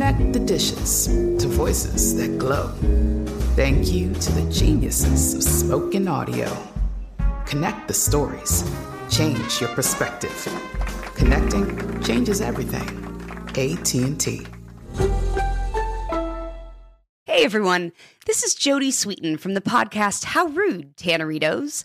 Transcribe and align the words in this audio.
Connect 0.00 0.32
the 0.32 0.40
dishes 0.40 1.08
to 1.08 1.46
voices 1.46 2.16
that 2.16 2.38
glow. 2.38 2.68
Thank 3.54 3.92
you 3.92 4.14
to 4.14 4.32
the 4.32 4.50
geniuses 4.50 5.34
of 5.34 5.42
spoken 5.42 6.08
audio. 6.08 6.50
Connect 7.44 7.86
the 7.86 7.92
stories. 7.92 8.64
Change 9.10 9.60
your 9.60 9.68
perspective. 9.74 10.32
Connecting 11.16 12.02
changes 12.02 12.40
everything. 12.40 12.88
AT&T. 13.50 14.46
Hey 17.26 17.44
everyone, 17.44 17.92
this 18.24 18.42
is 18.42 18.54
Jodie 18.54 18.88
Sweetin 18.88 19.38
from 19.38 19.52
the 19.52 19.60
podcast 19.60 20.24
How 20.24 20.46
Rude, 20.46 20.96
Tanneritos. 20.96 21.84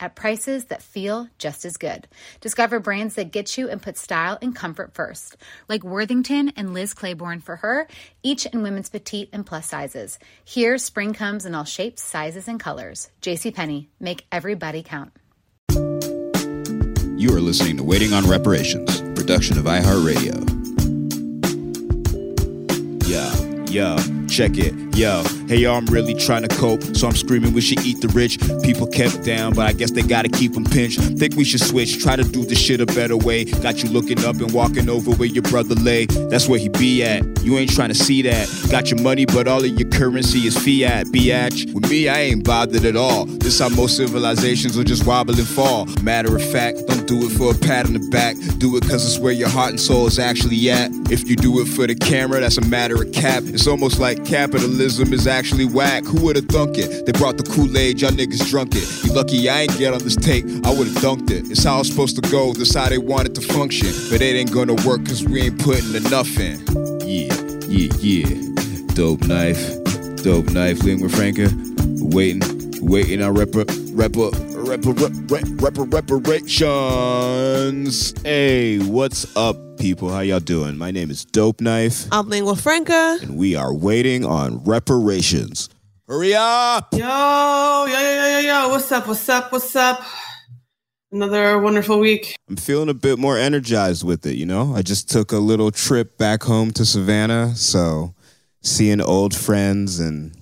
at 0.00 0.14
prices 0.14 0.66
that 0.66 0.82
feel 0.82 1.28
just 1.38 1.64
as 1.64 1.76
good. 1.76 2.06
Discover 2.40 2.80
brands 2.80 3.16
that 3.16 3.32
get 3.32 3.58
you 3.58 3.68
and 3.68 3.82
put 3.82 3.98
style 3.98 4.38
and 4.40 4.54
comfort 4.54 4.94
first, 4.94 5.36
like 5.68 5.82
Worthington 5.82 6.50
and 6.56 6.72
Liz 6.72 6.94
Claiborne 6.94 7.40
for 7.40 7.56
her, 7.56 7.88
each 8.22 8.46
in 8.46 8.62
women's 8.62 8.88
petite 8.88 9.30
and 9.32 9.44
plus 9.44 9.66
sizes. 9.66 10.18
Here, 10.44 10.78
spring 10.78 11.14
comes 11.14 11.44
in 11.44 11.54
all 11.54 11.64
shapes, 11.64 12.02
sizes, 12.02 12.46
and 12.46 12.60
colors. 12.60 13.10
JCPenney, 13.22 13.88
make 13.98 14.26
everybody 14.30 14.82
count. 14.82 15.12
You 17.22 17.36
are 17.36 17.40
listening 17.40 17.76
to 17.76 17.84
Waiting 17.84 18.12
on 18.12 18.28
Reparations, 18.28 19.00
production 19.14 19.58
of 19.58 19.64
iHeartRadio. 19.64 20.48
Yeah, 23.06 23.32
yeah, 23.66 24.21
check 24.32 24.56
it. 24.56 24.72
Yo, 24.96 25.22
hey 25.46 25.56
yo, 25.56 25.74
I'm 25.74 25.84
really 25.86 26.14
trying 26.14 26.42
to 26.42 26.56
cope, 26.56 26.82
so 26.96 27.06
I'm 27.06 27.14
screaming 27.14 27.52
we 27.52 27.60
should 27.60 27.80
eat 27.84 28.00
the 28.00 28.08
rich. 28.08 28.38
People 28.62 28.86
kept 28.86 29.24
down, 29.24 29.52
but 29.52 29.66
I 29.66 29.72
guess 29.72 29.90
they 29.90 30.00
gotta 30.00 30.30
keep 30.30 30.54
them 30.54 30.64
pinched. 30.64 31.00
Think 31.18 31.36
we 31.36 31.44
should 31.44 31.60
switch, 31.60 32.02
try 32.02 32.16
to 32.16 32.24
do 32.24 32.44
this 32.44 32.58
shit 32.58 32.80
a 32.80 32.86
better 32.86 33.16
way. 33.16 33.44
Got 33.44 33.82
you 33.82 33.90
looking 33.90 34.24
up 34.24 34.36
and 34.36 34.52
walking 34.52 34.88
over 34.88 35.10
where 35.12 35.28
your 35.28 35.42
brother 35.42 35.74
lay. 35.74 36.06
That's 36.06 36.48
where 36.48 36.58
he 36.58 36.70
be 36.70 37.02
at. 37.02 37.24
You 37.42 37.58
ain't 37.58 37.70
trying 37.70 37.88
to 37.88 37.94
see 37.94 38.22
that. 38.22 38.48
Got 38.70 38.90
your 38.90 39.00
money, 39.02 39.26
but 39.26 39.48
all 39.48 39.62
of 39.62 39.78
your 39.78 39.88
currency 39.90 40.46
is 40.46 40.56
fiat, 40.56 41.06
biatch. 41.08 41.72
With 41.74 41.90
me, 41.90 42.08
I 42.08 42.20
ain't 42.20 42.44
bothered 42.44 42.84
at 42.84 42.96
all. 42.96 43.26
This 43.26 43.58
how 43.58 43.68
most 43.70 43.96
civilizations 43.96 44.76
will 44.76 44.84
just 44.84 45.06
wobble 45.06 45.34
and 45.34 45.46
fall. 45.46 45.86
Matter 46.02 46.34
of 46.34 46.42
fact, 46.42 46.78
don't 46.86 47.06
do 47.06 47.26
it 47.26 47.30
for 47.30 47.50
a 47.50 47.54
pat 47.54 47.86
on 47.86 47.94
the 47.94 48.08
back. 48.10 48.36
Do 48.58 48.76
it 48.76 48.88
cause 48.88 49.04
it's 49.04 49.18
where 49.18 49.32
your 49.32 49.48
heart 49.48 49.70
and 49.70 49.80
soul 49.80 50.06
is 50.06 50.18
actually 50.18 50.70
at. 50.70 50.90
If 51.10 51.28
you 51.28 51.36
do 51.36 51.60
it 51.60 51.66
for 51.66 51.86
the 51.86 51.94
camera, 51.94 52.40
that's 52.40 52.58
a 52.58 52.66
matter 52.66 53.02
of 53.02 53.12
cap. 53.12 53.42
It's 53.46 53.66
almost 53.66 53.98
like 53.98 54.21
capitalism 54.24 55.12
is 55.12 55.26
actually 55.26 55.64
whack. 55.64 56.04
Who 56.04 56.22
would've 56.24 56.46
thunk 56.46 56.78
it? 56.78 57.04
They 57.06 57.12
brought 57.12 57.36
the 57.36 57.44
Kool-Aid, 57.44 58.00
y'all 58.00 58.10
niggas 58.10 58.48
drunk 58.48 58.74
it. 58.74 58.88
You 59.04 59.12
lucky 59.12 59.48
I 59.48 59.60
ain't 59.62 59.78
get 59.78 59.94
on 59.94 60.00
this 60.00 60.16
tape, 60.16 60.44
I 60.64 60.70
would've 60.70 60.94
dunked 60.94 61.30
it. 61.30 61.48
It's 61.50 61.62
how 61.64 61.80
it's 61.80 61.88
supposed 61.90 62.16
to 62.22 62.30
go, 62.30 62.52
this 62.52 62.74
how 62.74 62.88
they 62.88 62.98
want 62.98 63.28
it 63.28 63.34
to 63.36 63.40
function. 63.40 63.88
But 64.10 64.20
it 64.22 64.36
ain't 64.36 64.52
gonna 64.52 64.74
work 64.86 65.06
cause 65.06 65.24
we 65.24 65.42
ain't 65.42 65.58
putting 65.58 65.94
enough 65.94 66.38
in. 66.38 66.60
Yeah, 67.06 67.32
yeah, 67.68 67.88
yeah. 68.00 68.26
Dope 68.94 69.26
knife, 69.26 69.60
dope 70.22 70.50
knife, 70.50 70.82
Lingua 70.82 71.08
Franca. 71.08 71.48
Waiting, 72.04 72.42
waiting 72.80 73.22
on 73.22 73.34
repar, 73.34 73.64
repar, 73.94 74.32
repar, 74.52 75.08
repar, 75.56 75.86
reparations. 75.92 78.12
Hey, 78.22 78.78
what's 78.78 79.24
up, 79.36 79.56
people? 79.82 80.10
How 80.10 80.20
y'all 80.20 80.38
doing? 80.38 80.78
My 80.78 80.92
name 80.92 81.10
is 81.10 81.24
Dope 81.24 81.60
Knife, 81.60 82.06
I'm 82.12 82.28
Lingua 82.28 82.54
Franca. 82.54 83.18
and 83.20 83.36
we 83.36 83.56
are 83.56 83.74
waiting 83.74 84.24
on 84.24 84.62
reparations. 84.62 85.68
Hurry 86.06 86.36
up! 86.36 86.90
Yo, 86.92 86.98
yo, 87.00 87.86
yo, 87.86 87.98
yo, 87.98 88.28
yo, 88.28 88.38
yo. 88.38 88.68
What's 88.68 88.92
up? 88.92 89.08
What's 89.08 89.28
up? 89.28 89.50
What's 89.50 89.74
up? 89.74 90.04
Another 91.10 91.58
wonderful 91.58 91.98
week. 91.98 92.36
I'm 92.48 92.54
feeling 92.54 92.90
a 92.90 92.94
bit 92.94 93.18
more 93.18 93.36
energized 93.36 94.04
with 94.04 94.24
it, 94.24 94.36
you 94.36 94.46
know? 94.46 94.72
I 94.72 94.82
just 94.82 95.10
took 95.10 95.32
a 95.32 95.38
little 95.38 95.72
trip 95.72 96.16
back 96.16 96.44
home 96.44 96.70
to 96.74 96.84
Savannah, 96.84 97.56
so 97.56 98.14
seeing 98.60 99.00
old 99.00 99.34
friends 99.34 99.98
and 99.98 100.32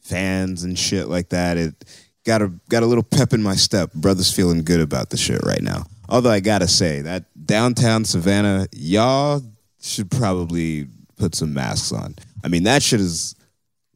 fans 0.00 0.64
and 0.64 0.76
shit 0.76 1.06
like 1.06 1.28
that, 1.28 1.58
it 1.58 1.84
got 2.26 2.42
a 2.42 2.50
got 2.68 2.82
a 2.82 2.86
little 2.86 3.04
pep 3.04 3.32
in 3.32 3.40
my 3.40 3.54
step. 3.54 3.92
Brother's 3.92 4.34
feeling 4.34 4.64
good 4.64 4.80
about 4.80 5.10
the 5.10 5.16
shit 5.16 5.44
right 5.44 5.62
now. 5.62 5.84
Although 6.08 6.30
I 6.30 6.40
gotta 6.40 6.68
say 6.68 7.02
that 7.02 7.24
downtown 7.46 8.04
Savannah, 8.04 8.66
y'all 8.72 9.42
should 9.80 10.10
probably 10.10 10.88
put 11.16 11.34
some 11.34 11.52
masks 11.52 11.92
on. 11.92 12.14
I 12.44 12.48
mean, 12.48 12.64
that 12.64 12.82
shit 12.82 13.00
is 13.00 13.34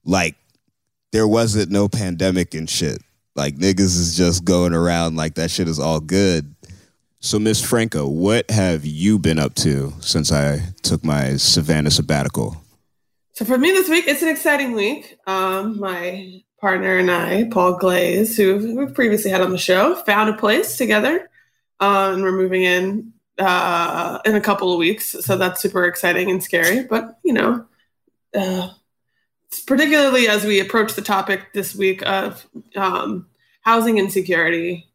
like 0.04 0.36
there 1.12 1.28
wasn't 1.28 1.70
no 1.70 1.88
pandemic 1.88 2.54
and 2.54 2.68
shit. 2.68 3.02
Like 3.34 3.56
niggas 3.56 3.80
is 3.80 4.16
just 4.16 4.44
going 4.44 4.74
around 4.74 5.16
like 5.16 5.34
that 5.34 5.50
shit 5.50 5.68
is 5.68 5.78
all 5.78 6.00
good. 6.00 6.54
So 7.20 7.38
Miss 7.38 7.62
Franco, 7.62 8.08
what 8.08 8.50
have 8.50 8.84
you 8.84 9.18
been 9.18 9.38
up 9.38 9.54
to 9.56 9.92
since 10.00 10.32
I 10.32 10.60
took 10.82 11.04
my 11.04 11.36
Savannah 11.36 11.90
sabbatical? 11.90 12.56
So 13.34 13.44
for 13.44 13.56
me 13.56 13.70
this 13.70 13.88
week, 13.88 14.06
it's 14.08 14.22
an 14.22 14.28
exciting 14.28 14.72
week. 14.72 15.16
Um, 15.26 15.78
my 15.78 16.42
partner 16.60 16.98
and 16.98 17.10
I, 17.10 17.48
Paul 17.50 17.76
Glaze, 17.78 18.36
who 18.36 18.76
we've 18.76 18.94
previously 18.94 19.30
had 19.30 19.40
on 19.40 19.50
the 19.50 19.58
show, 19.58 19.94
found 19.94 20.30
a 20.30 20.36
place 20.36 20.76
together, 20.76 21.30
uh, 21.82 22.12
and 22.12 22.22
we're 22.22 22.30
moving 22.30 22.62
in 22.62 23.12
uh, 23.38 24.20
in 24.24 24.36
a 24.36 24.40
couple 24.40 24.72
of 24.72 24.78
weeks. 24.78 25.10
So 25.10 25.36
that's 25.36 25.60
super 25.60 25.84
exciting 25.84 26.30
and 26.30 26.42
scary. 26.42 26.84
But 26.84 27.18
you 27.24 27.32
know, 27.32 27.66
uh, 28.34 28.68
particularly 29.66 30.28
as 30.28 30.44
we 30.44 30.60
approach 30.60 30.94
the 30.94 31.02
topic 31.02 31.52
this 31.52 31.74
week 31.74 32.06
of 32.06 32.46
um, 32.76 33.26
housing 33.62 33.98
insecurity 33.98 34.86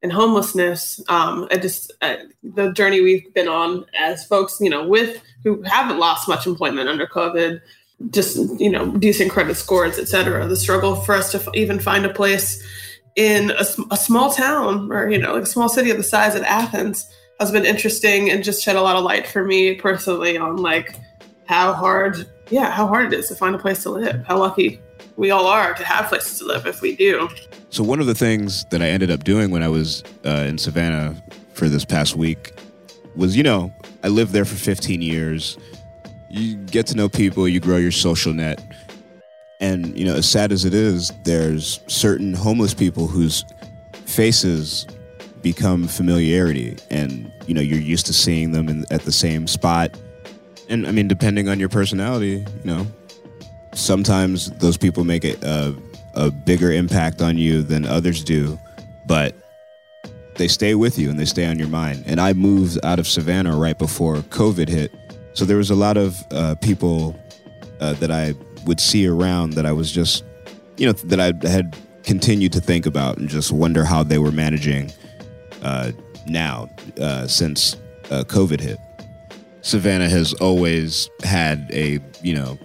and 0.00 0.12
homelessness, 0.12 1.02
um, 1.08 1.48
I 1.50 1.56
just 1.56 1.92
uh, 2.02 2.18
the 2.44 2.72
journey 2.72 3.00
we've 3.00 3.34
been 3.34 3.48
on 3.48 3.84
as 3.98 4.24
folks, 4.24 4.58
you 4.60 4.70
know, 4.70 4.86
with 4.86 5.20
who 5.42 5.62
haven't 5.62 5.98
lost 5.98 6.28
much 6.28 6.46
employment 6.46 6.88
under 6.88 7.08
COVID, 7.08 7.60
just 8.10 8.36
you 8.60 8.70
know, 8.70 8.92
decent 8.92 9.32
credit 9.32 9.56
scores, 9.56 9.98
et 9.98 10.06
cetera. 10.06 10.46
The 10.46 10.54
struggle 10.54 10.94
for 10.94 11.16
us 11.16 11.32
to 11.32 11.38
f- 11.38 11.48
even 11.54 11.80
find 11.80 12.06
a 12.06 12.14
place 12.14 12.62
in 13.18 13.50
a, 13.50 13.66
a 13.90 13.96
small 13.96 14.30
town 14.30 14.92
or 14.92 15.10
you 15.10 15.18
know, 15.18 15.34
like 15.34 15.42
a 15.42 15.46
small 15.46 15.68
city 15.68 15.90
of 15.90 15.96
the 15.96 16.04
size 16.04 16.36
of 16.36 16.42
Athens 16.44 17.12
has 17.40 17.50
been 17.50 17.64
interesting 17.64 18.30
and 18.30 18.44
just 18.44 18.62
shed 18.62 18.76
a 18.76 18.80
lot 18.80 18.94
of 18.94 19.02
light 19.02 19.26
for 19.26 19.44
me 19.44 19.74
personally 19.74 20.38
on 20.38 20.56
like 20.56 20.94
how 21.46 21.72
hard, 21.72 22.30
yeah, 22.48 22.70
how 22.70 22.86
hard 22.86 23.12
it 23.12 23.18
is 23.18 23.26
to 23.28 23.34
find 23.34 23.56
a 23.56 23.58
place 23.58 23.82
to 23.82 23.90
live. 23.90 24.24
How 24.24 24.38
lucky 24.38 24.80
we 25.16 25.32
all 25.32 25.46
are 25.48 25.74
to 25.74 25.84
have 25.84 26.06
places 26.06 26.38
to 26.38 26.44
live 26.44 26.64
if 26.64 26.80
we 26.80 26.94
do. 26.94 27.28
So 27.70 27.82
one 27.82 27.98
of 27.98 28.06
the 28.06 28.14
things 28.14 28.64
that 28.66 28.82
I 28.82 28.88
ended 28.88 29.10
up 29.10 29.24
doing 29.24 29.50
when 29.50 29.64
I 29.64 29.68
was 29.68 30.04
uh, 30.24 30.44
in 30.46 30.56
Savannah 30.56 31.20
for 31.54 31.68
this 31.68 31.84
past 31.84 32.14
week 32.14 32.52
was, 33.16 33.36
you 33.36 33.42
know, 33.42 33.74
I 34.04 34.08
lived 34.08 34.32
there 34.32 34.44
for 34.44 34.54
15 34.54 35.02
years. 35.02 35.58
You 36.30 36.54
get 36.54 36.86
to 36.86 36.94
know 36.94 37.08
people, 37.08 37.48
you 37.48 37.58
grow 37.58 37.78
your 37.78 37.90
social 37.90 38.32
net. 38.32 38.62
And, 39.60 39.98
you 39.98 40.04
know, 40.04 40.14
as 40.14 40.28
sad 40.28 40.52
as 40.52 40.64
it 40.64 40.74
is, 40.74 41.12
there's 41.24 41.80
certain 41.88 42.32
homeless 42.32 42.74
people 42.74 43.08
whose 43.08 43.44
faces 44.06 44.86
become 45.42 45.88
familiarity 45.88 46.76
and, 46.90 47.32
you 47.46 47.54
know, 47.54 47.60
you're 47.60 47.80
used 47.80 48.06
to 48.06 48.12
seeing 48.12 48.52
them 48.52 48.68
in, 48.68 48.84
at 48.90 49.02
the 49.02 49.12
same 49.12 49.46
spot. 49.46 49.90
And 50.68 50.86
I 50.86 50.92
mean, 50.92 51.08
depending 51.08 51.48
on 51.48 51.58
your 51.58 51.68
personality, 51.68 52.44
you 52.62 52.64
know, 52.64 52.86
sometimes 53.72 54.50
those 54.58 54.76
people 54.76 55.04
make 55.04 55.24
a, 55.24 55.36
a, 55.42 55.74
a 56.14 56.30
bigger 56.30 56.72
impact 56.72 57.22
on 57.22 57.38
you 57.38 57.62
than 57.62 57.84
others 57.84 58.22
do, 58.22 58.58
but 59.06 59.34
they 60.36 60.48
stay 60.48 60.74
with 60.74 60.98
you 60.98 61.10
and 61.10 61.18
they 61.18 61.24
stay 61.24 61.46
on 61.46 61.58
your 61.58 61.68
mind. 61.68 62.04
And 62.06 62.20
I 62.20 62.32
moved 62.32 62.78
out 62.84 62.98
of 62.98 63.08
Savannah 63.08 63.56
right 63.56 63.76
before 63.76 64.16
COVID 64.16 64.68
hit. 64.68 64.92
So 65.34 65.44
there 65.44 65.56
was 65.56 65.70
a 65.70 65.74
lot 65.74 65.96
of 65.96 66.24
uh, 66.30 66.54
people 66.56 67.18
uh, 67.80 67.94
that 67.94 68.10
I 68.10 68.34
would 68.68 68.78
see 68.78 69.06
around 69.08 69.54
that 69.54 69.66
I 69.66 69.72
was 69.72 69.90
just, 69.90 70.24
you 70.76 70.86
know, 70.86 70.92
that 70.92 71.18
I 71.18 71.48
had 71.48 71.76
continued 72.04 72.52
to 72.52 72.60
think 72.60 72.86
about 72.86 73.18
and 73.18 73.28
just 73.28 73.50
wonder 73.50 73.84
how 73.84 74.02
they 74.02 74.18
were 74.18 74.30
managing 74.30 74.92
uh, 75.62 75.90
now 76.26 76.68
uh, 77.00 77.26
since 77.26 77.76
uh, 78.10 78.22
COVID 78.28 78.60
hit. 78.60 78.78
Savannah 79.62 80.08
has 80.08 80.34
always 80.34 81.10
had 81.24 81.68
a, 81.72 81.98
you 82.22 82.34
know, 82.34 82.58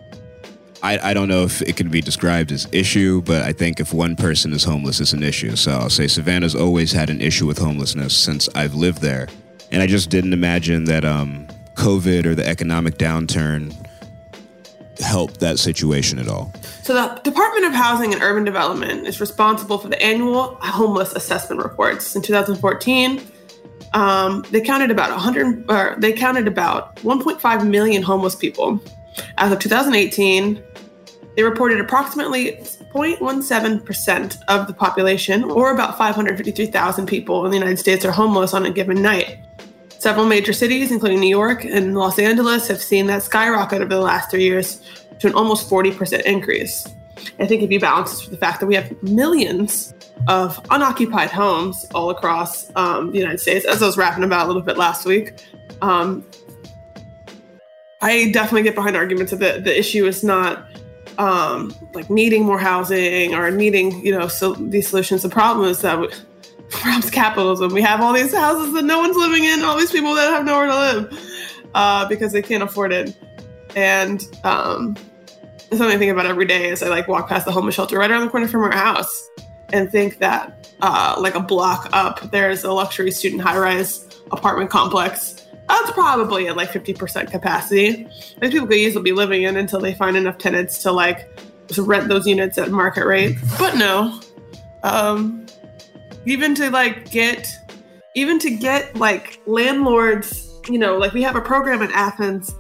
I, 0.83 1.11
I 1.11 1.13
don't 1.13 1.29
know 1.29 1.44
if 1.44 1.61
it 1.61 1.77
can 1.77 1.89
be 1.89 2.01
described 2.01 2.51
as 2.51 2.67
issue, 2.73 3.21
but 3.21 3.41
I 3.41 3.53
think 3.53 3.79
if 3.79 3.94
one 3.94 4.15
person 4.17 4.51
is 4.51 4.65
homeless, 4.65 5.00
it's 5.00 5.13
an 5.13 5.23
issue. 5.23 5.55
So 5.55 5.71
I'll 5.71 5.89
say 5.89 6.07
Savannah's 6.07 6.55
always 6.55 6.91
had 6.91 7.09
an 7.09 7.21
issue 7.21 7.47
with 7.47 7.57
homelessness 7.57 8.15
since 8.15 8.50
I've 8.50 8.75
lived 8.75 9.01
there. 9.01 9.27
And 9.71 9.81
I 9.81 9.88
just 9.88 10.09
didn't 10.09 10.33
imagine 10.33 10.83
that 10.85 11.05
um, 11.05 11.47
COVID 11.75 12.25
or 12.25 12.35
the 12.35 12.45
economic 12.45 12.97
downturn 12.97 13.73
helped 15.00 15.40
that 15.40 15.60
situation 15.60 16.19
at 16.19 16.28
all. 16.28 16.54
So 16.84 16.94
the 16.94 17.19
Department 17.24 17.66
of 17.66 17.74
Housing 17.74 18.13
and 18.13 18.22
Urban 18.22 18.44
Development 18.44 19.07
is 19.07 19.19
responsible 19.19 19.78
for 19.78 19.88
the 19.88 20.01
annual 20.01 20.57
homeless 20.62 21.13
assessment 21.13 21.63
reports. 21.63 22.16
In 22.16 22.22
2014, 22.22 23.22
um, 23.94 24.44
they 24.51 24.62
counted 24.62 24.92
about 24.92 25.12
100, 25.12 25.69
or 25.69 25.95
they 26.00 26.13
counted 26.13 26.48
about 26.48 26.95
1.5 26.98 27.68
million 27.68 28.01
homeless 28.04 28.36
people. 28.36 28.80
As 29.38 29.51
of 29.51 29.60
2018, 29.60 30.63
they 31.36 31.44
reported 31.44 31.80
approximately 31.80 32.54
0.17% 32.94 34.38
of 34.48 34.68
the 34.68 34.74
population, 34.74 35.44
or 35.46 35.72
about 35.72 35.98
553,000 35.98 37.06
people 37.07 37.46
in 37.46 37.51
the 37.51 37.57
United 37.57 37.80
States, 37.80 38.06
are 38.06 38.12
homeless 38.12 38.54
on 38.54 38.66
a 38.66 38.72
given 38.72 39.01
night. 39.01 39.39
Several 40.03 40.25
major 40.25 40.51
cities, 40.51 40.91
including 40.91 41.21
New 41.21 41.29
York 41.29 41.63
and 41.63 41.95
Los 41.95 42.19
Angeles, 42.19 42.67
have 42.67 42.81
seen 42.81 43.07
that 43.07 43.23
skyrocket 43.23 43.79
over 43.79 43.88
the 43.89 44.01
last 44.01 44.29
three 44.29 44.44
years 44.44 44.81
to 45.19 45.27
an 45.27 45.33
almost 45.33 45.69
40% 45.69 46.23
increase. 46.23 46.85
I 47.39 47.47
think 47.47 47.63
if 47.63 47.71
you 47.71 47.79
balance 47.79 48.11
this 48.11 48.21
with 48.23 48.31
the 48.31 48.38
fact 48.38 48.59
that 48.59 48.65
we 48.65 48.75
have 48.75 49.01
millions 49.01 49.94
of 50.27 50.59
unoccupied 50.71 51.31
homes 51.31 51.85
all 51.95 52.09
across 52.09 52.69
um, 52.75 53.13
the 53.13 53.17
United 53.17 53.39
States, 53.39 53.63
as 53.63 53.81
I 53.81 53.85
was 53.85 53.95
rapping 53.95 54.25
about 54.25 54.44
a 54.44 54.47
little 54.47 54.61
bit 54.61 54.77
last 54.77 55.05
week, 55.05 55.41
um, 55.81 56.25
I 58.01 58.29
definitely 58.31 58.63
get 58.63 58.75
behind 58.75 58.97
arguments 58.97 59.31
that 59.31 59.63
the, 59.63 59.79
issue 59.79 60.05
is 60.05 60.21
not 60.21 60.67
um, 61.17 61.73
like 61.94 62.09
needing 62.09 62.44
more 62.44 62.59
housing 62.59 63.35
or 63.35 63.51
needing, 63.51 64.05
you 64.05 64.11
know, 64.11 64.27
so 64.27 64.53
these 64.55 64.89
solutions. 64.89 65.21
The 65.21 65.29
problem 65.29 65.65
is 65.65 65.79
that 65.79 65.97
problem's 66.74 67.10
capitalism. 67.10 67.74
We 67.74 67.81
have 67.81 68.02
all 68.02 68.14
these 68.14 68.34
houses 68.34 68.74
that 68.74 68.84
no 68.84 69.00
one's 69.00 69.16
living 69.16 69.44
in, 69.44 69.64
all 69.64 69.78
these 69.78 69.92
people 69.92 70.14
that 70.16 70.30
have 70.31 70.46
nowhere 70.46 70.68
to 70.68 70.75
live 70.75 71.20
uh, 71.74 72.08
because 72.08 72.31
they 72.31 72.42
can't 72.42 72.64
afford 72.64 72.92
it. 72.92 73.18
And 73.75 74.24
um, 74.44 74.96
something 75.70 75.88
I 75.88 75.98
think 75.98 76.12
about 76.12 76.25
every 76.25 76.46
day 76.46 76.70
is 76.70 76.84
I 76.84 76.90
like 76.90 77.08
walk 77.08 77.30
past 77.30 77.46
the 77.46 77.52
homeless 77.52 77.75
shelter 77.75 77.98
right 77.98 78.10
around 78.10 78.22
the 78.22 78.30
corner 78.30 78.48
from 78.48 78.64
our 78.64 78.74
house 78.74 79.30
and 79.72 79.92
think 79.92 80.20
that 80.20 80.75
uh, 80.81 81.16
like 81.20 81.36
a 81.36 81.40
block 81.40 81.90
up, 81.94 82.31
there's 82.31 82.64
a 82.64 82.72
luxury 82.72 83.12
student 83.12 83.42
high 83.42 83.58
rise 83.58 84.08
apartment 84.31 84.70
complex 84.70 85.44
that's 85.68 85.92
probably 85.92 86.48
at 86.48 86.58
like 86.58 86.70
50% 86.70 87.31
capacity. 87.31 88.08
These 88.42 88.52
people 88.52 88.68
could 88.68 88.78
easily 88.78 89.04
be 89.04 89.12
living 89.12 89.44
in 89.44 89.58
until 89.58 89.80
they 89.80 89.94
find 89.94 90.18
enough 90.18 90.38
tenants 90.38 90.81
to 90.84 90.92
like 90.92 91.30
rent 91.78 92.10
those 92.10 92.28
units 92.28 92.58
at 92.58 92.72
market 92.72 93.06
rate. 93.06 93.38
But 93.58 93.75
no, 93.75 94.20
um, 94.84 95.43
even 96.25 96.56
to 96.56 96.70
like 96.70 97.10
get, 97.12 97.48
even 98.16 98.40
to 98.40 98.50
get 98.50 98.96
like 98.96 99.42
landlords, 99.46 100.60
you 100.70 100.78
know, 100.78 100.98
like 100.98 101.14
we 101.14 101.22
have 101.24 101.36
a 101.36 101.42
program 101.42 101.81
in 101.81 101.92
Athens 101.92 102.56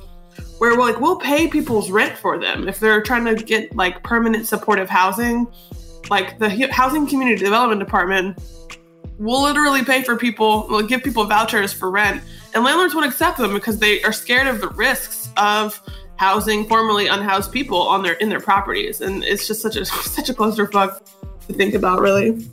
where 0.57 0.77
we're 0.77 0.85
like 0.85 0.99
we'll 0.99 1.19
pay 1.19 1.47
people's 1.47 1.89
rent 1.89 2.17
for 2.17 2.39
them 2.39 2.67
if 2.67 2.79
they're 2.79 3.01
trying 3.01 3.25
to 3.25 3.35
get 3.35 3.75
like 3.75 4.03
permanent 4.03 4.47
supportive 4.47 4.89
housing. 4.89 5.47
Like 6.09 6.37
the 6.39 6.49
housing 6.71 7.07
community 7.07 7.43
development 7.43 7.79
department 7.79 8.37
will 9.19 9.41
literally 9.41 9.83
pay 9.83 10.03
for 10.03 10.17
people, 10.17 10.67
will 10.67 10.83
give 10.83 11.03
people 11.03 11.23
vouchers 11.25 11.71
for 11.71 11.89
rent 11.89 12.21
and 12.53 12.63
landlords 12.63 12.93
won't 12.93 13.07
accept 13.07 13.37
them 13.37 13.53
because 13.53 13.79
they 13.79 14.01
are 14.03 14.13
scared 14.13 14.47
of 14.47 14.61
the 14.61 14.69
risks 14.69 15.29
of 15.37 15.81
housing 16.17 16.65
formerly 16.65 17.07
unhoused 17.07 17.51
people 17.51 17.81
on 17.81 18.03
their 18.03 18.13
in 18.13 18.29
their 18.29 18.39
properties, 18.39 19.01
and 19.01 19.23
it's 19.23 19.47
just 19.47 19.61
such 19.61 19.75
a 19.75 19.85
such 19.85 20.29
a 20.29 20.33
clusterfuck 20.33 21.01
to 21.47 21.53
think 21.53 21.73
about, 21.73 22.01
really. 22.01 22.47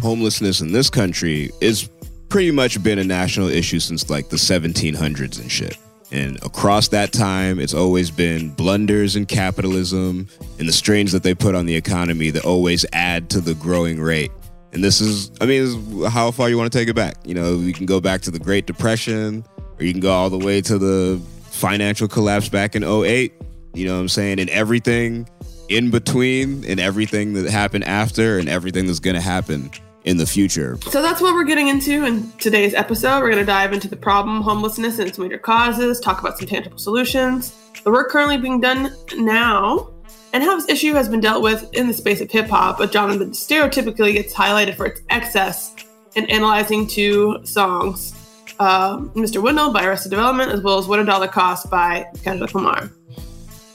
Homelessness 0.00 0.60
in 0.60 0.72
this 0.72 0.90
country 0.90 1.50
is 1.60 1.88
pretty 2.28 2.50
much 2.50 2.82
been 2.82 2.98
a 2.98 3.04
national 3.04 3.48
issue 3.48 3.80
since 3.80 4.10
like 4.10 4.28
the 4.28 4.36
1700s 4.36 5.40
and 5.40 5.50
shit. 5.50 5.76
And 6.12 6.36
across 6.44 6.88
that 6.88 7.12
time, 7.12 7.58
it's 7.58 7.74
always 7.74 8.10
been 8.10 8.50
blunders 8.50 9.16
in 9.16 9.26
capitalism 9.26 10.28
and 10.58 10.68
the 10.68 10.72
strains 10.72 11.12
that 11.12 11.22
they 11.22 11.34
put 11.34 11.54
on 11.54 11.66
the 11.66 11.74
economy 11.74 12.30
that 12.30 12.44
always 12.44 12.86
add 12.92 13.28
to 13.30 13.40
the 13.40 13.54
growing 13.54 14.00
rate. 14.00 14.30
And 14.72 14.84
this 14.84 15.00
is, 15.00 15.30
I 15.40 15.46
mean, 15.46 16.04
how 16.04 16.30
far 16.30 16.48
you 16.48 16.58
want 16.58 16.70
to 16.70 16.78
take 16.78 16.88
it 16.88 16.94
back. 16.94 17.16
You 17.24 17.34
know, 17.34 17.56
you 17.56 17.72
can 17.72 17.86
go 17.86 18.00
back 18.00 18.20
to 18.22 18.30
the 18.30 18.38
Great 18.38 18.66
Depression, 18.66 19.44
or 19.78 19.84
you 19.84 19.92
can 19.92 20.00
go 20.00 20.12
all 20.12 20.30
the 20.30 20.38
way 20.38 20.60
to 20.60 20.78
the 20.78 21.20
financial 21.50 22.06
collapse 22.06 22.48
back 22.48 22.76
in 22.76 22.84
08. 22.84 23.32
You 23.74 23.86
know 23.86 23.94
what 23.94 24.00
I'm 24.00 24.08
saying? 24.08 24.38
And 24.38 24.50
everything 24.50 25.28
in 25.68 25.90
between, 25.90 26.64
and 26.66 26.78
everything 26.78 27.32
that 27.32 27.50
happened 27.50 27.84
after, 27.84 28.38
and 28.38 28.48
everything 28.48 28.86
that's 28.86 29.00
going 29.00 29.16
to 29.16 29.20
happen 29.20 29.70
in 30.06 30.16
the 30.16 30.26
future. 30.26 30.78
So 30.88 31.02
that's 31.02 31.20
what 31.20 31.34
we're 31.34 31.44
getting 31.44 31.68
into 31.68 32.04
in 32.04 32.30
today's 32.38 32.72
episode. 32.74 33.20
We're 33.20 33.30
going 33.30 33.42
to 33.42 33.44
dive 33.44 33.72
into 33.72 33.88
the 33.88 33.96
problem, 33.96 34.40
homelessness, 34.40 34.98
and 34.98 35.08
its 35.08 35.18
major 35.18 35.36
causes, 35.36 36.00
talk 36.00 36.20
about 36.20 36.38
some 36.38 36.46
tangible 36.46 36.78
solutions. 36.78 37.54
The 37.84 37.90
work 37.90 38.10
currently 38.10 38.38
being 38.38 38.60
done 38.60 38.94
now 39.16 39.90
and 40.32 40.42
how 40.42 40.54
this 40.56 40.68
issue 40.68 40.94
has 40.94 41.08
been 41.08 41.20
dealt 41.20 41.42
with 41.42 41.68
in 41.74 41.88
the 41.88 41.92
space 41.92 42.20
of 42.20 42.30
hip 42.30 42.46
hop, 42.48 42.80
genre 42.90 43.16
that 43.16 43.30
stereotypically 43.30 44.12
gets 44.12 44.32
highlighted 44.32 44.74
for 44.76 44.86
its 44.86 45.02
excess 45.10 45.74
in 46.14 46.24
analyzing 46.26 46.86
two 46.86 47.38
songs 47.44 48.14
uh, 48.58 48.98
Mr. 49.14 49.42
Wendell 49.42 49.72
by 49.72 49.84
Arrested 49.84 50.10
Development, 50.10 50.50
as 50.50 50.60
well 50.60 50.78
as 50.78 50.86
What 50.86 50.98
a 50.98 51.04
Dollar 51.04 51.28
Cost 51.28 51.70
by 51.70 52.06
Kendrick 52.22 52.54
Lamar. 52.54 52.90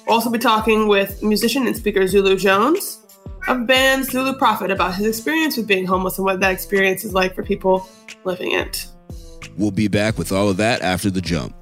We'll 0.08 0.16
also 0.16 0.30
be 0.30 0.40
talking 0.40 0.88
with 0.88 1.22
musician 1.22 1.68
and 1.68 1.76
speaker 1.76 2.08
Zulu 2.08 2.36
Jones 2.38 3.00
of 3.48 3.68
band 3.68 4.06
Zulu 4.06 4.34
Prophet 4.34 4.72
about 4.72 4.96
his 4.96 5.08
experience 5.08 5.58
with 5.58 5.68
being 5.68 5.86
homeless 5.86 6.18
and 6.18 6.26
what 6.26 6.40
that 6.40 6.52
experience 6.52 7.04
is 7.04 7.14
like 7.14 7.36
for 7.36 7.44
people 7.44 7.88
living 8.24 8.52
it. 8.52 8.88
We'll 9.58 9.72
be 9.72 9.88
back 9.88 10.18
with 10.18 10.32
all 10.32 10.50
of 10.50 10.58
that 10.58 10.82
after 10.82 11.10
the 11.10 11.22
jump. 11.22 11.56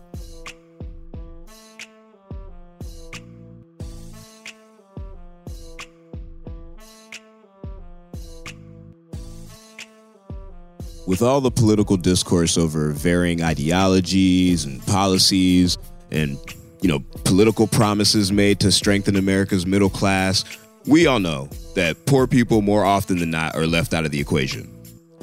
with 11.09 11.23
all 11.23 11.41
the 11.41 11.49
political 11.49 11.97
discourse 11.97 12.55
over 12.55 12.91
varying 12.91 13.41
ideologies 13.41 14.63
and 14.63 14.79
policies 14.85 15.75
and 16.11 16.37
you 16.81 16.87
know 16.87 16.99
political 17.23 17.65
promises 17.65 18.31
made 18.31 18.59
to 18.59 18.71
strengthen 18.71 19.15
America's 19.15 19.65
middle 19.65 19.89
class, 19.89 20.45
we 20.87 21.07
all 21.07 21.19
know 21.19 21.49
that 21.75 22.05
poor 22.05 22.27
people 22.27 22.61
more 22.61 22.83
often 22.83 23.19
than 23.19 23.31
not 23.31 23.55
are 23.55 23.67
left 23.67 23.93
out 23.93 24.05
of 24.05 24.11
the 24.11 24.19
equation. 24.19 24.73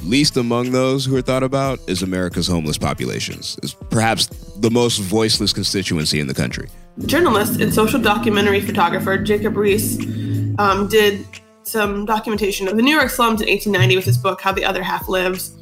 Least 0.03 0.37
among 0.37 0.73
those 0.73 1.05
who 1.05 1.17
are 1.17 1.23
thought 1.23 1.43
about 1.43 1.79
is 1.89 2.03
America's 2.03 2.47
homeless 2.47 2.79
populations. 2.79 3.57
Perhaps 3.91 4.27
the 4.59 4.71
most 4.71 4.99
voiceless 4.99 5.53
constituency 5.53 6.21
in 6.21 6.27
the 6.27 6.35
country. 6.35 6.69
Journalist 7.07 7.61
and 7.61 7.73
social 7.73 8.01
documentary 8.01 8.61
photographer 8.61 9.19
Jacob 9.19 9.55
Riis 9.55 10.59
um, 10.59 10.89
did 10.89 11.27
some 11.63 12.05
documentation 12.07 12.69
of 12.69 12.77
the 12.77 12.83
New 12.83 12.95
York 12.95 13.11
slums 13.11 13.41
in 13.41 13.49
1890 13.49 13.97
with 13.97 14.05
his 14.05 14.19
book 14.19 14.41
How 14.41 14.53
the 14.53 14.65
Other 14.65 14.83
Half 14.83 15.09
Lives 15.09 15.57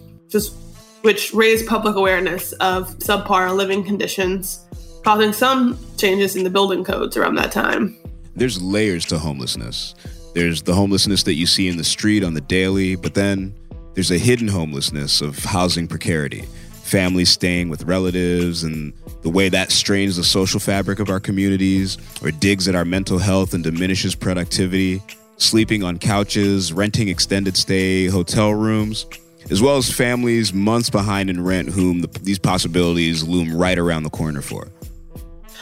which 1.04 1.34
raised 1.34 1.66
public 1.66 1.96
awareness 1.96 2.52
of 2.54 2.88
subpar 2.98 3.54
living 3.54 3.84
conditions, 3.84 4.64
causing 5.04 5.34
some 5.34 5.78
changes 5.98 6.34
in 6.34 6.44
the 6.44 6.50
building 6.50 6.82
codes 6.82 7.14
around 7.16 7.34
that 7.34 7.52
time. 7.52 7.94
There's 8.36 8.60
layers 8.60 9.04
to 9.06 9.18
homelessness. 9.18 9.94
There's 10.34 10.62
the 10.62 10.74
homelessness 10.74 11.22
that 11.24 11.34
you 11.34 11.46
see 11.46 11.68
in 11.68 11.76
the 11.76 11.84
street 11.84 12.24
on 12.24 12.34
the 12.34 12.40
daily, 12.40 12.96
but 12.96 13.14
then 13.14 13.54
there's 13.94 14.10
a 14.10 14.18
hidden 14.18 14.48
homelessness 14.48 15.20
of 15.20 15.38
housing 15.38 15.86
precarity, 15.86 16.42
families 16.82 17.30
staying 17.30 17.68
with 17.68 17.84
relatives, 17.84 18.64
and 18.64 18.92
the 19.22 19.30
way 19.30 19.48
that 19.48 19.70
strains 19.70 20.16
the 20.16 20.24
social 20.24 20.58
fabric 20.58 20.98
of 20.98 21.08
our 21.10 21.20
communities 21.20 21.96
or 22.22 22.32
digs 22.32 22.66
at 22.66 22.74
our 22.74 22.84
mental 22.84 23.18
health 23.18 23.54
and 23.54 23.62
diminishes 23.62 24.16
productivity, 24.16 25.00
sleeping 25.36 25.84
on 25.84 25.96
couches, 25.96 26.72
renting 26.72 27.08
extended 27.08 27.56
stay 27.56 28.06
hotel 28.06 28.52
rooms, 28.52 29.06
as 29.50 29.62
well 29.62 29.76
as 29.76 29.92
families 29.92 30.52
months 30.52 30.90
behind 30.90 31.30
in 31.30 31.44
rent 31.44 31.68
whom 31.68 32.00
the, 32.00 32.08
these 32.22 32.40
possibilities 32.40 33.22
loom 33.22 33.56
right 33.56 33.78
around 33.78 34.02
the 34.02 34.10
corner 34.10 34.42
for. 34.42 34.66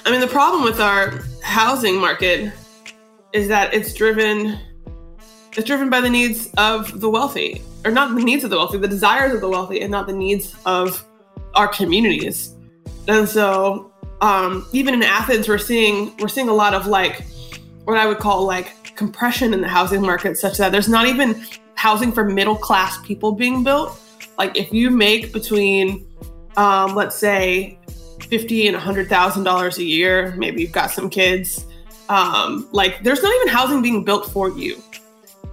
I 0.06 0.10
mean, 0.10 0.20
the 0.20 0.26
problem 0.26 0.64
with 0.64 0.80
our 0.80 1.22
housing 1.42 2.00
market 2.00 2.52
is 3.32 3.48
that 3.48 3.72
it's 3.72 3.94
driven 3.94 4.58
it's 5.54 5.66
driven 5.66 5.90
by 5.90 6.00
the 6.00 6.08
needs 6.08 6.50
of 6.56 7.00
the 7.00 7.10
wealthy 7.10 7.62
or 7.84 7.90
not 7.90 8.14
the 8.14 8.22
needs 8.22 8.44
of 8.44 8.50
the 8.50 8.56
wealthy 8.56 8.78
the 8.78 8.88
desires 8.88 9.34
of 9.34 9.40
the 9.40 9.48
wealthy 9.48 9.80
and 9.80 9.90
not 9.90 10.06
the 10.06 10.12
needs 10.12 10.56
of 10.66 11.04
our 11.54 11.68
communities. 11.68 12.54
And 13.08 13.28
so 13.28 13.92
um, 14.20 14.66
even 14.72 14.94
in 14.94 15.02
athens 15.02 15.48
we're 15.48 15.58
seeing 15.58 16.16
we're 16.18 16.28
seeing 16.28 16.48
a 16.48 16.54
lot 16.54 16.74
of 16.74 16.86
like 16.86 17.24
what 17.84 17.98
i 17.98 18.06
would 18.06 18.18
call 18.18 18.44
like 18.44 18.94
compression 18.96 19.52
in 19.52 19.60
the 19.60 19.68
housing 19.68 20.00
market 20.00 20.38
such 20.38 20.58
that 20.58 20.70
there's 20.70 20.88
not 20.88 21.06
even 21.06 21.44
housing 21.74 22.12
for 22.12 22.24
middle 22.24 22.56
class 22.56 22.98
people 23.02 23.32
being 23.32 23.64
built. 23.64 23.98
Like 24.38 24.56
if 24.56 24.72
you 24.72 24.90
make 24.90 25.32
between 25.32 26.06
um, 26.56 26.94
let's 26.94 27.16
say 27.16 27.78
50 28.20 28.68
and 28.68 28.74
100 28.74 29.08
thousand 29.08 29.42
dollars 29.44 29.78
a 29.78 29.84
year 29.84 30.34
maybe 30.36 30.62
you've 30.62 30.72
got 30.72 30.90
some 30.90 31.10
kids 31.10 31.66
um, 32.12 32.68
like 32.72 33.02
there's 33.02 33.22
not 33.22 33.34
even 33.36 33.48
housing 33.48 33.80
being 33.80 34.04
built 34.04 34.30
for 34.30 34.50
you. 34.50 34.80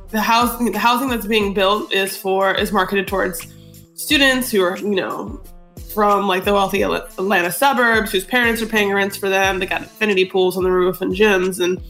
The 0.10 0.20
housing 0.20 0.72
the 0.72 0.80
housing 0.80 1.08
that's 1.08 1.26
being 1.26 1.54
built 1.54 1.94
is 1.94 2.18
for 2.18 2.54
is 2.54 2.74
marketed 2.74 3.08
towards 3.08 3.48
students 3.94 4.52
who 4.52 4.62
are 4.62 4.78
you 4.78 4.96
know 4.96 5.42
from 5.94 6.28
like 6.28 6.44
the 6.44 6.54
wealthy 6.54 6.82
Atlanta 6.82 7.52
suburbs 7.52 8.12
whose 8.12 8.26
parents 8.26 8.62
are 8.62 8.66
paying 8.66 8.92
rents 8.92 9.16
for 9.16 9.30
them. 9.30 9.60
They 9.60 9.68
got 9.68 9.84
infinity 9.84 10.26
pools 10.26 10.58
on 10.58 10.64
the 10.64 10.72
roof 10.72 11.02
and 11.02 11.16
gyms 11.16 11.64
and 11.64 11.82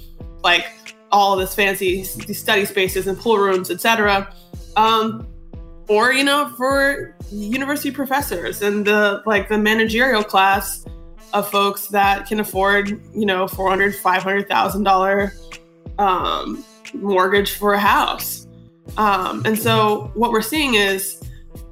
like 0.43 0.67
all 1.11 1.35
this 1.35 1.55
fancy 1.55 2.03
study 2.03 2.65
spaces 2.65 3.07
and 3.07 3.17
pool 3.17 3.39
rooms, 3.39 3.71
etc. 3.71 4.31
Um, 4.77 5.27
or 5.88 6.13
you 6.13 6.23
know 6.23 6.53
for 6.57 7.15
university 7.31 7.89
professors 7.89 8.61
and 8.61 8.85
the 8.85 9.23
like 9.25 9.49
the 9.49 9.57
managerial 9.57 10.23
class 10.23 10.85
of 11.33 11.50
folks 11.50 11.88
that 11.88 12.27
can 12.27 12.39
afford, 12.39 12.89
you 13.13 13.25
know, 13.25 13.48
four 13.48 13.69
hundred, 13.69 13.95
five 13.95 14.24
hundred 14.24 14.48
thousand 14.48 14.83
dollar 14.83 15.33
um, 15.98 16.63
mortgage 16.93 17.53
for 17.53 17.74
a 17.74 17.79
house. 17.79 18.48
Um, 18.98 19.43
and 19.45 19.57
so 19.57 20.12
what 20.15 20.31
we're 20.31 20.41
seeing 20.41 20.75
is 20.75 21.21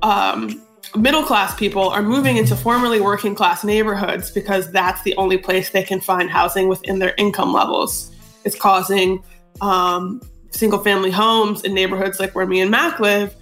um, 0.04 0.62
middle 0.96 1.24
class 1.24 1.56
people 1.56 1.90
are 1.90 2.04
moving 2.04 2.38
into 2.38 2.56
formerly 2.56 3.02
working 3.02 3.36
class 3.36 3.64
neighborhoods 3.64 4.32
because 4.32 4.72
that's 4.72 5.02
the 5.04 5.16
only 5.16 5.38
place 5.38 5.72
they 5.72 5.84
can 5.84 6.00
find 6.00 6.30
housing 6.30 6.68
within 6.68 7.00
their 7.00 7.14
income 7.18 7.54
levels. 7.54 8.12
It's 8.44 8.56
causing 8.56 9.24
um, 9.62 10.22
single 10.52 10.80
family 10.80 11.12
homes 11.12 11.64
in 11.64 11.74
neighborhoods 11.74 12.20
like 12.20 12.36
where 12.36 12.46
me 12.46 12.62
and 12.62 12.72
Mac 12.72 13.00
live 13.00 13.36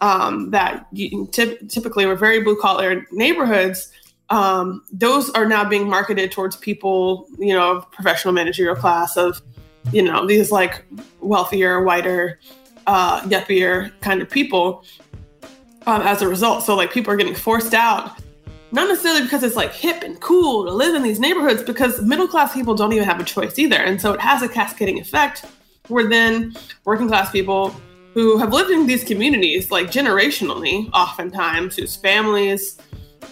um, 0.00 0.50
that 0.50 0.86
typically 1.32 2.04
were 2.06 2.16
very 2.16 2.42
blue 2.42 2.60
collar 2.60 3.06
neighborhoods 3.12 3.92
um, 4.30 4.82
those 4.92 5.30
are 5.30 5.46
now 5.46 5.64
being 5.68 5.88
marketed 5.88 6.32
towards 6.32 6.56
people, 6.56 7.28
you 7.38 7.52
know, 7.52 7.80
professional 7.92 8.32
managerial 8.32 8.76
class 8.76 9.16
of, 9.16 9.42
you 9.92 10.02
know, 10.02 10.26
these 10.26 10.50
like 10.50 10.84
wealthier, 11.20 11.82
whiter, 11.82 12.38
uh, 12.86 13.20
yuppier 13.22 13.92
kind 14.00 14.22
of 14.22 14.30
people 14.30 14.84
um, 15.86 16.02
as 16.02 16.22
a 16.22 16.28
result. 16.28 16.62
So 16.62 16.74
like 16.74 16.92
people 16.92 17.12
are 17.12 17.16
getting 17.16 17.34
forced 17.34 17.74
out, 17.74 18.18
not 18.70 18.88
necessarily 18.88 19.22
because 19.22 19.42
it's 19.42 19.56
like 19.56 19.72
hip 19.72 20.02
and 20.02 20.18
cool 20.20 20.64
to 20.64 20.72
live 20.72 20.94
in 20.94 21.02
these 21.02 21.20
neighborhoods, 21.20 21.62
because 21.62 22.00
middle 22.00 22.26
class 22.26 22.54
people 22.54 22.74
don't 22.74 22.92
even 22.92 23.04
have 23.04 23.20
a 23.20 23.24
choice 23.24 23.58
either. 23.58 23.76
And 23.76 24.00
so 24.00 24.12
it 24.12 24.20
has 24.20 24.42
a 24.42 24.48
cascading 24.48 24.98
effect 24.98 25.44
where 25.88 26.08
then 26.08 26.56
working 26.84 27.08
class 27.08 27.30
people 27.30 27.74
who 28.14 28.38
have 28.38 28.52
lived 28.52 28.70
in 28.70 28.86
these 28.86 29.04
communities 29.04 29.70
like 29.70 29.88
generationally, 29.88 30.88
oftentimes, 30.92 31.76
whose 31.76 31.96
families, 31.96 32.78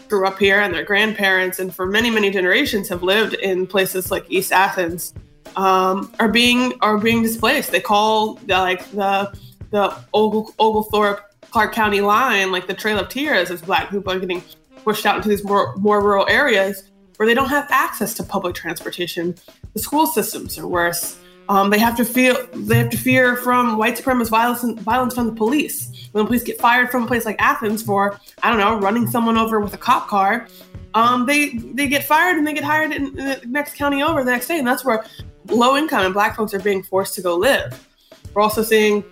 grew 0.08 0.26
up 0.26 0.38
here 0.38 0.60
and 0.60 0.74
their 0.74 0.84
grandparents 0.84 1.58
and 1.58 1.74
for 1.74 1.86
many 1.86 2.10
many 2.10 2.30
generations 2.30 2.88
have 2.88 3.02
lived 3.02 3.34
in 3.34 3.66
places 3.66 4.10
like 4.10 4.24
east 4.28 4.52
athens 4.52 5.14
um, 5.56 6.12
are 6.20 6.28
being 6.28 6.74
are 6.80 6.98
being 6.98 7.22
displaced. 7.22 7.72
They 7.72 7.80
call 7.80 8.34
the, 8.34 8.58
like 8.58 8.90
the 8.92 9.36
the 9.70 9.96
Ogle, 10.12 10.54
oglethorpe 10.58 11.20
Clarke 11.50 11.72
county 11.72 12.00
line 12.00 12.52
like 12.52 12.66
the 12.66 12.74
trail 12.74 12.98
of 12.98 13.08
tears 13.08 13.50
as 13.50 13.62
black 13.62 13.90
people 13.90 14.12
are 14.12 14.18
getting 14.18 14.42
pushed 14.84 15.04
out 15.06 15.16
into 15.16 15.28
these 15.28 15.44
more 15.44 15.74
more 15.76 16.02
rural 16.02 16.26
areas 16.28 16.84
where 17.16 17.26
they 17.26 17.34
don't 17.34 17.48
have 17.48 17.66
access 17.70 18.14
to 18.14 18.22
public 18.22 18.54
transportation. 18.54 19.34
The 19.74 19.80
school 19.80 20.06
systems 20.06 20.58
are 20.58 20.66
worse. 20.66 21.18
Um, 21.48 21.70
they 21.70 21.78
have 21.78 21.96
to 21.96 22.04
feel 22.04 22.36
they 22.54 22.78
have 22.78 22.90
to 22.90 22.96
fear 22.96 23.36
from 23.36 23.76
white 23.76 23.96
supremacist 23.96 24.30
violence 24.30 24.80
violence 24.80 25.14
from 25.14 25.26
the 25.26 25.32
police 25.32 25.99
when 26.12 26.26
police 26.26 26.42
get 26.42 26.58
fired 26.60 26.90
from 26.90 27.04
a 27.04 27.06
place 27.06 27.24
like 27.24 27.36
Athens 27.38 27.82
for, 27.82 28.18
I 28.42 28.50
don't 28.50 28.58
know, 28.58 28.78
running 28.78 29.06
someone 29.06 29.38
over 29.38 29.60
with 29.60 29.74
a 29.74 29.78
cop 29.78 30.08
car, 30.08 30.48
um, 30.94 31.26
they 31.26 31.50
they 31.50 31.86
get 31.86 32.04
fired 32.04 32.36
and 32.36 32.46
they 32.46 32.52
get 32.52 32.64
hired 32.64 32.92
in, 32.92 33.06
in 33.06 33.14
the 33.14 33.40
next 33.46 33.76
county 33.76 34.02
over 34.02 34.24
the 34.24 34.30
next 34.30 34.48
day, 34.48 34.58
and 34.58 34.66
that's 34.66 34.84
where 34.84 35.04
low 35.48 35.76
income 35.76 36.04
and 36.04 36.14
black 36.14 36.36
folks 36.36 36.52
are 36.52 36.60
being 36.60 36.82
forced 36.82 37.14
to 37.14 37.22
go 37.22 37.36
live. 37.36 37.86
We're 38.34 38.42
also 38.42 38.62
seeing 38.62 39.04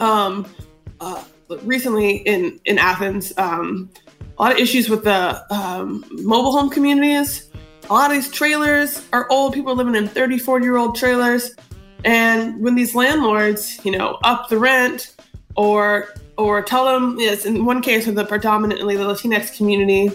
um, 0.00 0.46
uh, 1.00 1.24
recently 1.62 2.18
in 2.18 2.60
in 2.64 2.78
Athens 2.78 3.32
um, 3.36 3.90
a 4.38 4.42
lot 4.42 4.52
of 4.52 4.58
issues 4.58 4.88
with 4.88 5.04
the 5.04 5.44
um, 5.54 6.04
mobile 6.10 6.52
home 6.52 6.70
communities. 6.70 7.48
A 7.90 7.92
lot 7.92 8.10
of 8.10 8.16
these 8.16 8.30
trailers 8.30 9.06
are 9.12 9.26
old. 9.28 9.54
People 9.54 9.72
are 9.72 9.74
living 9.74 9.96
in 9.96 10.06
30, 10.06 10.38
40 10.38 10.64
year 10.64 10.76
old 10.76 10.94
trailers. 10.96 11.54
And 12.04 12.60
when 12.60 12.74
these 12.74 12.94
landlords, 12.94 13.84
you 13.84 13.92
know, 13.92 14.18
up 14.24 14.48
the 14.48 14.58
rent 14.58 15.11
or 15.56 16.08
or 16.38 16.62
tell 16.62 16.84
them 16.84 17.16
yes 17.18 17.44
in 17.44 17.64
one 17.64 17.82
case 17.82 18.06
with 18.06 18.14
the 18.14 18.24
predominantly 18.24 18.96
the 18.96 19.04
latinx 19.04 19.56
community 19.56 20.10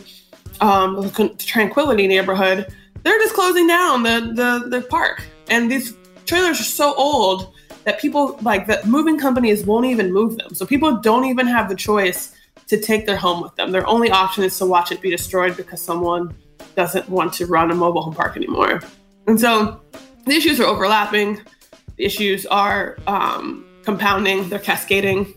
um, 0.62 0.96
the 0.96 1.36
tranquility 1.38 2.08
neighborhood 2.08 2.74
they're 3.08 3.20
just 3.20 3.36
closing 3.36 3.67
down 3.67 4.03
the, 4.03 4.34
the 4.36 4.70
the 4.70 4.82
park. 4.88 5.24
And 5.50 5.72
these 5.72 5.96
trailers 6.25 6.60
are 6.60 6.63
so 6.63 6.94
old 6.96 7.53
that 7.86 8.00
people 8.00 8.38
like 8.41 8.67
that 8.67 8.86
moving 8.86 9.17
companies 9.17 9.65
won't 9.65 9.86
even 9.86 10.12
move 10.12 10.38
them. 10.38 10.53
So 10.53 10.65
people 10.65 10.98
don't 10.98 11.25
even 11.25 11.48
have 11.48 11.70
the 11.70 11.75
choice 11.75 12.36
to 12.67 12.79
take 12.79 13.06
their 13.06 13.15
home 13.15 13.41
with 13.41 13.56
them. 13.56 13.72
Their 13.72 13.88
only 13.88 14.12
option 14.12 14.44
is 14.44 14.58
to 14.58 14.65
watch 14.65 14.91
it 14.91 15.00
be 15.00 15.10
destroyed 15.10 15.56
because 15.56 15.82
someone 15.82 16.36
doesn't 16.75 17.08
want 17.08 17.32
to 17.36 17.46
run 17.46 17.72
a 17.72 17.75
mobile 17.75 18.01
home 18.01 18.13
park 18.13 18.36
anymore. 18.36 18.82
And 19.25 19.39
so 19.39 19.82
the 20.25 20.34
issues 20.34 20.60
are 20.60 20.65
overlapping. 20.65 21.41
The 21.96 22.03
issues 22.03 22.46
are 22.48 22.98
um, 23.08 23.65
compounding, 23.88 24.50
they're 24.50 24.60
cascading. 24.60 25.34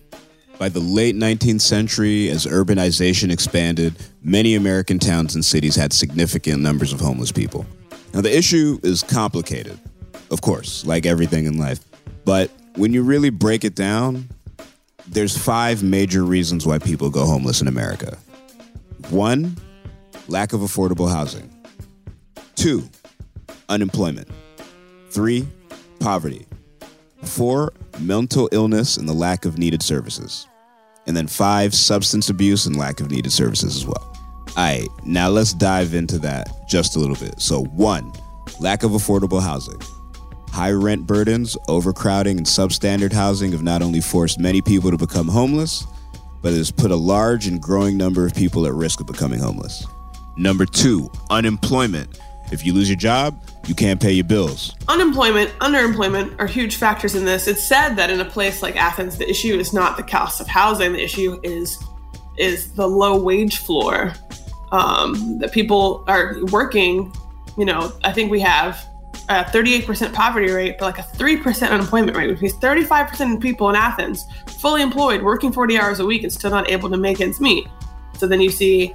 By 0.58 0.68
the 0.68 0.80
late 0.80 1.14
19th 1.14 1.60
century, 1.60 2.28
as 2.30 2.46
urbanization 2.46 3.30
expanded, 3.30 3.94
many 4.24 4.56
American 4.56 4.98
towns 4.98 5.36
and 5.36 5.44
cities 5.44 5.76
had 5.76 5.92
significant 5.92 6.60
numbers 6.60 6.92
of 6.92 6.98
homeless 6.98 7.30
people. 7.30 7.64
Now, 8.12 8.22
the 8.22 8.36
issue 8.36 8.80
is 8.82 9.04
complicated, 9.04 9.78
of 10.32 10.40
course, 10.40 10.84
like 10.84 11.06
everything 11.06 11.44
in 11.44 11.58
life. 11.58 11.78
But 12.24 12.50
when 12.74 12.92
you 12.92 13.04
really 13.04 13.30
break 13.30 13.62
it 13.62 13.76
down, 13.76 14.28
there's 15.06 15.38
five 15.38 15.84
major 15.84 16.24
reasons 16.24 16.66
why 16.66 16.80
people 16.80 17.08
go 17.08 17.26
homeless 17.26 17.60
in 17.60 17.68
America. 17.68 18.18
One, 19.10 19.56
lack 20.26 20.52
of 20.52 20.60
affordable 20.60 21.08
housing. 21.08 21.48
Two, 22.56 22.82
unemployment. 23.68 24.26
Three, 25.10 25.46
poverty. 26.00 26.46
Four, 27.24 27.72
mental 27.98 28.48
illness 28.52 28.96
and 28.96 29.08
the 29.08 29.12
lack 29.12 29.44
of 29.44 29.58
needed 29.58 29.82
services. 29.82 30.46
And 31.06 31.16
then 31.16 31.26
five, 31.26 31.74
substance 31.74 32.28
abuse 32.28 32.66
and 32.66 32.76
lack 32.76 33.00
of 33.00 33.10
needed 33.10 33.32
services 33.32 33.76
as 33.76 33.86
well. 33.86 34.16
All 34.48 34.64
right, 34.64 34.88
now 35.04 35.28
let's 35.28 35.54
dive 35.54 35.94
into 35.94 36.18
that 36.20 36.48
just 36.68 36.96
a 36.96 36.98
little 36.98 37.16
bit. 37.16 37.40
So, 37.40 37.64
one, 37.64 38.12
lack 38.58 38.82
of 38.82 38.92
affordable 38.92 39.42
housing. 39.42 39.80
High 40.50 40.72
rent 40.72 41.06
burdens, 41.06 41.56
overcrowding, 41.68 42.36
and 42.36 42.46
substandard 42.46 43.12
housing 43.12 43.52
have 43.52 43.62
not 43.62 43.82
only 43.82 44.00
forced 44.00 44.40
many 44.40 44.60
people 44.60 44.90
to 44.90 44.96
become 44.96 45.28
homeless, 45.28 45.84
but 46.42 46.52
it 46.52 46.56
has 46.56 46.72
put 46.72 46.90
a 46.90 46.96
large 46.96 47.46
and 47.46 47.60
growing 47.60 47.96
number 47.96 48.26
of 48.26 48.34
people 48.34 48.66
at 48.66 48.72
risk 48.72 49.00
of 49.00 49.06
becoming 49.06 49.38
homeless. 49.38 49.86
Number 50.36 50.66
two, 50.66 51.10
unemployment. 51.30 52.18
If 52.50 52.66
you 52.66 52.72
lose 52.72 52.88
your 52.88 52.96
job, 52.96 53.40
you 53.66 53.74
can't 53.74 54.00
pay 54.00 54.12
your 54.12 54.24
bills. 54.24 54.74
Unemployment, 54.88 55.50
underemployment 55.58 56.38
are 56.40 56.46
huge 56.46 56.76
factors 56.76 57.14
in 57.14 57.24
this. 57.24 57.46
It's 57.46 57.62
said 57.62 57.94
that 57.94 58.10
in 58.10 58.20
a 58.20 58.24
place 58.24 58.62
like 58.62 58.76
Athens, 58.76 59.16
the 59.16 59.28
issue 59.28 59.58
is 59.58 59.72
not 59.72 59.96
the 59.96 60.02
cost 60.02 60.40
of 60.40 60.48
housing. 60.48 60.92
The 60.92 61.02
issue 61.02 61.38
is 61.42 61.78
is 62.38 62.72
the 62.72 62.86
low 62.86 63.22
wage 63.22 63.58
floor. 63.58 64.12
Um, 64.72 65.38
that 65.38 65.52
people 65.52 66.04
are 66.06 66.36
working. 66.46 67.12
You 67.58 67.64
know, 67.64 67.92
I 68.04 68.12
think 68.12 68.30
we 68.30 68.40
have 68.40 68.86
a 69.28 69.44
38% 69.44 70.12
poverty 70.12 70.50
rate, 70.50 70.76
but 70.78 70.86
like 70.86 70.98
a 70.98 71.02
3% 71.16 71.70
unemployment 71.70 72.16
rate, 72.16 72.28
which 72.28 72.40
means 72.40 72.54
35% 72.54 73.36
of 73.36 73.40
people 73.40 73.68
in 73.70 73.76
Athens 73.76 74.26
fully 74.46 74.82
employed, 74.82 75.22
working 75.22 75.52
40 75.52 75.78
hours 75.78 76.00
a 76.00 76.06
week 76.06 76.24
and 76.24 76.32
still 76.32 76.50
not 76.50 76.70
able 76.70 76.90
to 76.90 76.96
make 76.96 77.20
ends 77.20 77.40
meet. 77.40 77.66
So 78.16 78.26
then 78.26 78.40
you 78.40 78.50
see 78.50 78.94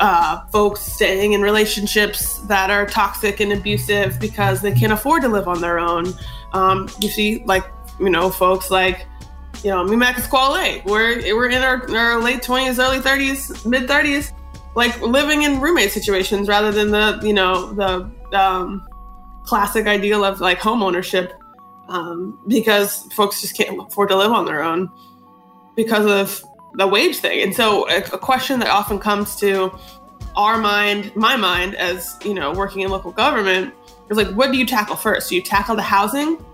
uh, 0.00 0.46
folks 0.46 0.80
staying 0.80 1.32
in 1.32 1.40
relationships 1.40 2.38
that 2.40 2.70
are 2.70 2.86
toxic 2.86 3.40
and 3.40 3.52
abusive 3.52 4.18
because 4.20 4.60
they 4.60 4.72
can't 4.72 4.92
afford 4.92 5.22
to 5.22 5.28
live 5.28 5.48
on 5.48 5.60
their 5.60 5.78
own. 5.78 6.12
Um, 6.52 6.88
you 7.00 7.08
see, 7.08 7.42
like, 7.44 7.64
you 7.98 8.10
know, 8.10 8.30
folks 8.30 8.70
like, 8.70 9.06
you 9.62 9.70
know, 9.70 9.84
me, 9.84 9.96
Max 9.96 10.24
Squale, 10.24 10.82
we're, 10.84 11.34
we're 11.34 11.48
in 11.48 11.62
our, 11.62 11.88
our 11.96 12.22
late 12.22 12.42
20s, 12.42 12.78
early 12.78 12.98
30s, 12.98 13.66
mid 13.66 13.88
30s, 13.88 14.32
like 14.74 15.00
living 15.00 15.42
in 15.42 15.60
roommate 15.60 15.90
situations 15.90 16.48
rather 16.48 16.70
than 16.70 16.90
the, 16.90 17.20
you 17.22 17.32
know, 17.32 17.72
the 17.72 18.10
um, 18.38 18.86
classic 19.44 19.86
ideal 19.86 20.24
of 20.24 20.40
like 20.40 20.58
home 20.58 20.82
ownership 20.82 21.32
um, 21.88 22.38
because 22.46 23.12
folks 23.12 23.40
just 23.40 23.56
can't 23.56 23.80
afford 23.80 24.08
to 24.08 24.16
live 24.16 24.30
on 24.30 24.44
their 24.44 24.62
own 24.62 24.90
because 25.74 26.06
of 26.06 26.44
the 26.74 26.86
wage 26.86 27.16
thing. 27.16 27.42
And 27.42 27.54
so 27.54 27.88
a, 27.88 27.98
a, 27.98 28.18
question 28.18 28.60
that 28.60 28.68
often 28.68 28.98
comes 28.98 29.36
to 29.36 29.72
our 30.36 30.58
mind, 30.58 31.14
my 31.16 31.36
mind, 31.36 31.74
as 31.74 32.16
you 32.24 32.34
know, 32.34 32.52
working 32.52 32.82
in 32.82 32.90
local 32.90 33.10
government, 33.10 33.74
is 34.08 34.16
like, 34.16 34.28
what 34.28 34.52
do 34.52 34.58
you 34.58 34.66
tackle 34.66 34.96
first? 34.96 35.28
Do 35.28 35.36
you 35.36 35.42
tackle 35.42 35.76
the 35.76 35.82
housing, 35.82 36.44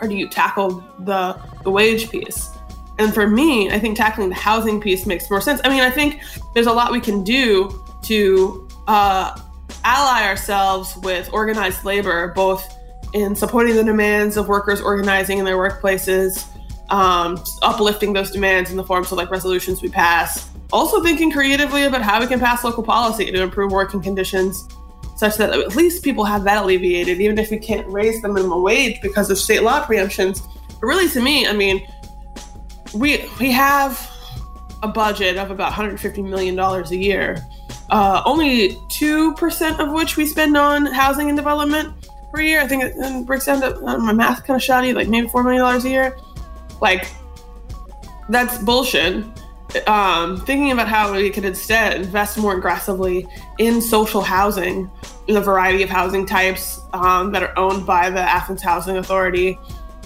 or 0.00 0.08
do 0.08 0.14
you 0.14 0.28
tackle 0.28 0.84
the 1.00 1.38
the 1.64 1.70
wage 1.70 2.10
piece? 2.10 2.50
And 2.98 3.12
for 3.12 3.26
me, 3.26 3.70
I 3.70 3.78
think 3.78 3.96
tackling 3.96 4.28
the 4.28 4.34
housing 4.34 4.80
piece 4.80 5.06
makes 5.06 5.30
more 5.30 5.40
sense. 5.40 5.60
I 5.64 5.68
mean, 5.68 5.80
I 5.80 5.90
think 5.90 6.22
there's 6.54 6.66
a 6.66 6.72
lot 6.72 6.92
we 6.92 7.00
can 7.00 7.24
do 7.24 7.82
to 8.02 8.68
uh, 8.86 9.38
ally 9.84 10.26
ourselves 10.26 10.96
with 10.98 11.28
organized 11.32 11.84
labor, 11.84 12.32
both 12.34 12.76
in 13.14 13.34
supporting 13.34 13.76
the 13.76 13.84
demands 13.84 14.36
of 14.36 14.48
workers 14.48 14.80
organizing 14.80 15.38
in 15.38 15.44
their 15.44 15.56
workplaces 15.56 16.46
um, 16.90 17.42
uplifting 17.62 18.12
those 18.12 18.30
demands 18.30 18.70
in 18.70 18.76
the 18.76 18.84
forms 18.84 19.10
of 19.12 19.18
like 19.18 19.30
resolutions 19.30 19.82
we 19.82 19.88
pass. 19.88 20.50
Also 20.72 21.02
thinking 21.02 21.30
creatively 21.30 21.84
about 21.84 22.02
how 22.02 22.20
we 22.20 22.26
can 22.26 22.40
pass 22.40 22.64
local 22.64 22.82
policy 22.82 23.30
to 23.30 23.42
improve 23.42 23.72
working 23.72 24.02
conditions 24.02 24.68
such 25.16 25.36
that 25.36 25.50
at 25.50 25.76
least 25.76 26.02
people 26.02 26.24
have 26.24 26.42
that 26.44 26.64
alleviated, 26.64 27.20
even 27.20 27.38
if 27.38 27.50
we 27.50 27.58
can't 27.58 27.86
raise 27.86 28.20
the 28.22 28.28
minimum 28.28 28.62
wage 28.62 29.00
because 29.00 29.30
of 29.30 29.38
state 29.38 29.62
law 29.62 29.84
preemptions. 29.84 30.42
But 30.80 30.86
really, 30.86 31.08
to 31.10 31.20
me, 31.20 31.46
I 31.46 31.52
mean, 31.52 31.86
we 32.94 33.28
we 33.38 33.52
have 33.52 34.10
a 34.82 34.88
budget 34.88 35.36
of 35.36 35.50
about 35.50 35.66
150 35.66 36.22
million 36.22 36.56
dollars 36.56 36.90
a 36.90 36.96
year. 36.96 37.46
Uh, 37.90 38.22
only 38.24 38.76
two 38.88 39.32
percent 39.34 39.78
of 39.80 39.92
which 39.92 40.16
we 40.16 40.26
spend 40.26 40.56
on 40.56 40.86
housing 40.86 41.28
and 41.28 41.36
development 41.36 41.94
per 42.32 42.40
year. 42.40 42.60
I 42.60 42.66
think 42.66 42.82
it 42.84 43.26
breaks 43.26 43.46
down 43.46 43.60
to 43.60 43.80
my 43.98 44.12
math 44.12 44.44
kind 44.44 44.56
of 44.56 44.62
shoddy, 44.62 44.92
like 44.92 45.08
maybe 45.08 45.28
four 45.28 45.44
million 45.44 45.62
dollars 45.62 45.84
a 45.84 45.90
year. 45.90 46.16
Like, 46.82 47.06
that's 48.28 48.58
bullshit. 48.58 49.24
Um, 49.86 50.36
thinking 50.44 50.72
about 50.72 50.88
how 50.88 51.12
we 51.12 51.30
could 51.30 51.46
instead 51.46 51.96
invest 51.96 52.36
more 52.36 52.54
aggressively 52.58 53.26
in 53.58 53.80
social 53.80 54.20
housing, 54.20 54.90
in 55.28 55.36
a 55.36 55.40
variety 55.40 55.82
of 55.82 55.88
housing 55.88 56.26
types 56.26 56.78
um, 56.92 57.32
that 57.32 57.42
are 57.42 57.58
owned 57.58 57.86
by 57.86 58.10
the 58.10 58.20
Athens 58.20 58.62
Housing 58.62 58.98
Authority, 58.98 59.58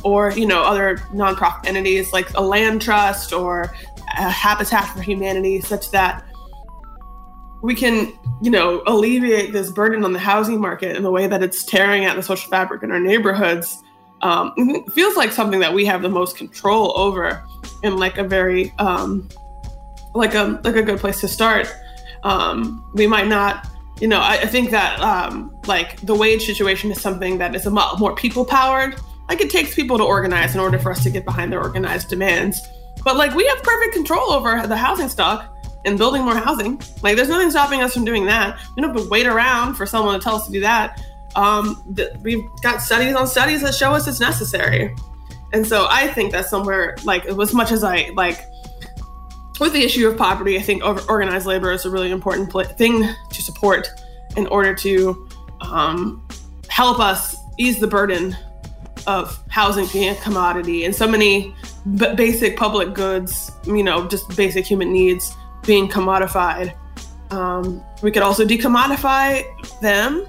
or 0.04 0.30
you 0.32 0.46
know 0.46 0.62
other 0.62 0.98
nonprofit 1.12 1.66
entities 1.66 2.12
like 2.12 2.32
a 2.34 2.40
land 2.40 2.80
trust 2.80 3.32
or 3.32 3.74
a 4.18 4.30
Habitat 4.30 4.94
for 4.94 5.02
Humanity, 5.02 5.60
such 5.60 5.90
that 5.90 6.24
we 7.62 7.74
can, 7.74 8.12
you 8.40 8.50
know, 8.50 8.82
alleviate 8.86 9.52
this 9.52 9.70
burden 9.72 10.04
on 10.04 10.12
the 10.12 10.18
housing 10.20 10.60
market 10.60 10.94
in 10.94 11.02
the 11.02 11.10
way 11.10 11.26
that 11.26 11.42
it's 11.42 11.64
tearing 11.64 12.04
at 12.04 12.14
the 12.14 12.22
social 12.22 12.48
fabric 12.50 12.84
in 12.84 12.92
our 12.92 13.00
neighborhoods 13.00 13.82
um, 14.26 14.84
feels 14.86 15.16
like 15.16 15.30
something 15.30 15.60
that 15.60 15.72
we 15.72 15.86
have 15.86 16.02
the 16.02 16.08
most 16.08 16.36
control 16.36 16.98
over 16.98 17.44
and 17.84 17.96
like 17.96 18.18
a 18.18 18.24
very 18.24 18.72
um, 18.78 19.28
like 20.14 20.34
a 20.34 20.60
like 20.64 20.74
a 20.74 20.82
good 20.82 20.98
place 20.98 21.20
to 21.20 21.28
start. 21.28 21.72
Um, 22.24 22.90
we 22.94 23.06
might 23.06 23.28
not 23.28 23.68
you 24.00 24.08
know 24.08 24.18
I, 24.18 24.38
I 24.38 24.46
think 24.46 24.70
that 24.70 25.00
um, 25.00 25.56
like 25.66 26.00
the 26.00 26.14
wage 26.14 26.44
situation 26.44 26.90
is 26.90 27.00
something 27.00 27.38
that 27.38 27.54
is 27.54 27.66
a 27.66 27.70
lot 27.70 28.00
more 28.00 28.16
people 28.16 28.44
powered. 28.44 28.96
Like 29.28 29.40
it 29.40 29.48
takes 29.50 29.76
people 29.76 29.96
to 29.98 30.04
organize 30.04 30.54
in 30.54 30.60
order 30.60 30.78
for 30.78 30.90
us 30.90 31.04
to 31.04 31.10
get 31.10 31.24
behind 31.24 31.52
their 31.52 31.62
organized 31.62 32.08
demands. 32.08 32.60
But 33.04 33.16
like 33.16 33.32
we 33.32 33.46
have 33.46 33.62
perfect 33.62 33.94
control 33.94 34.32
over 34.32 34.66
the 34.66 34.76
housing 34.76 35.08
stock 35.08 35.56
and 35.84 35.96
building 35.96 36.22
more 36.22 36.34
housing. 36.34 36.80
Like 37.00 37.14
there's 37.14 37.28
nothing 37.28 37.50
stopping 37.50 37.80
us 37.80 37.94
from 37.94 38.04
doing 38.04 38.26
that. 38.26 38.58
We 38.74 38.82
don't 38.82 38.92
have 38.92 39.04
to 39.04 39.08
wait 39.08 39.28
around 39.28 39.74
for 39.74 39.86
someone 39.86 40.18
to 40.18 40.24
tell 40.24 40.34
us 40.34 40.46
to 40.46 40.52
do 40.52 40.60
that 40.62 41.00
um, 41.36 41.82
th- 41.94 42.10
we've 42.22 42.44
got 42.62 42.82
studies 42.82 43.14
on 43.14 43.26
studies 43.26 43.60
that 43.60 43.74
show 43.74 43.92
us 43.92 44.08
it's 44.08 44.20
necessary. 44.20 44.94
And 45.52 45.66
so 45.66 45.86
I 45.88 46.08
think 46.08 46.32
that 46.32 46.46
somewhere, 46.46 46.96
like 47.04 47.26
as 47.26 47.54
much 47.54 47.70
as 47.70 47.84
I 47.84 48.10
like, 48.14 48.40
with 49.60 49.72
the 49.72 49.82
issue 49.82 50.08
of 50.08 50.16
poverty, 50.16 50.58
I 50.58 50.62
think 50.62 50.82
organized 50.84 51.46
labor 51.46 51.70
is 51.72 51.84
a 51.84 51.90
really 51.90 52.10
important 52.10 52.50
pl- 52.50 52.64
thing 52.64 53.08
to 53.30 53.42
support 53.42 53.88
in 54.36 54.46
order 54.48 54.74
to 54.74 55.28
um, 55.60 56.26
help 56.68 56.98
us 56.98 57.36
ease 57.58 57.78
the 57.78 57.86
burden 57.86 58.36
of 59.06 59.42
housing 59.48 59.86
being 59.92 60.10
a 60.10 60.14
commodity 60.16 60.84
and 60.84 60.94
so 60.94 61.06
many 61.06 61.54
b- 61.96 62.14
basic 62.16 62.56
public 62.56 62.92
goods, 62.92 63.52
you 63.64 63.82
know, 63.82 64.06
just 64.08 64.36
basic 64.36 64.66
human 64.66 64.92
needs 64.92 65.34
being 65.64 65.88
commodified. 65.88 66.74
Um, 67.30 67.82
we 68.02 68.10
could 68.10 68.22
also 68.22 68.44
decommodify 68.44 69.42
them 69.80 70.26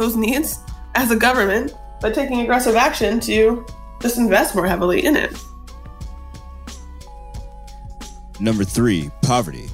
those 0.00 0.16
needs 0.16 0.60
as 0.94 1.10
a 1.10 1.16
government 1.16 1.74
by 2.00 2.10
taking 2.10 2.40
aggressive 2.40 2.74
action 2.74 3.20
to 3.20 3.64
just 4.00 4.16
invest 4.16 4.54
more 4.54 4.66
heavily 4.66 5.04
in 5.04 5.14
it. 5.14 5.38
Number 8.40 8.64
three, 8.64 9.10
poverty. 9.20 9.68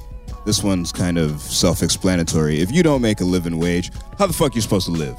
This 0.45 0.61
one's 0.61 0.91
kind 0.91 1.17
of 1.17 1.41
self 1.41 1.81
explanatory. 1.81 2.59
If 2.59 2.71
you 2.71 2.83
don't 2.83 3.01
make 3.01 3.21
a 3.21 3.25
living 3.25 3.57
wage, 3.57 3.91
how 4.19 4.27
the 4.27 4.33
fuck 4.33 4.51
are 4.51 4.55
you 4.55 4.61
supposed 4.61 4.87
to 4.87 4.91
live? 4.91 5.17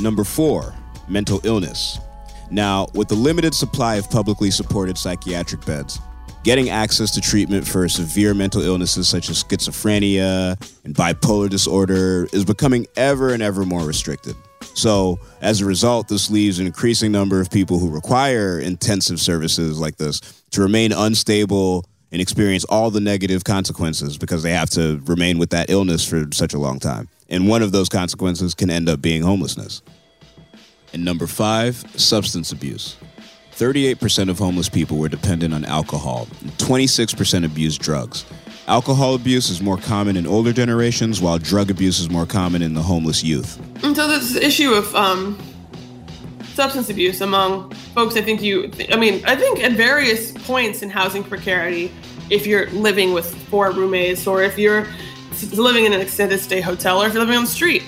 Number 0.00 0.24
four, 0.24 0.74
mental 1.08 1.40
illness. 1.44 2.00
Now, 2.50 2.88
with 2.94 3.08
the 3.08 3.14
limited 3.14 3.54
supply 3.54 3.94
of 3.94 4.10
publicly 4.10 4.50
supported 4.50 4.98
psychiatric 4.98 5.64
beds, 5.64 6.00
getting 6.44 6.68
access 6.68 7.10
to 7.10 7.20
treatment 7.20 7.66
for 7.66 7.88
severe 7.88 8.34
mental 8.34 8.62
illnesses 8.62 9.08
such 9.08 9.30
as 9.30 9.42
schizophrenia 9.42 10.52
and 10.84 10.94
bipolar 10.94 11.48
disorder 11.48 12.28
is 12.32 12.44
becoming 12.44 12.86
ever 12.96 13.32
and 13.32 13.42
ever 13.42 13.64
more 13.64 13.84
restricted. 13.84 14.36
So, 14.74 15.18
as 15.40 15.60
a 15.60 15.64
result, 15.64 16.08
this 16.08 16.30
leaves 16.30 16.58
an 16.58 16.66
increasing 16.66 17.10
number 17.10 17.40
of 17.40 17.50
people 17.50 17.78
who 17.78 17.90
require 17.90 18.58
intensive 18.58 19.20
services 19.20 19.80
like 19.80 19.96
this 19.96 20.20
to 20.50 20.60
remain 20.60 20.92
unstable 20.92 21.84
and 22.12 22.20
experience 22.20 22.64
all 22.64 22.90
the 22.90 23.00
negative 23.00 23.44
consequences 23.44 24.18
because 24.18 24.42
they 24.42 24.52
have 24.52 24.70
to 24.70 25.00
remain 25.06 25.38
with 25.38 25.50
that 25.50 25.70
illness 25.70 26.06
for 26.06 26.26
such 26.32 26.54
a 26.54 26.58
long 26.58 26.78
time. 26.78 27.08
And 27.28 27.48
one 27.48 27.62
of 27.62 27.72
those 27.72 27.88
consequences 27.88 28.54
can 28.54 28.70
end 28.70 28.88
up 28.88 29.00
being 29.00 29.22
homelessness. 29.22 29.82
And 30.92 31.04
number 31.04 31.26
five, 31.26 31.76
substance 31.96 32.52
abuse. 32.52 32.96
38% 33.54 34.28
of 34.28 34.38
homeless 34.38 34.68
people 34.68 34.98
were 34.98 35.08
dependent 35.08 35.54
on 35.54 35.64
alcohol, 35.64 36.26
26% 36.58 37.44
abused 37.44 37.80
drugs. 37.80 38.24
Alcohol 38.66 39.14
abuse 39.14 39.48
is 39.48 39.60
more 39.60 39.76
common 39.76 40.16
in 40.16 40.26
older 40.26 40.52
generations, 40.52 41.20
while 41.20 41.38
drug 41.38 41.70
abuse 41.70 42.00
is 42.00 42.10
more 42.10 42.26
common 42.26 42.62
in 42.62 42.74
the 42.74 42.82
homeless 42.82 43.22
youth. 43.22 43.60
And 43.84 43.94
so, 43.94 44.08
this 44.08 44.34
issue 44.34 44.72
of 44.72 44.92
um, 44.96 45.38
substance 46.54 46.90
abuse 46.90 47.20
among 47.20 47.70
folks, 47.94 48.16
I 48.16 48.22
think 48.22 48.42
you, 48.42 48.72
I 48.90 48.96
mean, 48.96 49.24
I 49.24 49.36
think 49.36 49.62
at 49.62 49.72
various 49.72 50.32
points 50.32 50.82
in 50.82 50.90
housing 50.90 51.22
precarity, 51.22 51.92
if 52.30 52.46
you're 52.46 52.68
living 52.70 53.12
with 53.12 53.34
four 53.48 53.70
roommates 53.70 54.26
or 54.26 54.42
if 54.42 54.58
you're 54.58 54.86
living 55.52 55.84
in 55.84 55.92
an 55.92 56.00
extended 56.00 56.40
stay 56.40 56.60
hotel 56.60 57.00
or 57.02 57.06
if 57.06 57.12
you're 57.12 57.22
living 57.22 57.36
on 57.36 57.44
the 57.44 57.50
street, 57.50 57.82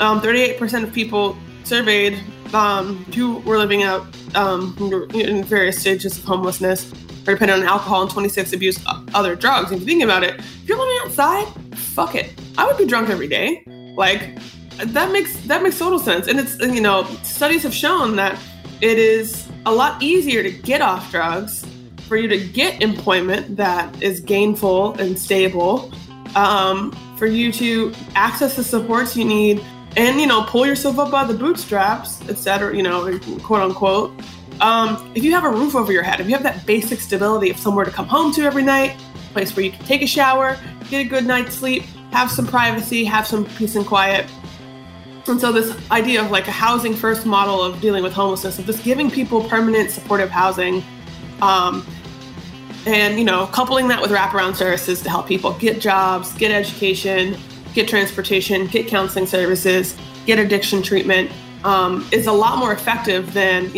um, 0.00 0.20
38% 0.20 0.82
of 0.82 0.92
people 0.92 1.36
surveyed 1.64 2.18
um, 2.54 3.04
who 3.14 3.38
were 3.38 3.58
living 3.58 3.82
out 3.82 4.06
um, 4.34 4.76
in 5.14 5.44
various 5.44 5.80
stages 5.80 6.18
of 6.18 6.24
homelessness 6.24 6.92
or 7.26 7.34
dependent 7.34 7.62
on 7.62 7.66
alcohol 7.66 8.02
and 8.02 8.10
26 8.10 8.52
abuse 8.52 8.78
other 9.14 9.34
drugs. 9.34 9.72
If 9.72 9.80
you 9.80 9.86
think 9.86 10.02
about 10.02 10.22
it, 10.22 10.38
if 10.38 10.68
you're 10.68 10.78
living 10.78 10.98
outside, 11.02 11.46
fuck 11.76 12.14
it. 12.14 12.32
I 12.58 12.66
would 12.66 12.78
be 12.78 12.86
drunk 12.86 13.10
every 13.10 13.28
day. 13.28 13.62
Like 13.96 14.38
that 14.78 15.10
makes 15.12 15.38
that 15.46 15.62
makes 15.62 15.78
total 15.78 15.98
sense. 15.98 16.28
And 16.28 16.38
it's 16.38 16.58
you 16.58 16.80
know 16.80 17.04
studies 17.22 17.62
have 17.62 17.74
shown 17.74 18.16
that 18.16 18.38
it 18.80 18.98
is 18.98 19.48
a 19.64 19.72
lot 19.72 20.02
easier 20.02 20.42
to 20.42 20.50
get 20.50 20.82
off 20.82 21.10
drugs 21.10 21.66
for 22.06 22.16
you 22.16 22.28
to 22.28 22.38
get 22.38 22.80
employment 22.82 23.56
that 23.56 24.02
is 24.02 24.20
gainful 24.20 24.94
and 24.94 25.18
stable, 25.18 25.90
um, 26.36 26.92
for 27.16 27.26
you 27.26 27.50
to 27.50 27.92
access 28.14 28.56
the 28.56 28.62
supports 28.62 29.16
you 29.16 29.24
need 29.24 29.64
and 29.96 30.20
you 30.20 30.26
know 30.26 30.44
pull 30.44 30.66
yourself 30.66 30.98
up 30.98 31.10
by 31.10 31.24
the 31.24 31.34
bootstraps 31.34 32.20
etc 32.28 32.76
you 32.76 32.82
know 32.82 33.18
quote 33.42 33.62
unquote. 33.62 34.12
Um, 34.60 35.12
if 35.14 35.22
you 35.22 35.32
have 35.32 35.44
a 35.44 35.50
roof 35.50 35.74
over 35.74 35.92
your 35.92 36.02
head 36.02 36.20
if 36.20 36.26
you 36.26 36.32
have 36.32 36.42
that 36.44 36.64
basic 36.64 37.00
stability 37.00 37.50
of 37.50 37.58
somewhere 37.58 37.84
to 37.84 37.90
come 37.90 38.06
home 38.06 38.32
to 38.34 38.42
every 38.42 38.62
night 38.62 38.98
a 39.30 39.32
place 39.32 39.54
where 39.54 39.64
you 39.64 39.70
can 39.72 39.84
take 39.84 40.02
a 40.02 40.06
shower 40.06 40.58
get 40.88 41.04
a 41.04 41.08
good 41.08 41.26
night's 41.26 41.54
sleep 41.54 41.82
have 42.12 42.30
some 42.30 42.46
privacy 42.46 43.04
have 43.04 43.26
some 43.26 43.44
peace 43.44 43.76
and 43.76 43.86
quiet. 43.86 44.26
And 45.28 45.40
so 45.40 45.50
this 45.50 45.76
idea 45.90 46.24
of 46.24 46.30
like 46.30 46.46
a 46.46 46.52
housing 46.52 46.94
first 46.94 47.26
model 47.26 47.60
of 47.60 47.80
dealing 47.80 48.02
with 48.02 48.12
homelessness, 48.12 48.58
of 48.58 48.66
just 48.66 48.84
giving 48.84 49.10
people 49.10 49.42
permanent 49.48 49.90
supportive 49.90 50.30
housing, 50.30 50.84
um, 51.42 51.84
and 52.86 53.18
you 53.18 53.24
know, 53.24 53.46
coupling 53.48 53.88
that 53.88 54.00
with 54.00 54.12
wraparound 54.12 54.54
services 54.54 55.02
to 55.02 55.10
help 55.10 55.26
people 55.26 55.52
get 55.54 55.80
jobs, 55.80 56.32
get 56.34 56.52
education, 56.52 57.36
get 57.76 57.86
transportation, 57.86 58.66
get 58.66 58.88
counseling 58.88 59.26
services, 59.26 59.96
get 60.24 60.38
addiction 60.40 60.82
treatment, 60.82 61.30
um, 61.62 62.08
is 62.10 62.26
a 62.26 62.32
lot 62.32 62.58
more 62.58 62.72
effective 62.72 63.32
than 63.34 63.70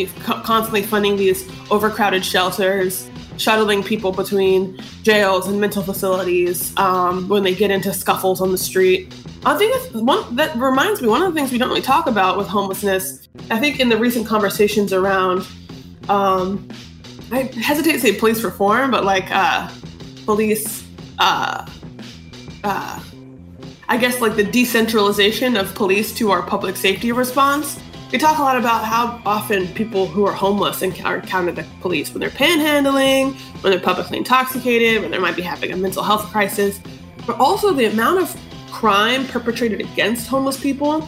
constantly 0.45 0.83
funding 0.83 1.17
these 1.17 1.51
overcrowded 1.71 2.25
shelters, 2.25 3.11
shuttling 3.39 3.83
people 3.83 4.13
between 4.13 4.79
jails 5.03 5.49
and 5.49 5.61
mental 5.61 5.83
facilities 5.83 6.77
um, 6.79 7.29
when 7.29 7.43
they 7.43 7.55
get 7.55 7.71
into 7.71 7.93
scuffles 7.93 8.41
on 8.41 8.53
the 8.53 8.59
street. 8.59 9.13
I 9.45 9.57
think 9.59 9.75
one 9.93 10.37
that 10.37 10.57
reminds 10.57 11.03
me 11.03 11.09
one 11.09 11.23
of 11.23 11.33
the 11.33 11.39
things 11.39 11.51
we 11.51 11.59
don't 11.59 11.69
really 11.69 11.83
talk 11.83 12.07
about 12.07 12.39
with 12.39 12.47
homelessness. 12.47 13.29
I 13.51 13.59
think 13.59 13.81
in 13.81 13.89
the 13.89 13.97
recent 13.97 14.27
conversations 14.27 14.93
around, 14.93 15.47
um, 16.09 16.69
I 17.33 17.43
hesitate 17.43 17.93
to 17.93 18.01
say 18.01 18.17
police 18.17 18.43
reform, 18.43 18.91
but 18.91 19.05
like 19.05 19.31
uh, 19.31 19.69
police, 20.25 20.85
uh, 21.19 21.67
uh, 22.65 23.01
I 23.91 23.97
guess 23.97 24.21
like 24.21 24.37
the 24.37 24.45
decentralization 24.45 25.57
of 25.57 25.75
police 25.75 26.13
to 26.17 26.31
our 26.31 26.43
public 26.43 26.77
safety 26.77 27.11
response. 27.11 27.81
We 28.13 28.19
talk 28.19 28.39
a 28.39 28.43
lot 28.43 28.59
about 28.59 28.85
how 28.85 29.21
often 29.25 29.67
people 29.69 30.07
who 30.07 30.27
are 30.27 30.33
homeless 30.33 30.83
encounter 30.83 31.53
the 31.53 31.67
police 31.81 32.13
when 32.13 32.21
they're 32.21 32.29
panhandling, 32.29 33.35
when 33.63 33.71
they're 33.71 33.81
publicly 33.81 34.19
intoxicated, 34.19 35.01
when 35.01 35.11
they 35.11 35.19
might 35.19 35.37
be 35.37 35.43
having 35.43 35.73
a 35.73 35.77
mental 35.77 36.03
health 36.03 36.27
crisis, 36.27 36.81
but 37.27 37.41
also 37.41 37.73
the 37.73 37.87
amount 37.87 38.21
of 38.21 38.41
crime 38.71 39.27
perpetrated 39.27 39.81
against 39.81 40.29
homeless 40.29 40.61
people, 40.61 41.03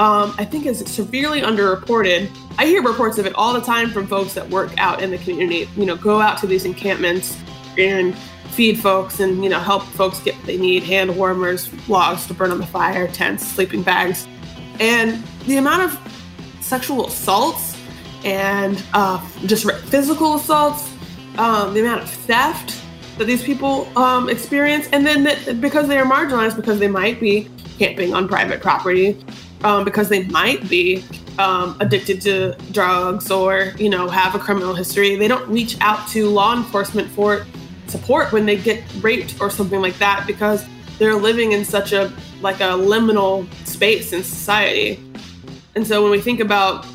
um, 0.00 0.34
I 0.36 0.44
think 0.44 0.66
is 0.66 0.80
severely 0.80 1.42
underreported. 1.42 2.28
I 2.58 2.66
hear 2.66 2.82
reports 2.82 3.18
of 3.18 3.26
it 3.26 3.34
all 3.36 3.52
the 3.52 3.60
time 3.60 3.90
from 3.90 4.08
folks 4.08 4.34
that 4.34 4.48
work 4.50 4.76
out 4.78 5.00
in 5.00 5.12
the 5.12 5.18
community. 5.18 5.68
You 5.76 5.86
know, 5.86 5.96
go 5.96 6.20
out 6.20 6.38
to 6.38 6.48
these 6.48 6.64
encampments 6.64 7.40
and 7.78 8.16
feed 8.50 8.78
folks 8.80 9.20
and 9.20 9.42
you 9.42 9.50
know 9.50 9.60
help 9.60 9.82
folks 9.82 10.20
get 10.20 10.34
what 10.36 10.46
they 10.46 10.56
need: 10.56 10.82
hand 10.82 11.16
warmers, 11.16 11.70
logs 11.88 12.26
to 12.26 12.34
burn 12.34 12.50
on 12.50 12.58
the 12.58 12.66
fire, 12.66 13.08
tents, 13.08 13.46
sleeping 13.46 13.82
bags, 13.82 14.26
and 14.80 15.22
the 15.46 15.56
amount 15.56 15.82
of 15.82 15.98
sexual 16.60 17.06
assaults 17.06 17.76
and 18.24 18.82
uh, 18.92 19.24
just 19.46 19.70
physical 19.84 20.34
assaults, 20.34 20.92
um, 21.38 21.72
the 21.74 21.80
amount 21.80 22.02
of 22.02 22.10
theft 22.10 22.82
that 23.18 23.24
these 23.24 23.42
people 23.42 23.88
um, 23.96 24.28
experience, 24.28 24.88
and 24.92 25.06
then 25.06 25.24
that 25.24 25.60
because 25.60 25.88
they 25.88 25.98
are 25.98 26.04
marginalized, 26.04 26.56
because 26.56 26.78
they 26.78 26.88
might 26.88 27.20
be 27.20 27.48
camping 27.78 28.14
on 28.14 28.26
private 28.28 28.60
property, 28.60 29.16
um, 29.64 29.84
because 29.84 30.08
they 30.08 30.24
might 30.24 30.68
be 30.68 31.04
um, 31.38 31.76
addicted 31.80 32.20
to 32.22 32.56
drugs 32.72 33.30
or 33.30 33.72
you 33.78 33.88
know 33.88 34.08
have 34.08 34.34
a 34.34 34.38
criminal 34.38 34.74
history, 34.74 35.16
they 35.16 35.28
don't 35.28 35.48
reach 35.48 35.76
out 35.80 36.06
to 36.08 36.28
law 36.28 36.56
enforcement 36.56 37.08
for 37.10 37.46
support 37.90 38.32
when 38.32 38.46
they 38.46 38.56
get 38.56 38.82
raped 39.00 39.40
or 39.40 39.50
something 39.50 39.80
like 39.80 39.98
that 39.98 40.26
because 40.26 40.66
they're 40.98 41.14
living 41.14 41.52
in 41.52 41.64
such 41.64 41.92
a 41.92 42.12
like 42.40 42.60
a 42.60 42.74
liminal 42.74 43.46
space 43.66 44.12
in 44.12 44.22
society. 44.22 45.02
And 45.74 45.86
so 45.86 46.02
when 46.02 46.10
we 46.10 46.20
think 46.20 46.40
about 46.40 46.86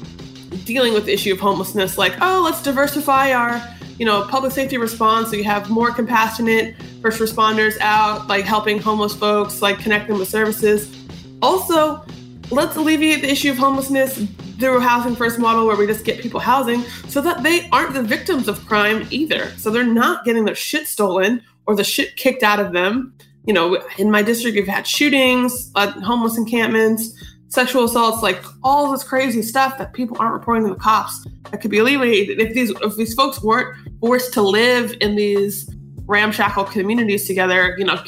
dealing 0.65 0.93
with 0.93 1.05
the 1.05 1.13
issue 1.13 1.33
of 1.33 1.39
homelessness, 1.39 1.97
like, 1.97 2.13
oh, 2.21 2.41
let's 2.43 2.61
diversify 2.61 3.31
our 3.33 3.61
you 4.01 4.05
know, 4.05 4.23
public 4.23 4.51
safety 4.51 4.79
response. 4.79 5.29
So 5.29 5.35
you 5.35 5.43
have 5.43 5.69
more 5.69 5.91
compassionate 5.91 6.75
first 7.03 7.19
responders 7.19 7.77
out, 7.81 8.27
like 8.27 8.45
helping 8.45 8.79
homeless 8.79 9.13
folks, 9.13 9.61
like 9.61 9.77
connect 9.77 10.07
them 10.07 10.17
with 10.17 10.27
services. 10.27 10.91
Also, 11.39 12.03
let's 12.49 12.75
alleviate 12.77 13.21
the 13.21 13.29
issue 13.29 13.51
of 13.51 13.59
homelessness 13.59 14.25
through 14.61 14.77
a 14.77 14.81
housing 14.81 15.15
first 15.15 15.39
model 15.39 15.65
where 15.65 15.75
we 15.75 15.85
just 15.85 16.05
get 16.05 16.21
people 16.21 16.39
housing 16.39 16.83
so 17.09 17.19
that 17.19 17.43
they 17.43 17.67
aren't 17.71 17.93
the 17.93 18.03
victims 18.03 18.47
of 18.47 18.65
crime 18.65 19.07
either. 19.11 19.49
So 19.57 19.69
they're 19.69 19.83
not 19.83 20.23
getting 20.23 20.45
their 20.45 20.55
shit 20.55 20.87
stolen 20.87 21.41
or 21.65 21.75
the 21.75 21.83
shit 21.83 22.15
kicked 22.15 22.43
out 22.43 22.59
of 22.59 22.71
them. 22.71 23.13
You 23.45 23.53
know, 23.53 23.83
in 23.97 24.11
my 24.11 24.21
district, 24.21 24.55
we've 24.55 24.67
had 24.67 24.85
shootings, 24.85 25.71
uh, 25.75 25.91
homeless 26.01 26.37
encampments, 26.37 27.11
sexual 27.47 27.85
assaults, 27.85 28.21
like 28.21 28.41
all 28.63 28.91
this 28.91 29.03
crazy 29.03 29.41
stuff 29.41 29.77
that 29.79 29.93
people 29.93 30.15
aren't 30.19 30.33
reporting 30.33 30.63
to 30.63 30.69
the 30.69 30.79
cops 30.79 31.27
that 31.49 31.59
could 31.59 31.71
be 31.71 31.79
alleviated 31.79 32.39
if 32.39 32.53
these 32.53 32.69
if 32.81 32.95
these 32.95 33.13
folks 33.13 33.41
weren't 33.43 33.75
forced 33.99 34.31
to 34.33 34.41
live 34.41 34.95
in 35.01 35.15
these 35.15 35.69
ramshackle 36.05 36.65
communities 36.65 37.25
together, 37.25 37.75
you 37.77 37.85
know, 37.85 38.01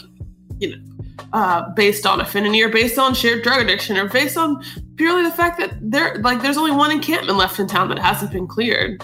you 0.59 0.69
know, 0.69 0.92
uh, 1.33 1.69
based 1.71 2.05
on 2.05 2.21
affinity 2.21 2.61
or 2.61 2.69
based 2.69 2.97
on 2.97 3.13
shared 3.13 3.43
drug 3.43 3.61
addiction 3.61 3.97
or 3.97 4.07
based 4.07 4.37
on 4.37 4.63
purely 4.95 5.23
the 5.23 5.31
fact 5.31 5.59
that 5.59 5.73
there 5.81 6.15
like 6.19 6.41
there's 6.41 6.57
only 6.57 6.71
one 6.71 6.91
encampment 6.91 7.37
left 7.37 7.59
in 7.59 7.67
town 7.67 7.89
that 7.89 7.99
hasn't 7.99 8.31
been 8.31 8.47
cleared. 8.47 9.03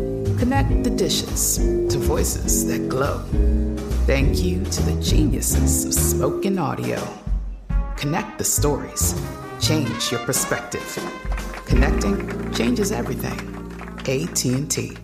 Connect 0.41 0.83
the 0.83 0.89
dishes 0.89 1.57
to 1.59 1.99
voices 1.99 2.65
that 2.65 2.89
glow. 2.89 3.19
Thank 4.07 4.41
you 4.41 4.63
to 4.63 4.81
the 4.81 4.99
geniuses 4.99 5.85
of 5.85 5.93
spoken 5.93 6.57
audio. 6.57 6.99
Connect 7.95 8.39
the 8.39 8.43
stories. 8.43 9.13
Change 9.61 10.11
your 10.11 10.19
perspective. 10.21 10.97
Connecting 11.67 12.51
changes 12.53 12.91
everything. 12.91 13.37
AT&T. 13.99 14.97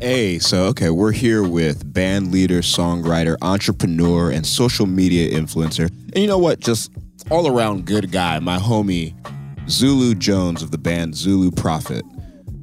Hey, 0.00 0.38
so 0.38 0.66
okay, 0.66 0.90
we're 0.90 1.10
here 1.10 1.42
with 1.42 1.92
band 1.92 2.30
leader, 2.30 2.60
songwriter, 2.60 3.36
entrepreneur, 3.42 4.30
and 4.30 4.46
social 4.46 4.86
media 4.86 5.36
influencer. 5.36 5.88
And 5.88 6.18
you 6.18 6.28
know 6.28 6.38
what? 6.38 6.60
Just 6.60 6.92
all 7.32 7.48
around 7.48 7.84
good 7.84 8.12
guy, 8.12 8.38
my 8.38 8.58
homie 8.58 9.12
Zulu 9.68 10.14
Jones 10.14 10.62
of 10.62 10.70
the 10.70 10.78
band 10.78 11.14
Zulu 11.14 11.50
Prophet. 11.50 12.04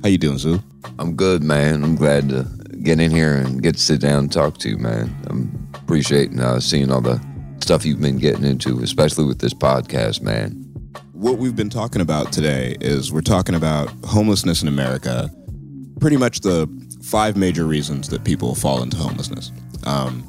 How 0.01 0.09
you 0.09 0.17
doing, 0.17 0.39
Zulu? 0.39 0.59
I'm 0.97 1.15
good, 1.15 1.43
man. 1.43 1.83
I'm 1.83 1.95
glad 1.95 2.29
to 2.29 2.47
get 2.81 2.99
in 2.99 3.11
here 3.11 3.35
and 3.35 3.61
get 3.61 3.75
to 3.75 3.81
sit 3.81 4.01
down 4.01 4.19
and 4.19 4.31
talk 4.31 4.57
to 4.59 4.69
you, 4.69 4.77
man. 4.77 5.15
I'm 5.27 5.69
appreciating 5.75 6.39
uh, 6.39 6.59
seeing 6.59 6.91
all 6.91 7.01
the 7.01 7.21
stuff 7.59 7.85
you've 7.85 8.01
been 8.01 8.17
getting 8.17 8.43
into, 8.43 8.79
especially 8.81 9.25
with 9.25 9.39
this 9.39 9.53
podcast, 9.53 10.21
man. 10.21 10.51
What 11.13 11.37
we've 11.37 11.55
been 11.55 11.69
talking 11.69 12.01
about 12.01 12.33
today 12.33 12.75
is 12.81 13.11
we're 13.11 13.21
talking 13.21 13.55
about 13.55 13.89
homelessness 14.03 14.61
in 14.63 14.67
America, 14.67 15.29
pretty 15.99 16.17
much 16.17 16.41
the 16.41 16.67
five 17.03 17.37
major 17.37 17.65
reasons 17.65 18.09
that 18.09 18.23
people 18.23 18.55
fall 18.55 18.81
into 18.81 18.97
homelessness 18.97 19.51
um, 19.85 20.23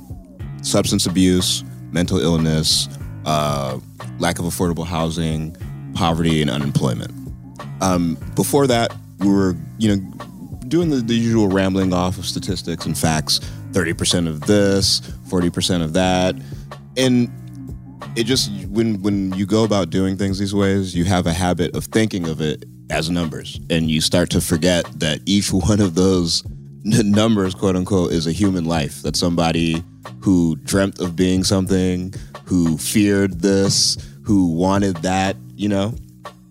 substance 0.62 1.06
abuse, 1.06 1.64
mental 1.90 2.18
illness, 2.18 2.88
uh, 3.24 3.78
lack 4.18 4.38
of 4.38 4.44
affordable 4.44 4.86
housing, 4.86 5.56
poverty, 5.96 6.40
and 6.42 6.50
unemployment. 6.50 7.12
Um, 7.80 8.16
before 8.34 8.66
that, 8.66 8.94
we 9.18 9.28
were, 9.28 9.56
you 9.78 9.96
know, 9.96 10.02
doing 10.68 10.90
the, 10.90 10.96
the 10.96 11.14
usual 11.14 11.48
rambling 11.48 11.92
off 11.92 12.18
of 12.18 12.26
statistics 12.26 12.86
and 12.86 12.96
facts 12.96 13.40
30% 13.72 14.28
of 14.28 14.40
this, 14.42 15.00
40% 15.28 15.82
of 15.82 15.92
that. 15.94 16.34
And 16.96 17.30
it 18.16 18.24
just 18.24 18.50
when 18.68 19.00
when 19.02 19.32
you 19.34 19.46
go 19.46 19.64
about 19.64 19.90
doing 19.90 20.16
things 20.16 20.38
these 20.38 20.54
ways, 20.54 20.94
you 20.94 21.04
have 21.04 21.26
a 21.26 21.32
habit 21.32 21.74
of 21.76 21.84
thinking 21.84 22.28
of 22.28 22.40
it 22.40 22.64
as 22.88 23.10
numbers, 23.10 23.60
and 23.68 23.90
you 23.90 24.00
start 24.00 24.30
to 24.30 24.40
forget 24.40 24.84
that 25.00 25.20
each 25.26 25.52
one 25.52 25.80
of 25.80 25.94
those 25.94 26.44
n- 26.86 27.10
numbers, 27.10 27.54
quote 27.54 27.76
unquote, 27.76 28.12
is 28.12 28.26
a 28.26 28.32
human 28.32 28.64
life. 28.64 29.02
That 29.02 29.16
somebody 29.16 29.82
who 30.20 30.56
dreamt 30.56 31.00
of 31.00 31.16
being 31.16 31.44
something, 31.44 32.14
who 32.44 32.78
feared 32.78 33.40
this, 33.40 33.96
who 34.26 34.52
wanted 34.52 34.96
that, 34.98 35.36
you 35.54 35.68
know, 35.68 35.94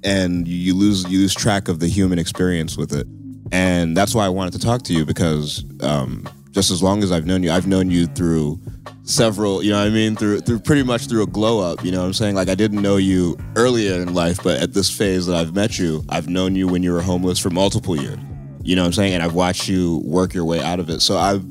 and 0.04 0.48
you, 0.48 0.74
lose 0.74 1.04
you 1.10 1.20
lose 1.20 1.36
track 1.36 1.68
of 1.68 1.82
the 1.82 1.88
human 1.88 2.18
experience 2.18 2.78
with 2.78 2.94
it. 2.94 3.06
And 3.52 3.98
that's 3.98 4.16
why 4.16 4.26
I 4.26 4.30
wanted 4.30 4.54
to 4.54 4.60
talk 4.60 4.84
to 4.84 4.94
you 4.94 5.06
because 5.06 5.66
um, 5.82 6.28
just 6.52 6.72
as 6.72 6.82
long 6.82 7.04
as 7.04 7.12
I've 7.12 7.26
known 7.26 7.44
you, 7.44 7.52
I've 7.52 7.68
known 7.68 7.92
you 7.92 8.08
through 8.08 8.62
several, 9.04 9.62
you 9.62 9.72
know 9.72 9.80
what 9.80 9.88
I 9.88 9.92
mean? 9.92 10.16
Through 10.16 10.40
through 10.42 10.60
pretty 10.60 10.84
much 10.84 11.08
through 11.08 11.24
a 11.24 11.28
glow 11.28 11.60
up, 11.60 11.84
you 11.84 11.92
know 11.92 12.00
what 12.00 12.08
I'm 12.08 12.14
saying? 12.14 12.36
Like 12.36 12.48
I 12.48 12.56
didn't 12.56 12.82
know 12.82 12.96
you 12.96 13.38
earlier 13.58 14.02
in 14.02 14.14
life, 14.14 14.40
but 14.42 14.62
at 14.62 14.74
this 14.74 14.90
phase 14.90 15.26
that 15.26 15.36
I've 15.36 15.54
met 15.54 15.78
you, 15.78 16.04
I've 16.08 16.30
known 16.30 16.56
you 16.56 16.68
when 16.68 16.82
you 16.82 16.94
were 16.94 17.02
homeless 17.02 17.40
for 17.40 17.50
multiple 17.50 18.02
years. 18.02 18.20
You 18.64 18.78
know 18.78 18.84
what 18.84 18.88
I'm 18.88 18.94
saying? 18.94 19.16
And 19.16 19.22
I've 19.22 19.36
watched 19.36 19.68
you 19.68 20.02
work 20.06 20.34
your 20.34 20.46
way 20.46 20.62
out 20.62 20.80
of 20.80 20.90
it. 20.90 21.02
So 21.02 21.18
I 21.18 21.42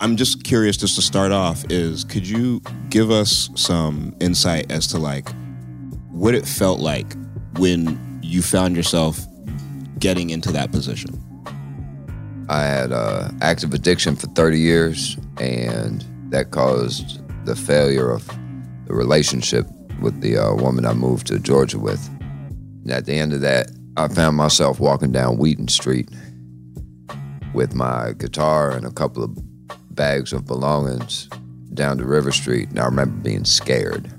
I'm 0.00 0.16
just 0.16 0.42
curious 0.42 0.78
just 0.78 0.96
to 0.96 1.02
start 1.02 1.32
off 1.32 1.64
is 1.68 2.04
could 2.04 2.26
you 2.26 2.62
give 2.88 3.10
us 3.10 3.50
some 3.54 4.16
insight 4.20 4.72
as 4.72 4.86
to 4.88 4.98
like 4.98 5.28
what 6.10 6.34
it 6.34 6.46
felt 6.46 6.80
like 6.80 7.14
when 7.58 8.20
you 8.22 8.42
found 8.42 8.76
yourself 8.76 9.20
getting 9.98 10.30
into 10.30 10.52
that 10.52 10.72
position? 10.72 11.18
I 12.48 12.62
had 12.62 12.92
uh, 12.92 13.30
active 13.42 13.74
addiction 13.74 14.16
for 14.16 14.26
30 14.28 14.58
years, 14.58 15.16
and 15.38 16.04
that 16.30 16.50
caused 16.50 17.20
the 17.46 17.54
failure 17.54 18.10
of 18.10 18.26
the 18.86 18.94
relationship 18.94 19.66
with 20.00 20.20
the 20.20 20.36
uh, 20.36 20.54
woman 20.54 20.84
I 20.84 20.94
moved 20.94 21.28
to 21.28 21.38
Georgia 21.38 21.78
with. 21.78 22.08
And 22.82 22.90
at 22.90 23.06
the 23.06 23.14
end 23.14 23.32
of 23.32 23.40
that, 23.42 23.70
I 23.96 24.08
found 24.08 24.36
myself 24.36 24.80
walking 24.80 25.12
down 25.12 25.38
Wheaton 25.38 25.68
Street 25.68 26.08
with 27.54 27.74
my 27.74 28.14
guitar 28.16 28.72
and 28.72 28.86
a 28.86 28.90
couple 28.90 29.22
of 29.22 29.36
bags 29.94 30.32
of 30.32 30.46
belongings 30.46 31.28
down 31.74 31.98
to 31.98 32.04
River 32.04 32.32
Street. 32.32 32.70
And 32.70 32.80
I 32.80 32.84
remember 32.86 33.22
being 33.22 33.44
scared 33.44 34.12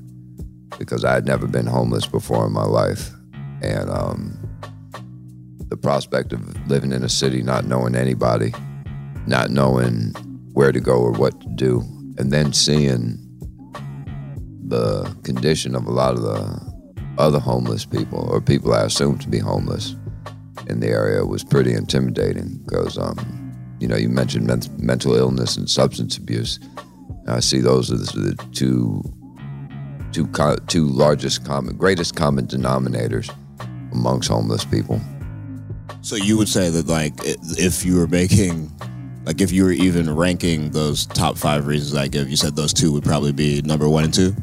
because 0.81 1.05
I 1.05 1.13
had 1.13 1.25
never 1.25 1.47
been 1.47 1.67
homeless 1.67 2.07
before 2.07 2.47
in 2.47 2.53
my 2.53 2.65
life. 2.65 3.11
And 3.61 3.89
um, 3.89 4.37
the 5.67 5.77
prospect 5.77 6.33
of 6.33 6.67
living 6.67 6.91
in 6.91 7.03
a 7.03 7.09
city, 7.09 7.43
not 7.43 7.65
knowing 7.65 7.95
anybody, 7.95 8.53
not 9.27 9.51
knowing 9.51 10.13
where 10.53 10.71
to 10.71 10.79
go 10.79 10.99
or 10.99 11.11
what 11.11 11.39
to 11.41 11.47
do, 11.49 11.81
and 12.17 12.31
then 12.31 12.51
seeing 12.51 13.19
the 14.67 15.03
condition 15.23 15.75
of 15.75 15.85
a 15.85 15.91
lot 15.91 16.13
of 16.13 16.21
the 16.21 16.71
other 17.17 17.39
homeless 17.39 17.85
people 17.85 18.27
or 18.31 18.41
people 18.41 18.73
I 18.73 18.83
assumed 18.83 19.21
to 19.21 19.29
be 19.29 19.37
homeless 19.37 19.95
in 20.67 20.79
the 20.79 20.87
area 20.87 21.25
was 21.25 21.43
pretty 21.43 21.73
intimidating 21.73 22.59
because, 22.65 22.97
um, 22.97 23.17
you 23.79 23.87
know, 23.87 23.97
you 23.97 24.09
mentioned 24.09 24.47
men- 24.47 24.61
mental 24.77 25.15
illness 25.15 25.57
and 25.57 25.69
substance 25.69 26.17
abuse. 26.17 26.59
I 27.27 27.39
see 27.39 27.59
those 27.59 27.91
as 27.91 28.07
the 28.07 28.35
two, 28.51 29.03
two, 30.11 30.27
co- 30.27 30.57
two 30.67 30.85
largest 30.87 31.45
common, 31.45 31.75
greatest 31.77 32.15
common 32.15 32.47
denominators 32.47 33.33
amongst 33.91 34.29
homeless 34.29 34.65
people. 34.65 34.99
So 36.01 36.15
you 36.15 36.37
would 36.37 36.49
say 36.49 36.69
that 36.69 36.87
like 36.87 37.13
if 37.23 37.85
you 37.85 37.97
were 37.97 38.07
making 38.07 38.71
like 39.23 39.39
if 39.39 39.51
you 39.51 39.63
were 39.63 39.71
even 39.71 40.13
ranking 40.15 40.71
those 40.71 41.05
top 41.05 41.37
five 41.37 41.67
reasons 41.67 41.95
I 41.95 42.07
give, 42.07 42.29
you 42.29 42.35
said 42.35 42.55
those 42.55 42.73
two 42.73 42.91
would 42.91 43.03
probably 43.03 43.31
be 43.31 43.61
number 43.61 43.87
one 43.87 44.03
and 44.03 44.13
two. 44.13 44.35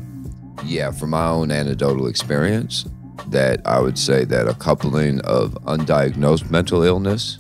Yeah, 0.65 0.91
from 0.93 1.11
my 1.11 1.27
own 1.27 1.51
anecdotal 1.51 2.07
experience, 2.07 2.85
that 3.29 3.61
I 3.67 3.81
would 3.81 3.99
say 3.99 4.25
that 4.27 4.49
a 4.49 4.55
coupling 4.55 5.21
of 5.23 5.55
undiagnosed 5.65 6.51
mental 6.51 6.83
illness, 6.83 7.39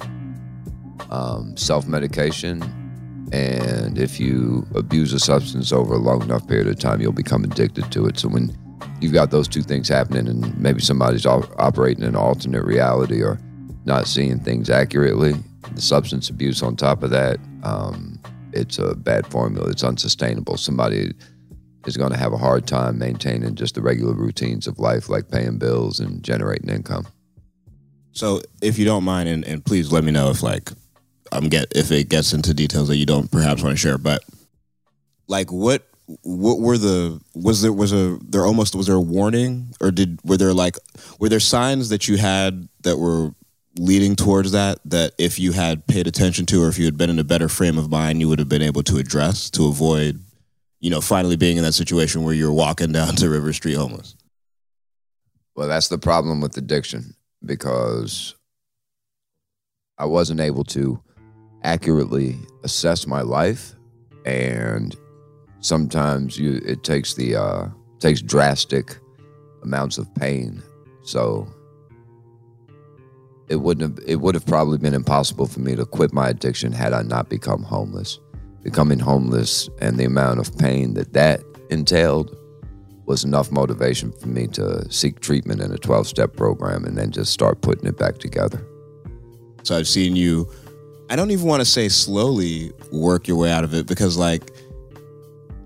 um, 1.10 1.56
self 1.56 1.86
medication, 1.86 2.60
and 3.32 3.98
if 3.98 4.18
you 4.18 4.66
abuse 4.74 5.12
a 5.12 5.18
substance 5.18 5.72
over 5.72 5.94
a 5.94 5.98
long 5.98 6.22
enough 6.22 6.46
period 6.46 6.68
of 6.68 6.78
time, 6.78 7.00
you'll 7.00 7.12
become 7.12 7.44
addicted 7.44 7.90
to 7.92 8.06
it. 8.06 8.18
So 8.18 8.28
when 8.28 8.56
you've 9.00 9.12
got 9.12 9.30
those 9.30 9.48
two 9.48 9.62
things 9.62 9.88
happening, 9.88 10.28
and 10.28 10.58
maybe 10.58 10.80
somebody's 10.80 11.26
op- 11.26 11.52
operating 11.58 12.02
in 12.02 12.10
an 12.10 12.16
alternate 12.16 12.64
reality 12.64 13.22
or 13.22 13.38
not 13.84 14.06
seeing 14.06 14.40
things 14.40 14.70
accurately, 14.70 15.34
the 15.72 15.80
substance 15.80 16.30
abuse 16.30 16.62
on 16.62 16.76
top 16.76 17.02
of 17.02 17.10
that, 17.10 17.38
um, 17.62 18.18
it's 18.52 18.78
a 18.78 18.94
bad 18.94 19.26
formula. 19.26 19.68
It's 19.68 19.84
unsustainable. 19.84 20.56
Somebody 20.56 21.12
is 21.86 21.96
going 21.96 22.12
to 22.12 22.18
have 22.18 22.32
a 22.32 22.38
hard 22.38 22.66
time 22.66 22.98
maintaining 22.98 23.54
just 23.54 23.74
the 23.74 23.82
regular 23.82 24.14
routines 24.14 24.66
of 24.66 24.78
life, 24.78 25.08
like 25.08 25.28
paying 25.30 25.58
bills 25.58 26.00
and 26.00 26.22
generating 26.22 26.70
income. 26.70 27.06
So 28.12 28.40
if 28.62 28.78
you 28.78 28.84
don't 28.84 29.04
mind, 29.04 29.28
and, 29.28 29.44
and 29.44 29.64
please 29.64 29.92
let 29.92 30.02
me 30.02 30.12
know 30.12 30.30
if 30.30 30.42
like 30.42 30.72
I'm 31.32 31.48
get 31.48 31.68
if 31.74 31.90
it 31.90 32.08
gets 32.08 32.32
into 32.32 32.54
details 32.54 32.88
that 32.88 32.96
you 32.96 33.06
don't 33.06 33.30
perhaps 33.30 33.62
want 33.62 33.74
to 33.74 33.80
share, 33.80 33.98
but 33.98 34.22
like 35.26 35.50
what 35.50 35.86
what 36.22 36.58
were 36.58 36.78
the 36.78 37.20
was 37.34 37.62
there 37.62 37.72
was 37.72 37.92
a 37.92 38.18
there 38.22 38.46
almost 38.46 38.74
was 38.74 38.86
there 38.86 38.96
a 38.96 39.00
warning? 39.00 39.74
Or 39.80 39.90
did 39.90 40.20
were 40.24 40.36
there 40.36 40.54
like 40.54 40.76
were 41.18 41.28
there 41.28 41.40
signs 41.40 41.88
that 41.90 42.08
you 42.08 42.16
had 42.16 42.68
that 42.82 42.96
were 42.96 43.32
leading 43.78 44.16
towards 44.16 44.52
that 44.52 44.78
that 44.84 45.12
if 45.18 45.38
you 45.38 45.52
had 45.52 45.86
paid 45.86 46.06
attention 46.06 46.46
to 46.46 46.62
or 46.62 46.68
if 46.68 46.78
you 46.78 46.84
had 46.84 46.96
been 46.96 47.10
in 47.10 47.18
a 47.18 47.24
better 47.24 47.48
frame 47.48 47.78
of 47.78 47.88
mind 47.88 48.20
you 48.20 48.28
would 48.28 48.40
have 48.40 48.48
been 48.48 48.62
able 48.62 48.82
to 48.82 48.96
address 48.96 49.50
to 49.50 49.68
avoid 49.68 50.20
you 50.80 50.90
know 50.90 51.00
finally 51.00 51.36
being 51.36 51.58
in 51.58 51.62
that 51.62 51.74
situation 51.74 52.24
where 52.24 52.34
you're 52.34 52.50
walking 52.50 52.90
down 52.90 53.14
to 53.14 53.28
river 53.28 53.52
street 53.52 53.74
homeless? 53.74 54.16
Well, 55.58 55.66
that's 55.66 55.88
the 55.88 55.98
problem 55.98 56.40
with 56.40 56.56
addiction 56.56 57.16
because 57.44 58.36
I 59.98 60.04
wasn't 60.04 60.38
able 60.38 60.62
to 60.66 61.02
accurately 61.62 62.36
assess 62.62 63.06
my 63.06 63.22
life, 63.22 63.74
and 64.24 64.96
sometimes 65.60 66.38
you 66.38 66.60
it 66.64 66.84
takes 66.84 67.14
the 67.14 67.36
uh, 67.36 67.68
takes 67.98 68.20
drastic 68.22 68.96
amounts 69.62 69.98
of 69.98 70.12
pain. 70.14 70.62
So 71.02 71.48
it 73.48 73.56
wouldn't 73.56 73.98
have 73.98 74.08
it 74.08 74.16
would 74.16 74.34
have 74.34 74.46
probably 74.46 74.78
been 74.78 74.94
impossible 74.94 75.46
for 75.46 75.60
me 75.60 75.74
to 75.76 75.86
quit 75.86 76.12
my 76.12 76.28
addiction 76.28 76.72
had 76.72 76.92
I 76.92 77.02
not 77.02 77.28
become 77.28 77.62
homeless. 77.62 78.18
Becoming 78.62 78.98
homeless 78.98 79.68
and 79.80 79.96
the 79.98 80.04
amount 80.04 80.40
of 80.40 80.56
pain 80.58 80.94
that 80.94 81.12
that 81.12 81.42
entailed 81.70 82.36
was 83.06 83.24
enough 83.24 83.50
motivation 83.50 84.12
for 84.12 84.28
me 84.28 84.46
to 84.48 84.90
seek 84.92 85.20
treatment 85.20 85.62
in 85.62 85.72
a 85.72 85.78
12 85.78 86.06
step 86.06 86.36
program 86.36 86.84
and 86.84 86.96
then 86.98 87.10
just 87.10 87.32
start 87.32 87.62
putting 87.62 87.86
it 87.86 87.96
back 87.96 88.18
together. 88.18 88.62
So 89.62 89.76
I've 89.76 89.88
seen 89.88 90.14
you, 90.14 90.50
I 91.10 91.16
don't 91.16 91.30
even 91.30 91.46
want 91.46 91.60
to 91.60 91.64
say 91.64 91.88
slowly 91.88 92.72
work 92.92 93.28
your 93.28 93.38
way 93.38 93.50
out 93.50 93.64
of 93.64 93.74
it 93.74 93.86
because 93.86 94.16
like 94.16 94.50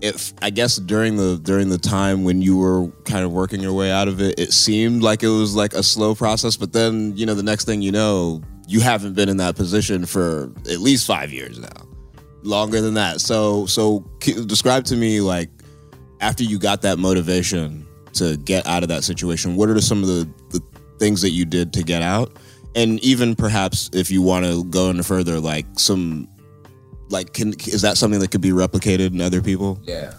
if 0.01 0.33
I 0.41 0.49
guess 0.49 0.77
during 0.77 1.15
the 1.15 1.39
during 1.41 1.69
the 1.69 1.77
time 1.77 2.23
when 2.23 2.41
you 2.41 2.57
were 2.57 2.87
kind 3.05 3.23
of 3.23 3.31
working 3.31 3.61
your 3.61 3.73
way 3.73 3.91
out 3.91 4.07
of 4.07 4.21
it, 4.21 4.37
it 4.39 4.51
seemed 4.51 5.01
like 5.01 5.23
it 5.23 5.29
was 5.29 5.55
like 5.55 5.73
a 5.73 5.81
slow 5.81 6.13
process, 6.13 6.57
but 6.57 6.73
then, 6.73 7.15
you 7.15 7.25
know, 7.25 7.33
the 7.33 7.43
next 7.43 7.65
thing 7.65 7.81
you 7.81 7.91
know, 7.91 8.41
you 8.67 8.81
haven't 8.81 9.13
been 9.13 9.29
in 9.29 9.37
that 9.37 9.55
position 9.55 10.05
for 10.05 10.51
at 10.69 10.79
least 10.79 11.07
5 11.07 11.31
years 11.31 11.59
now. 11.59 11.87
Longer 12.43 12.81
than 12.81 12.95
that. 12.95 13.21
So 13.21 13.65
so 13.65 13.99
describe 14.19 14.83
to 14.85 14.95
me 14.95 15.21
like 15.21 15.49
after 16.19 16.43
you 16.43 16.59
got 16.59 16.81
that 16.81 16.99
motivation 16.99 17.85
to 18.13 18.37
get 18.37 18.65
out 18.67 18.83
of 18.83 18.89
that 18.89 19.03
situation, 19.03 19.55
what 19.55 19.69
are 19.69 19.79
some 19.81 20.01
of 20.01 20.07
the, 20.07 20.29
the 20.49 20.61
things 20.99 21.21
that 21.21 21.31
you 21.31 21.45
did 21.45 21.73
to 21.73 21.83
get 21.83 22.01
out? 22.01 22.37
And 22.75 22.99
even 23.01 23.35
perhaps 23.35 23.89
if 23.93 24.09
you 24.09 24.21
want 24.21 24.45
to 24.45 24.63
go 24.65 24.89
into 24.89 25.03
further, 25.03 25.39
like 25.39 25.65
some 25.77 26.27
like 27.09 27.33
can 27.33 27.53
is 27.53 27.81
that 27.81 27.97
something 27.97 28.19
that 28.19 28.31
could 28.31 28.41
be 28.41 28.49
replicated 28.49 29.13
in 29.13 29.21
other 29.21 29.41
people? 29.41 29.79
Yeah, 29.83 30.13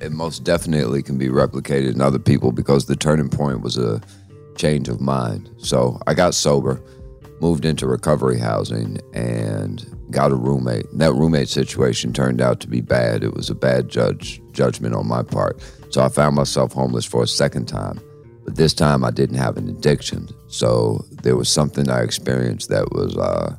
it 0.00 0.12
most 0.12 0.44
definitely 0.44 1.02
can 1.02 1.18
be 1.18 1.28
replicated 1.28 1.94
in 1.94 2.00
other 2.00 2.18
people 2.18 2.52
because 2.52 2.86
the 2.86 2.96
turning 2.96 3.28
point 3.28 3.60
was 3.60 3.76
a 3.76 4.00
change 4.56 4.88
of 4.88 5.00
mind. 5.00 5.50
So 5.58 6.00
I 6.06 6.14
got 6.14 6.34
sober, 6.34 6.82
moved 7.40 7.64
into 7.64 7.86
recovery 7.86 8.38
housing, 8.38 8.98
and 9.12 9.84
got 10.10 10.30
a 10.30 10.36
roommate. 10.36 10.86
That 10.92 11.12
roommate 11.12 11.48
situation 11.48 12.12
turned 12.12 12.40
out 12.40 12.60
to 12.60 12.68
be 12.68 12.80
bad. 12.80 13.24
It 13.24 13.34
was 13.34 13.50
a 13.50 13.54
bad 13.54 13.88
judge 13.88 14.40
judgment 14.52 14.94
on 14.94 15.06
my 15.06 15.22
part. 15.22 15.60
So 15.90 16.02
I 16.02 16.08
found 16.08 16.36
myself 16.36 16.72
homeless 16.72 17.04
for 17.04 17.22
a 17.22 17.28
second 17.28 17.66
time. 17.66 18.00
But 18.44 18.56
this 18.56 18.72
time 18.72 19.04
I 19.04 19.10
didn't 19.10 19.38
have 19.38 19.56
an 19.56 19.68
addiction. 19.68 20.28
So 20.48 21.04
there 21.22 21.36
was 21.36 21.48
something 21.48 21.90
I 21.90 22.02
experienced 22.02 22.68
that 22.70 22.92
was 22.92 23.16
uh, 23.16 23.56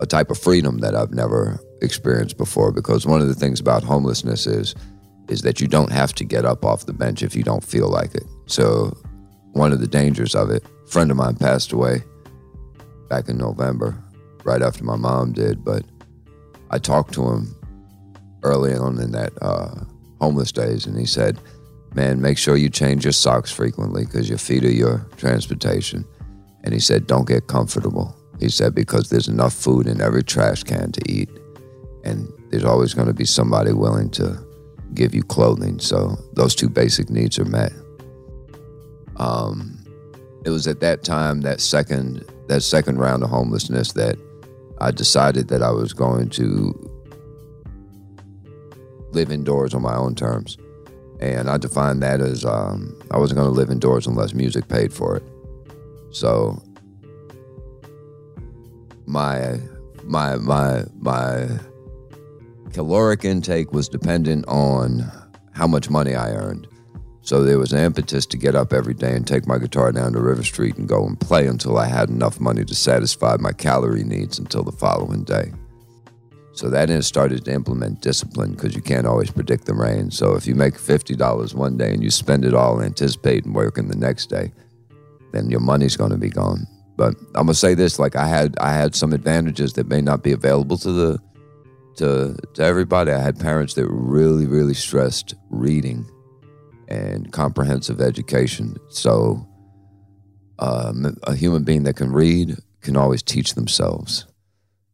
a 0.00 0.06
type 0.06 0.30
of 0.30 0.38
freedom 0.38 0.78
that 0.78 0.94
I've 0.94 1.12
never 1.12 1.60
experienced 1.82 2.36
before. 2.36 2.72
Because 2.72 3.06
one 3.06 3.20
of 3.20 3.28
the 3.28 3.34
things 3.34 3.60
about 3.60 3.82
homelessness 3.82 4.46
is 4.46 4.74
is 5.28 5.42
that 5.42 5.60
you 5.60 5.68
don't 5.68 5.92
have 5.92 6.14
to 6.14 6.24
get 6.24 6.46
up 6.46 6.64
off 6.64 6.86
the 6.86 6.92
bench 6.92 7.22
if 7.22 7.36
you 7.36 7.42
don't 7.42 7.62
feel 7.62 7.88
like 7.88 8.14
it. 8.14 8.24
So 8.46 8.96
one 9.52 9.72
of 9.72 9.80
the 9.80 9.86
dangers 9.86 10.34
of 10.34 10.50
it, 10.50 10.64
a 10.64 10.90
friend 10.90 11.10
of 11.10 11.18
mine 11.18 11.36
passed 11.36 11.72
away 11.72 12.02
back 13.10 13.28
in 13.28 13.36
November, 13.36 14.02
right 14.44 14.62
after 14.62 14.84
my 14.84 14.96
mom 14.96 15.32
did. 15.32 15.62
But 15.62 15.84
I 16.70 16.78
talked 16.78 17.12
to 17.14 17.28
him 17.28 17.54
early 18.42 18.74
on 18.74 18.98
in 19.00 19.12
that 19.12 19.32
uh, 19.42 19.74
homeless 20.20 20.52
days, 20.52 20.86
and 20.86 20.98
he 20.98 21.06
said, 21.06 21.38
"Man, 21.94 22.20
make 22.20 22.38
sure 22.38 22.56
you 22.56 22.68
change 22.68 23.04
your 23.04 23.12
socks 23.12 23.50
frequently 23.50 24.04
because 24.04 24.28
your 24.28 24.38
feet 24.38 24.64
are 24.64 24.70
your 24.70 25.06
transportation." 25.16 26.04
And 26.64 26.74
he 26.74 26.80
said, 26.80 27.06
"Don't 27.06 27.26
get 27.26 27.46
comfortable." 27.46 28.14
He 28.40 28.48
said 28.48 28.74
because 28.74 29.08
there's 29.08 29.28
enough 29.28 29.52
food 29.52 29.86
in 29.86 30.00
every 30.00 30.22
trash 30.22 30.62
can 30.62 30.92
to 30.92 31.12
eat, 31.12 31.28
and 32.04 32.32
there's 32.50 32.64
always 32.64 32.94
going 32.94 33.08
to 33.08 33.14
be 33.14 33.24
somebody 33.24 33.72
willing 33.72 34.10
to 34.10 34.38
give 34.94 35.14
you 35.14 35.22
clothing. 35.22 35.78
So 35.78 36.16
those 36.34 36.54
two 36.54 36.68
basic 36.68 37.10
needs 37.10 37.38
are 37.38 37.44
met. 37.44 37.72
Um, 39.16 39.84
it 40.44 40.50
was 40.50 40.66
at 40.66 40.80
that 40.80 41.02
time, 41.02 41.40
that 41.42 41.60
second 41.60 42.24
that 42.48 42.62
second 42.62 42.98
round 42.98 43.22
of 43.22 43.30
homelessness, 43.30 43.92
that 43.92 44.16
I 44.80 44.90
decided 44.90 45.48
that 45.48 45.62
I 45.62 45.70
was 45.70 45.92
going 45.92 46.30
to 46.30 46.72
live 49.10 49.30
indoors 49.30 49.74
on 49.74 49.82
my 49.82 49.94
own 49.96 50.14
terms. 50.14 50.56
And 51.20 51.50
I 51.50 51.56
defined 51.56 52.02
that 52.02 52.20
as 52.20 52.44
um, 52.44 52.96
I 53.10 53.18
wasn't 53.18 53.38
going 53.38 53.50
to 53.50 53.54
live 53.54 53.70
indoors 53.70 54.06
unless 54.06 54.34
music 54.34 54.68
paid 54.68 54.92
for 54.92 55.16
it. 55.16 55.22
So 56.10 56.62
my 59.06 59.58
my 60.04 60.36
my 60.36 60.84
my 60.98 61.48
caloric 62.72 63.24
intake 63.24 63.72
was 63.72 63.88
dependent 63.88 64.44
on 64.46 65.10
how 65.52 65.66
much 65.66 65.90
money 65.90 66.14
I 66.14 66.30
earned. 66.30 66.68
So 67.22 67.42
there 67.42 67.58
was 67.58 67.72
an 67.72 67.80
impetus 67.80 68.24
to 68.26 68.38
get 68.38 68.54
up 68.54 68.72
every 68.72 68.94
day 68.94 69.14
and 69.14 69.26
take 69.26 69.46
my 69.46 69.58
guitar 69.58 69.92
down 69.92 70.14
to 70.14 70.20
River 70.20 70.42
Street 70.42 70.76
and 70.76 70.88
go 70.88 71.06
and 71.06 71.20
play 71.20 71.46
until 71.46 71.76
I 71.76 71.86
had 71.86 72.08
enough 72.08 72.40
money 72.40 72.64
to 72.64 72.74
satisfy 72.74 73.36
my 73.38 73.52
calorie 73.52 74.04
needs 74.04 74.38
until 74.38 74.62
the 74.62 74.72
following 74.72 75.24
day. 75.24 75.52
So 76.58 76.68
that 76.70 76.88
then 76.88 77.02
started 77.02 77.44
to 77.44 77.52
implement 77.52 78.00
discipline 78.00 78.50
because 78.50 78.74
you 78.74 78.82
can't 78.82 79.06
always 79.06 79.30
predict 79.30 79.66
the 79.66 79.74
rain. 79.74 80.10
So 80.10 80.34
if 80.34 80.44
you 80.44 80.56
make 80.56 80.74
$50 80.74 81.54
one 81.54 81.76
day 81.76 81.92
and 81.92 82.02
you 82.02 82.10
spend 82.10 82.44
it 82.44 82.52
all 82.52 82.82
anticipating 82.82 83.52
working 83.52 83.86
the 83.86 83.96
next 83.96 84.26
day, 84.26 84.50
then 85.30 85.50
your 85.50 85.60
money's 85.60 85.96
going 85.96 86.10
to 86.10 86.18
be 86.18 86.30
gone. 86.30 86.66
But 86.96 87.14
I'm 87.36 87.46
gonna 87.46 87.54
say 87.54 87.74
this: 87.74 88.00
like 88.00 88.16
I 88.16 88.26
had, 88.26 88.56
I 88.58 88.72
had 88.72 88.96
some 88.96 89.12
advantages 89.12 89.74
that 89.74 89.86
may 89.86 90.00
not 90.00 90.24
be 90.24 90.32
available 90.32 90.76
to 90.78 90.90
the 90.90 91.18
to 91.98 92.36
to 92.54 92.62
everybody. 92.64 93.12
I 93.12 93.20
had 93.20 93.38
parents 93.38 93.74
that 93.74 93.86
really, 93.88 94.48
really 94.48 94.74
stressed 94.74 95.36
reading 95.50 96.10
and 96.88 97.30
comprehensive 97.30 98.00
education. 98.00 98.78
So 98.88 99.46
um, 100.58 101.16
a 101.22 101.36
human 101.36 101.62
being 101.62 101.84
that 101.84 101.94
can 101.94 102.10
read 102.10 102.56
can 102.80 102.96
always 102.96 103.22
teach 103.22 103.54
themselves. 103.54 104.26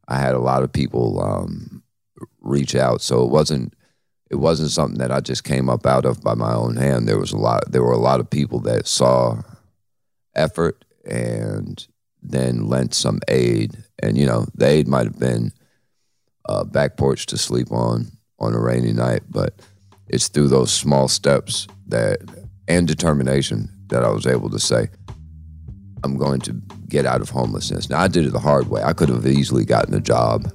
I 0.07 0.17
had 0.17 0.35
a 0.35 0.39
lot 0.39 0.63
of 0.63 0.71
people 0.71 1.21
um, 1.21 1.83
reach 2.41 2.75
out, 2.75 3.01
so 3.01 3.23
it 3.23 3.29
wasn't 3.29 3.73
it 4.31 4.35
wasn't 4.35 4.71
something 4.71 4.97
that 4.97 5.11
I 5.11 5.19
just 5.19 5.43
came 5.43 5.69
up 5.69 5.85
out 5.85 6.05
of 6.05 6.21
by 6.21 6.33
my 6.33 6.53
own 6.53 6.77
hand. 6.77 7.07
There 7.07 7.19
was 7.19 7.31
a 7.31 7.37
lot. 7.37 7.71
There 7.71 7.83
were 7.83 7.93
a 7.93 7.97
lot 7.97 8.19
of 8.19 8.29
people 8.29 8.59
that 8.61 8.87
saw 8.87 9.41
effort 10.35 10.83
and 11.05 11.85
then 12.21 12.67
lent 12.67 12.93
some 12.93 13.19
aid. 13.27 13.77
And 14.01 14.17
you 14.17 14.25
know, 14.25 14.47
the 14.55 14.67
aid 14.67 14.87
might 14.87 15.05
have 15.05 15.19
been 15.19 15.51
a 16.47 16.65
back 16.65 16.97
porch 16.97 17.25
to 17.27 17.37
sleep 17.37 17.71
on 17.71 18.11
on 18.39 18.53
a 18.53 18.59
rainy 18.59 18.93
night, 18.93 19.23
but 19.29 19.53
it's 20.07 20.27
through 20.27 20.49
those 20.49 20.71
small 20.71 21.07
steps 21.07 21.67
that 21.87 22.19
and 22.67 22.87
determination 22.87 23.69
that 23.87 24.03
I 24.03 24.09
was 24.09 24.25
able 24.25 24.49
to 24.49 24.59
say, 24.59 24.89
I'm 26.05 26.17
going 26.17 26.39
to 26.41 26.53
get 26.87 27.07
out 27.07 27.19
of 27.19 27.29
homelessness. 27.29 27.89
Now 27.89 27.99
I 27.99 28.07
did 28.07 28.25
it 28.25 28.31
the 28.31 28.39
hard 28.39 28.69
way. 28.69 28.83
I 28.83 28.93
could 28.93 29.09
have 29.09 29.25
easily 29.25 29.65
gotten 29.65 29.93
a 29.95 29.99
job 29.99 30.53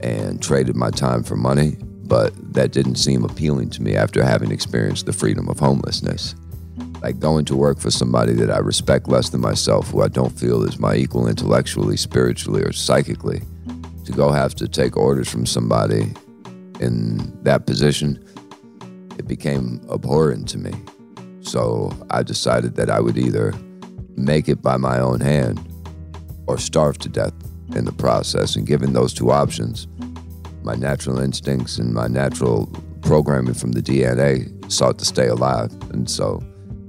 and 0.00 0.42
traded 0.42 0.74
my 0.74 0.90
time 0.90 1.22
for 1.22 1.36
money, 1.36 1.76
but 1.80 2.34
that 2.52 2.72
didn't 2.72 2.96
seem 2.96 3.24
appealing 3.24 3.70
to 3.70 3.82
me 3.82 3.94
after 3.94 4.24
having 4.24 4.50
experienced 4.50 5.06
the 5.06 5.12
freedom 5.12 5.48
of 5.48 5.60
homelessness. 5.60 6.34
Like 7.00 7.20
going 7.20 7.44
to 7.44 7.56
work 7.56 7.78
for 7.78 7.92
somebody 7.92 8.32
that 8.34 8.50
I 8.50 8.58
respect 8.58 9.08
less 9.08 9.28
than 9.28 9.40
myself, 9.40 9.88
who 9.90 10.02
I 10.02 10.08
don't 10.08 10.36
feel 10.36 10.64
is 10.64 10.80
my 10.80 10.96
equal 10.96 11.28
intellectually, 11.28 11.96
spiritually, 11.96 12.62
or 12.62 12.72
psychically, 12.72 13.42
to 14.04 14.12
go 14.12 14.32
have 14.32 14.54
to 14.56 14.66
take 14.66 14.96
orders 14.96 15.28
from 15.28 15.46
somebody 15.46 16.12
in 16.80 17.38
that 17.44 17.66
position, 17.66 18.22
it 19.16 19.28
became 19.28 19.80
abhorrent 19.92 20.48
to 20.48 20.58
me. 20.58 20.72
So 21.40 21.92
I 22.10 22.24
decided 22.24 22.74
that 22.76 22.90
I 22.90 22.98
would 22.98 23.16
either 23.16 23.52
make 24.16 24.48
it 24.48 24.62
by 24.62 24.76
my 24.76 24.98
own 24.98 25.20
hand 25.20 25.60
or 26.46 26.58
starve 26.58 26.98
to 26.98 27.08
death 27.08 27.34
in 27.74 27.84
the 27.84 27.92
process. 27.92 28.56
And 28.56 28.66
given 28.66 28.92
those 28.92 29.14
two 29.14 29.30
options, 29.30 29.86
my 30.62 30.74
natural 30.74 31.18
instincts 31.18 31.78
and 31.78 31.92
my 31.92 32.06
natural 32.06 32.66
programming 33.02 33.54
from 33.54 33.72
the 33.72 33.82
DNA 33.82 34.70
sought 34.70 34.98
to 34.98 35.04
stay 35.04 35.26
alive. 35.26 35.72
And 35.90 36.08
so 36.08 36.42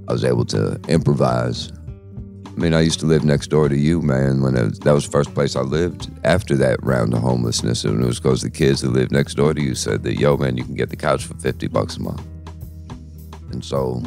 I 0.07 0.13
was 0.13 0.23
able 0.23 0.45
to 0.45 0.79
improvise. 0.87 1.71
I 2.45 2.59
mean, 2.59 2.73
I 2.73 2.81
used 2.81 2.99
to 2.99 3.07
live 3.07 3.23
next 3.23 3.47
door 3.47 3.67
to 3.67 3.77
you, 3.77 4.01
man. 4.01 4.41
When 4.41 4.53
was, 4.53 4.79
that 4.79 4.93
was 4.93 5.05
the 5.05 5.11
first 5.11 5.33
place 5.33 5.55
I 5.55 5.61
lived 5.61 6.11
after 6.23 6.55
that 6.57 6.83
round 6.83 7.13
of 7.13 7.21
homelessness, 7.21 7.83
and 7.83 8.03
it 8.03 8.05
was 8.05 8.19
because 8.19 8.41
the 8.41 8.51
kids 8.51 8.81
who 8.81 8.89
lived 8.89 9.11
next 9.11 9.33
door 9.35 9.55
to 9.55 9.61
you 9.61 9.73
said 9.73 10.03
that, 10.03 10.19
"Yo, 10.19 10.37
man, 10.37 10.55
you 10.55 10.63
can 10.63 10.75
get 10.75 10.89
the 10.89 10.95
couch 10.95 11.25
for 11.25 11.33
fifty 11.35 11.67
bucks 11.67 11.97
a 11.97 12.01
month." 12.01 12.21
And 13.51 13.65
so, 13.65 14.03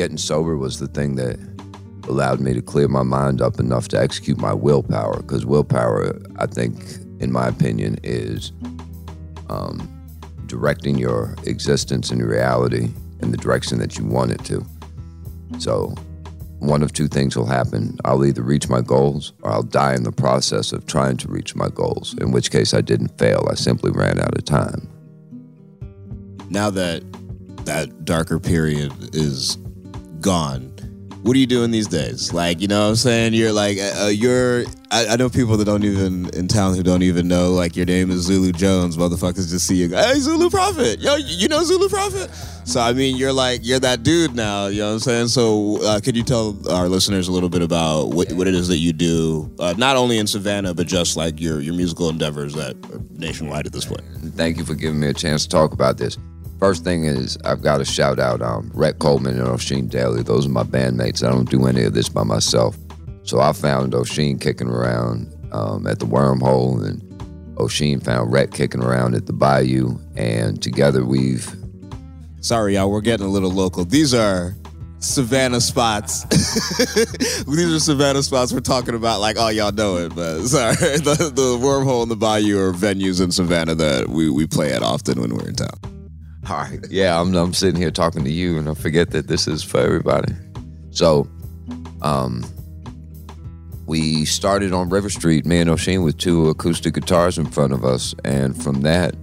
getting 0.00 0.16
sober 0.16 0.56
was 0.56 0.78
the 0.78 0.88
thing 0.88 1.16
that 1.16 1.38
allowed 2.08 2.40
me 2.40 2.54
to 2.54 2.62
clear 2.62 2.88
my 2.88 3.02
mind 3.02 3.42
up 3.42 3.60
enough 3.60 3.86
to 3.86 4.00
execute 4.00 4.38
my 4.38 4.54
willpower. 4.54 5.20
Because 5.20 5.44
willpower, 5.44 6.18
I 6.36 6.46
think, 6.46 6.74
in 7.18 7.30
my 7.30 7.48
opinion, 7.48 7.98
is 8.02 8.50
um, 9.50 9.76
directing 10.46 10.96
your 10.96 11.34
existence 11.44 12.10
and 12.10 12.22
reality 12.22 12.88
in 13.20 13.30
the 13.30 13.36
direction 13.36 13.78
that 13.80 13.98
you 13.98 14.06
want 14.06 14.30
it 14.30 14.42
to. 14.44 14.64
So, 15.58 15.94
one 16.60 16.82
of 16.82 16.94
two 16.94 17.06
things 17.06 17.36
will 17.36 17.44
happen. 17.44 17.98
I'll 18.06 18.24
either 18.24 18.42
reach 18.42 18.70
my 18.70 18.80
goals 18.80 19.34
or 19.42 19.50
I'll 19.50 19.62
die 19.62 19.94
in 19.94 20.04
the 20.04 20.12
process 20.12 20.72
of 20.72 20.86
trying 20.86 21.18
to 21.18 21.28
reach 21.28 21.54
my 21.54 21.68
goals, 21.68 22.14
in 22.22 22.32
which 22.32 22.50
case 22.50 22.72
I 22.72 22.80
didn't 22.80 23.18
fail. 23.18 23.46
I 23.50 23.54
simply 23.54 23.90
ran 23.90 24.18
out 24.18 24.34
of 24.34 24.46
time. 24.46 24.88
Now 26.48 26.70
that 26.70 27.04
that 27.66 28.04
darker 28.06 28.40
period 28.40 29.14
is 29.14 29.58
gone, 30.20 30.72
what 31.22 31.36
are 31.36 31.38
you 31.38 31.46
doing 31.46 31.70
these 31.70 31.86
days? 31.86 32.32
Like, 32.32 32.60
you 32.60 32.68
know 32.68 32.82
what 32.82 32.88
I'm 32.88 32.96
saying? 32.96 33.34
You're 33.34 33.52
like, 33.52 33.78
uh, 33.78 34.04
uh, 34.04 34.08
you're, 34.08 34.64
I, 34.90 35.08
I, 35.08 35.16
know 35.16 35.28
people 35.28 35.56
that 35.58 35.66
don't 35.66 35.84
even, 35.84 36.30
in 36.30 36.48
town 36.48 36.74
who 36.74 36.82
don't 36.82 37.02
even 37.02 37.28
know, 37.28 37.52
like, 37.52 37.76
your 37.76 37.84
name 37.84 38.10
is 38.10 38.22
Zulu 38.22 38.52
Jones. 38.52 38.96
Motherfuckers 38.96 39.50
just 39.50 39.66
see 39.66 39.76
you, 39.76 39.88
go, 39.88 39.96
hey, 39.98 40.14
Zulu 40.14 40.48
Prophet. 40.48 40.98
Yo, 41.00 41.16
you 41.16 41.48
know 41.48 41.62
Zulu 41.62 41.88
Prophet? 41.90 42.30
So, 42.64 42.80
I 42.80 42.94
mean, 42.94 43.16
you're 43.16 43.34
like, 43.34 43.60
you're 43.64 43.80
that 43.80 44.02
dude 44.02 44.34
now, 44.34 44.68
you 44.68 44.80
know 44.80 44.88
what 44.88 44.92
I'm 44.94 44.98
saying? 45.00 45.28
So, 45.28 45.82
uh, 45.84 46.00
could 46.00 46.16
you 46.16 46.22
tell 46.22 46.56
our 46.70 46.88
listeners 46.88 47.28
a 47.28 47.32
little 47.32 47.50
bit 47.50 47.62
about 47.62 48.14
what, 48.14 48.32
what 48.32 48.48
it 48.48 48.54
is 48.54 48.68
that 48.68 48.78
you 48.78 48.94
do, 48.94 49.54
uh, 49.58 49.74
not 49.76 49.96
only 49.96 50.18
in 50.18 50.26
Savannah, 50.26 50.72
but 50.72 50.86
just 50.86 51.16
like 51.16 51.38
your, 51.38 51.60
your 51.60 51.74
musical 51.74 52.08
endeavors 52.08 52.54
that 52.54 52.76
nationwide 53.10 53.66
at 53.66 53.72
this 53.72 53.84
point? 53.84 54.02
Thank 54.36 54.56
you 54.56 54.64
for 54.64 54.74
giving 54.74 55.00
me 55.00 55.08
a 55.08 55.14
chance 55.14 55.42
to 55.42 55.48
talk 55.50 55.72
about 55.72 55.98
this. 55.98 56.16
First 56.60 56.84
thing 56.84 57.04
is 57.04 57.38
I've 57.44 57.62
got 57.62 57.78
to 57.78 57.86
shout 57.86 58.18
out 58.18 58.42
um, 58.42 58.70
Rhett 58.74 58.98
Coleman 58.98 59.38
and 59.38 59.48
Oisin 59.48 59.88
Daly. 59.88 60.22
Those 60.22 60.44
are 60.44 60.50
my 60.50 60.62
bandmates. 60.62 61.26
I 61.26 61.30
don't 61.30 61.48
do 61.48 61.66
any 61.66 61.84
of 61.84 61.94
this 61.94 62.10
by 62.10 62.22
myself. 62.22 62.76
So 63.22 63.40
I 63.40 63.52
found 63.52 63.94
Oisin 63.94 64.38
kicking 64.38 64.68
around 64.68 65.34
um, 65.52 65.86
at 65.86 66.00
the 66.00 66.06
Wormhole, 66.06 66.86
and 66.86 67.58
Oisin 67.58 68.00
found 68.00 68.30
Rhett 68.30 68.52
kicking 68.52 68.82
around 68.82 69.14
at 69.14 69.24
the 69.24 69.32
Bayou, 69.32 69.98
and 70.16 70.62
together 70.62 71.04
we've. 71.04 71.50
Sorry, 72.40 72.74
y'all, 72.74 72.90
we're 72.90 73.00
getting 73.00 73.26
a 73.26 73.30
little 73.30 73.50
local. 73.50 73.86
These 73.86 74.12
are 74.12 74.54
Savannah 74.98 75.62
spots. 75.62 76.24
These 77.44 77.72
are 77.72 77.80
Savannah 77.80 78.22
spots 78.22 78.52
we're 78.52 78.60
talking 78.60 78.94
about. 78.94 79.20
Like, 79.20 79.36
oh, 79.38 79.48
y'all 79.48 79.72
know 79.72 79.96
it, 79.96 80.14
but 80.14 80.42
sorry, 80.46 80.74
the, 80.74 81.32
the 81.34 81.56
wormhole 81.58 82.02
and 82.02 82.10
the 82.10 82.16
bayou 82.16 82.58
are 82.58 82.72
venues 82.72 83.22
in 83.22 83.30
Savannah 83.30 83.74
that 83.76 84.08
we, 84.08 84.28
we 84.28 84.46
play 84.46 84.72
at 84.72 84.82
often 84.82 85.20
when 85.22 85.34
we're 85.34 85.48
in 85.48 85.54
town. 85.54 85.99
All 86.50 86.56
right. 86.56 86.84
Yeah, 86.90 87.20
I'm, 87.20 87.32
I'm 87.36 87.54
sitting 87.54 87.80
here 87.80 87.92
talking 87.92 88.24
to 88.24 88.30
you, 88.30 88.58
and 88.58 88.68
I 88.68 88.74
forget 88.74 89.10
that 89.10 89.28
this 89.28 89.46
is 89.46 89.62
for 89.62 89.78
everybody. 89.78 90.34
So, 90.90 91.28
um, 92.02 92.44
we 93.86 94.24
started 94.24 94.72
on 94.72 94.88
River 94.88 95.10
Street, 95.10 95.46
me 95.46 95.60
and 95.60 95.70
Oisin, 95.70 96.02
with 96.02 96.18
two 96.18 96.48
acoustic 96.48 96.94
guitars 96.94 97.38
in 97.38 97.46
front 97.46 97.72
of 97.72 97.84
us, 97.84 98.16
and 98.24 98.60
from 98.60 98.80
that, 98.80 99.14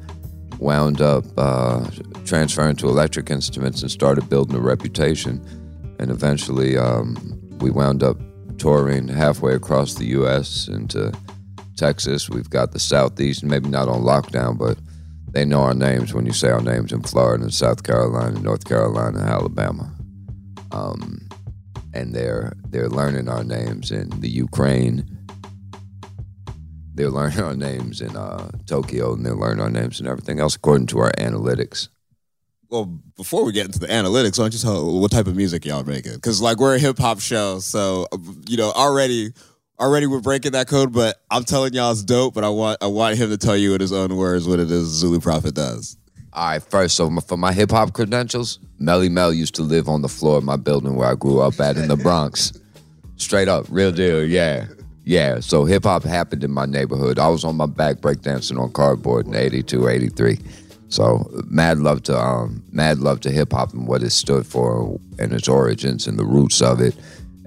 wound 0.57 1.01
up 1.01 1.25
uh, 1.37 1.89
transferring 2.23 2.77
to 2.77 2.87
electric 2.87 3.29
instruments 3.29 3.81
and 3.81 3.91
started 3.91 4.29
building 4.29 4.55
a 4.55 4.61
reputation. 4.61 5.45
And 5.99 6.11
eventually, 6.11 6.77
um, 6.77 7.17
we 7.59 7.71
wound 7.71 8.03
up 8.03 8.17
touring 8.57 9.09
halfway 9.09 9.53
across 9.53 9.95
the 9.95 10.05
U.S. 10.05 10.69
into 10.69 11.11
Texas. 11.75 12.29
We've 12.29 12.49
got 12.49 12.71
the 12.71 12.79
Southeast, 12.79 13.43
maybe 13.43 13.67
not 13.67 13.89
on 13.89 14.01
lockdown, 14.01 14.57
but 14.57 14.77
they 15.31 15.45
know 15.45 15.61
our 15.61 15.73
names 15.73 16.13
when 16.13 16.25
you 16.25 16.33
say 16.33 16.49
our 16.49 16.61
names 16.61 16.91
in 16.91 17.01
Florida 17.01 17.43
and 17.43 17.53
South 17.53 17.83
Carolina, 17.83 18.39
North 18.39 18.65
Carolina, 18.65 19.19
Alabama. 19.19 19.93
Um, 20.71 21.27
and 21.93 22.13
they're 22.13 22.53
they're 22.69 22.89
learning 22.89 23.27
our 23.27 23.43
names 23.43 23.91
in 23.91 24.09
the 24.21 24.29
Ukraine. 24.29 25.05
They're 26.93 27.09
learning 27.09 27.39
our 27.39 27.55
names 27.55 28.01
in 28.01 28.15
uh, 28.15 28.49
Tokyo, 28.65 29.13
and 29.13 29.25
they're 29.25 29.35
learning 29.35 29.61
our 29.61 29.69
names 29.69 29.99
and 29.99 30.07
everything 30.07 30.39
else 30.39 30.55
according 30.55 30.87
to 30.87 30.99
our 30.99 31.11
analytics. 31.13 31.89
Well, 32.69 32.85
before 33.15 33.45
we 33.45 33.53
get 33.53 33.65
into 33.65 33.79
the 33.79 33.87
analytics, 33.87 34.37
why 34.37 34.45
don't 34.45 34.53
you 34.53 34.59
tell 34.59 34.99
what 34.99 35.11
type 35.11 35.27
of 35.27 35.35
music 35.35 35.65
y'all 35.65 35.83
making? 35.83 36.15
Because 36.15 36.41
like 36.41 36.57
we're 36.57 36.75
a 36.75 36.79
hip 36.79 36.97
hop 36.97 37.19
show, 37.19 37.59
so 37.59 38.07
you 38.47 38.57
know 38.57 38.71
already 38.71 39.31
already 39.79 40.07
we're 40.07 40.21
breaking 40.21 40.53
that 40.53 40.67
code. 40.67 40.93
But 40.93 41.21
I'm 41.29 41.43
telling 41.43 41.73
y'all 41.73 41.91
it's 41.91 42.03
dope. 42.03 42.33
But 42.33 42.43
I 42.43 42.49
want 42.49 42.77
I 42.81 42.87
want 42.87 43.17
him 43.17 43.29
to 43.29 43.37
tell 43.37 43.57
you 43.57 43.73
in 43.73 43.81
his 43.81 43.93
own 43.93 44.15
words 44.15 44.47
what 44.47 44.59
it 44.59 44.71
is 44.71 44.87
Zulu 44.87 45.19
Prophet 45.19 45.55
does. 45.55 45.97
All 46.33 46.49
right, 46.49 46.61
first, 46.61 46.95
so 46.95 47.09
for 47.21 47.37
my 47.37 47.51
hip 47.51 47.71
hop 47.71 47.93
credentials, 47.93 48.59
Melle 48.79 49.09
Mel 49.09 49.33
used 49.33 49.55
to 49.55 49.63
live 49.63 49.87
on 49.87 50.03
the 50.03 50.09
floor 50.09 50.37
of 50.37 50.43
my 50.43 50.55
building 50.55 50.95
where 50.95 51.07
I 51.09 51.15
grew 51.15 51.39
up 51.39 51.59
at 51.59 51.77
in 51.77 51.87
the 51.87 51.95
Bronx. 51.95 52.53
Straight 53.15 53.47
up, 53.47 53.65
real 53.69 53.91
deal, 53.91 54.23
yeah. 54.23 54.67
Yeah, 55.03 55.39
so 55.39 55.65
hip 55.65 55.85
hop 55.85 56.03
happened 56.03 56.43
in 56.43 56.51
my 56.51 56.65
neighborhood. 56.65 57.17
I 57.17 57.29
was 57.29 57.43
on 57.43 57.55
my 57.55 57.65
back 57.65 57.97
breakdancing 57.97 58.59
on 58.61 58.71
cardboard 58.73 59.25
in 59.25 59.33
82, 59.33 59.87
83. 59.87 60.37
So 60.89 61.27
mad 61.45 61.79
love 61.79 62.03
to 62.03 62.17
um, 62.17 62.63
mad 62.71 62.99
love 62.99 63.21
to 63.21 63.31
hip 63.31 63.53
hop 63.53 63.73
and 63.73 63.87
what 63.87 64.03
it 64.03 64.11
stood 64.11 64.45
for 64.45 64.99
and 65.17 65.33
its 65.33 65.47
origins 65.47 66.07
and 66.07 66.19
the 66.19 66.25
roots 66.25 66.61
of 66.61 66.81
it. 66.81 66.95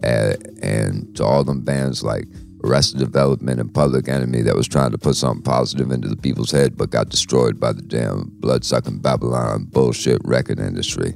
Uh, 0.03 0.35
and 0.63 1.15
to 1.17 1.25
all 1.25 1.45
them 1.45 1.61
bands 1.63 2.03
like 2.03 2.25
Arrested 2.65 2.99
Development 2.99 3.61
and 3.61 3.73
Public 3.73 4.09
Enemy 4.09 4.43
that 4.43 4.57
was 4.57 4.69
trying 4.69 4.91
to 4.93 4.99
put 4.99 5.17
something 5.17 5.43
positive 5.43 5.91
into 5.91 6.09
the 6.09 6.17
people's 6.17 6.51
head 6.51 6.77
but 6.77 6.91
got 6.91 7.09
destroyed 7.09 7.59
by 7.59 7.73
the 7.73 7.83
damn 7.83 8.31
blood 8.35 8.65
sucking 8.65 8.99
Babylon 8.99 9.65
bullshit 9.65 10.21
record 10.25 10.59
industry. 10.59 11.15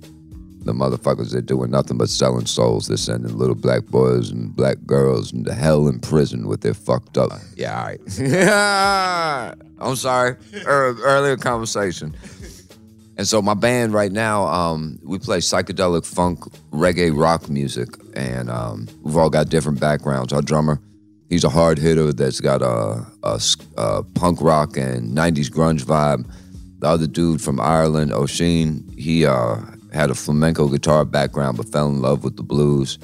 The 0.65 0.73
motherfuckers 0.73 1.33
they're 1.33 1.43
doing 1.43 1.71
nothing 1.71 1.99
but 1.99 2.09
selling 2.09 2.47
souls. 2.47 2.87
They're 2.89 2.97
sending 2.97 3.37
little 3.37 3.55
black 3.55 3.85
boys 3.85 4.31
and 4.31 4.57
black 4.57 4.79
girls 4.87 5.33
into 5.33 5.53
hell 5.53 5.89
in 5.89 6.01
prison 6.01 6.49
with 6.49 6.63
their 6.63 6.73
fucked 6.73 7.19
up. 7.19 7.33
Yeah, 7.55 7.79
all 7.79 7.87
right. 7.87 9.55
I'm 9.79 9.97
sorry. 9.97 10.37
earlier 10.65 11.37
conversation. 11.37 12.17
And 13.17 13.29
so 13.29 13.41
my 13.41 13.55
band 13.55 13.93
right 13.93 14.11
now, 14.11 14.47
um, 14.47 14.99
we 15.05 15.19
play 15.19 15.39
psychedelic 15.39 16.05
funk, 16.05 16.41
reggae, 16.71 17.17
rock 17.17 17.49
music, 17.49 17.89
and 18.15 18.51
um, 18.51 18.89
we've 19.03 19.17
all 19.17 19.31
got 19.31 19.51
different 19.51 19.81
backgrounds. 19.81 20.33
Our 20.33 20.43
drummer 20.43 20.81
He's 21.35 21.43
a 21.45 21.51
hard 21.51 21.79
hitter 21.79 22.13
that's 22.13 22.41
got 22.41 22.63
a, 22.63 23.05
a, 23.23 23.41
a, 23.77 24.03
punk 24.03 24.41
rock 24.41 24.77
and 24.77 25.17
90s 25.17 25.51
grunge 25.51 25.83
vibe. 25.83 26.31
The 26.81 26.87
other 26.87 27.07
dude 27.07 27.41
from 27.41 27.61
Ireland, 27.61 28.13
Oisin, 28.13 28.89
he 28.97 29.25
uh, 29.25 29.57
had 29.93 30.11
a 30.11 30.15
flamenco 30.15 30.69
guitar 30.69 31.05
background 31.05 31.57
but 31.57 31.69
fell 31.71 31.89
in 31.89 32.03
love 32.03 32.25
with 32.25 32.37
the 32.37 32.43
blues 32.43 32.99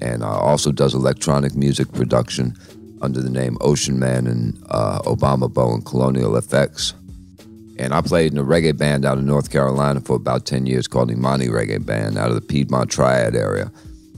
and 0.00 0.22
uh, 0.22 0.38
also 0.38 0.70
does 0.70 0.94
electronic 0.94 1.54
music 1.54 1.92
production 1.92 2.56
under 3.02 3.20
the 3.20 3.30
name 3.30 3.58
Ocean 3.60 3.98
Man 3.98 4.26
and 4.26 4.56
uh, 4.70 5.00
Obama 5.00 5.52
Bow 5.52 5.74
and 5.74 5.84
Colonial 5.84 6.32
FX. 6.32 6.94
And 7.78 7.92
I 7.92 8.00
played 8.00 8.32
in 8.32 8.38
a 8.38 8.44
reggae 8.44 8.76
band 8.76 9.04
out 9.04 9.18
in 9.18 9.26
North 9.26 9.50
Carolina 9.50 10.00
for 10.00 10.16
about 10.16 10.46
10 10.46 10.66
years 10.66 10.86
called 10.88 11.10
Imani 11.10 11.48
Reggae 11.48 11.84
Band 11.84 12.16
out 12.16 12.30
of 12.30 12.34
the 12.34 12.40
Piedmont 12.40 12.90
Triad 12.90 13.36
area. 13.36 13.70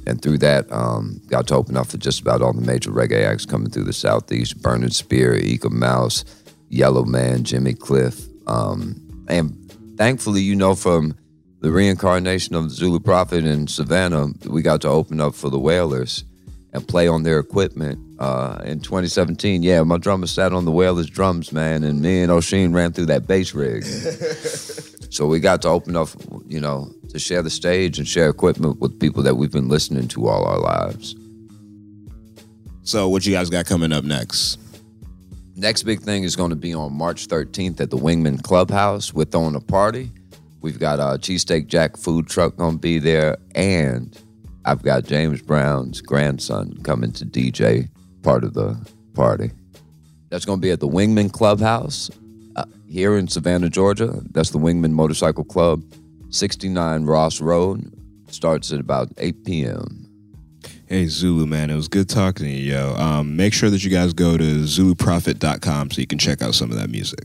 And 0.06 0.22
through 0.22 0.38
that, 0.38 0.70
um, 0.72 1.20
got 1.26 1.48
to 1.48 1.54
open 1.54 1.76
up 1.76 1.88
for 1.88 1.98
just 1.98 2.20
about 2.20 2.40
all 2.40 2.52
the 2.52 2.62
major 2.62 2.90
reggae 2.90 3.26
acts 3.26 3.44
coming 3.44 3.68
through 3.68 3.84
the 3.84 3.92
southeast: 3.92 4.62
Burning 4.62 4.88
Spear, 4.88 5.36
Eek-A-Mouse, 5.36 6.24
Yellowman, 6.70 7.44
Jimmy 7.44 7.74
Cliff, 7.74 8.26
um, 8.46 8.96
and 9.28 9.70
thankfully, 9.98 10.40
you 10.40 10.56
know, 10.56 10.74
from 10.74 11.14
the 11.60 11.70
reincarnation 11.70 12.54
of 12.54 12.64
the 12.64 12.70
Zulu 12.70 13.00
Prophet 13.00 13.44
in 13.44 13.66
Savannah, 13.66 14.28
we 14.46 14.62
got 14.62 14.80
to 14.82 14.88
open 14.88 15.20
up 15.20 15.34
for 15.34 15.50
the 15.50 15.58
Wailers 15.58 16.24
and 16.72 16.86
play 16.86 17.08
on 17.08 17.22
their 17.22 17.38
equipment 17.38 17.98
uh, 18.18 18.60
in 18.64 18.80
2017. 18.80 19.62
Yeah, 19.62 19.82
my 19.82 19.98
drummer 19.98 20.26
sat 20.26 20.52
on 20.52 20.64
the 20.64 20.70
Wailers 20.70 21.08
drums, 21.08 21.52
man, 21.52 21.84
and 21.84 22.02
me 22.02 22.22
and 22.22 22.30
Oisin 22.30 22.72
ran 22.72 22.92
through 22.92 23.06
that 23.06 23.26
bass 23.26 23.54
rig. 23.54 23.84
so 25.10 25.26
we 25.26 25.40
got 25.40 25.62
to 25.62 25.68
open 25.68 25.96
up, 25.96 26.08
you 26.46 26.60
know, 26.60 26.92
to 27.10 27.18
share 27.18 27.42
the 27.42 27.50
stage 27.50 27.98
and 27.98 28.06
share 28.06 28.28
equipment 28.28 28.80
with 28.80 28.98
people 29.00 29.22
that 29.22 29.36
we've 29.36 29.52
been 29.52 29.68
listening 29.68 30.08
to 30.08 30.28
all 30.28 30.44
our 30.44 30.58
lives. 30.58 31.14
So, 32.82 33.08
what 33.08 33.26
you 33.26 33.32
guys 33.32 33.50
got 33.50 33.66
coming 33.66 33.92
up 33.92 34.04
next? 34.04 34.58
Next 35.56 35.82
big 35.82 36.00
thing 36.00 36.22
is 36.22 36.36
going 36.36 36.50
to 36.50 36.56
be 36.56 36.72
on 36.72 36.96
March 36.96 37.26
13th 37.26 37.80
at 37.80 37.90
the 37.90 37.96
Wingman 37.96 38.42
Clubhouse. 38.42 39.12
We're 39.12 39.24
throwing 39.24 39.56
a 39.56 39.60
party. 39.60 40.10
We've 40.60 40.78
got 40.78 40.98
a 40.98 41.18
Cheesesteak 41.18 41.66
Jack 41.66 41.96
food 41.96 42.28
truck 42.28 42.56
going 42.56 42.74
to 42.74 42.78
be 42.78 42.98
there, 42.98 43.36
and 43.54 44.16
I've 44.68 44.82
got 44.82 45.04
James 45.04 45.40
Brown's 45.40 46.02
grandson 46.02 46.78
coming 46.82 47.10
to 47.12 47.24
DJ 47.24 47.88
part 48.22 48.44
of 48.44 48.52
the 48.52 48.78
party. 49.14 49.50
That's 50.28 50.44
going 50.44 50.58
to 50.58 50.60
be 50.60 50.70
at 50.70 50.80
the 50.80 50.86
Wingman 50.86 51.32
Clubhouse 51.32 52.10
uh, 52.54 52.66
here 52.86 53.16
in 53.16 53.28
Savannah, 53.28 53.70
Georgia. 53.70 54.20
That's 54.32 54.50
the 54.50 54.58
Wingman 54.58 54.90
Motorcycle 54.90 55.44
Club. 55.44 55.82
69 56.28 57.06
Ross 57.06 57.40
Road. 57.40 57.90
Starts 58.30 58.70
at 58.70 58.78
about 58.78 59.08
8 59.16 59.42
p.m. 59.46 60.04
Hey 60.86 61.06
Zulu 61.06 61.46
man, 61.46 61.70
it 61.70 61.74
was 61.74 61.88
good 61.88 62.10
talking 62.10 62.44
to 62.44 62.52
you, 62.52 62.74
yo. 62.74 62.94
Um, 62.96 63.36
make 63.36 63.54
sure 63.54 63.70
that 63.70 63.82
you 63.82 63.90
guys 63.90 64.12
go 64.12 64.36
to 64.36 64.44
zuluprophet.com 64.44 65.90
so 65.90 66.00
you 66.00 66.06
can 66.06 66.18
check 66.18 66.42
out 66.42 66.54
some 66.54 66.70
of 66.70 66.78
that 66.78 66.90
music. 66.90 67.24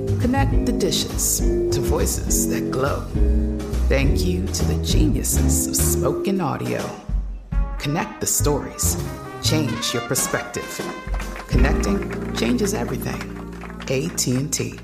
Connect 0.31 0.65
the 0.65 0.71
dishes 0.71 1.39
to 1.41 1.81
voices 1.81 2.47
that 2.47 2.71
glow. 2.71 3.01
Thank 3.89 4.23
you 4.23 4.45
to 4.45 4.63
the 4.63 4.81
geniuses 4.81 5.67
of 5.67 5.75
spoken 5.75 6.39
audio. 6.39 6.81
Connect 7.79 8.21
the 8.21 8.27
stories. 8.27 8.95
Change 9.43 9.93
your 9.93 10.03
perspective. 10.03 10.79
Connecting 11.49 12.33
changes 12.33 12.73
everything. 12.73 13.19
AT&T. 13.89 14.79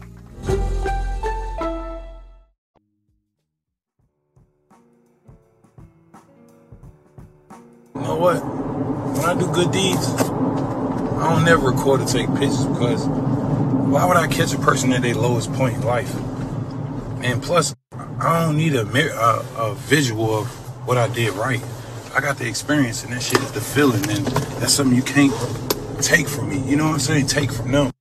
You 7.95 8.01
know 8.01 8.17
what? 8.17 8.43
When 8.43 9.23
I 9.23 9.33
do 9.39 9.49
good 9.53 9.71
deeds, 9.71 10.09
I 10.09 11.33
don't 11.33 11.45
never 11.45 11.69
record 11.71 12.01
or 12.01 12.05
take 12.05 12.27
pictures 12.35 12.65
because 12.65 13.07
why 13.89 14.05
would 14.05 14.17
I 14.17 14.27
catch 14.27 14.53
a 14.53 14.59
person 14.59 14.91
at 14.91 15.01
their 15.01 15.15
lowest 15.15 15.51
point 15.53 15.75
in 15.75 15.81
life? 15.83 16.13
And 17.23 17.41
plus, 17.41 17.73
I 18.19 18.43
don't 18.43 18.57
need 18.57 18.75
a, 18.75 18.81
a, 18.81 19.45
a 19.57 19.75
visual 19.75 20.37
of 20.37 20.47
what 20.85 20.97
I 20.97 21.07
did 21.07 21.33
right. 21.33 21.63
I 22.13 22.19
got 22.19 22.37
the 22.37 22.47
experience, 22.47 23.03
and 23.03 23.13
that 23.13 23.21
shit 23.21 23.39
is 23.41 23.51
the 23.51 23.61
feeling, 23.61 24.07
and 24.09 24.25
that's 24.59 24.73
something 24.73 24.95
you 24.95 25.03
can't 25.03 25.33
take 26.01 26.27
from 26.27 26.49
me. 26.49 26.59
You 26.59 26.75
know 26.75 26.85
what 26.85 26.93
I'm 26.93 26.99
saying? 26.99 27.27
Take 27.27 27.51
from 27.51 27.71
them. 27.71 27.91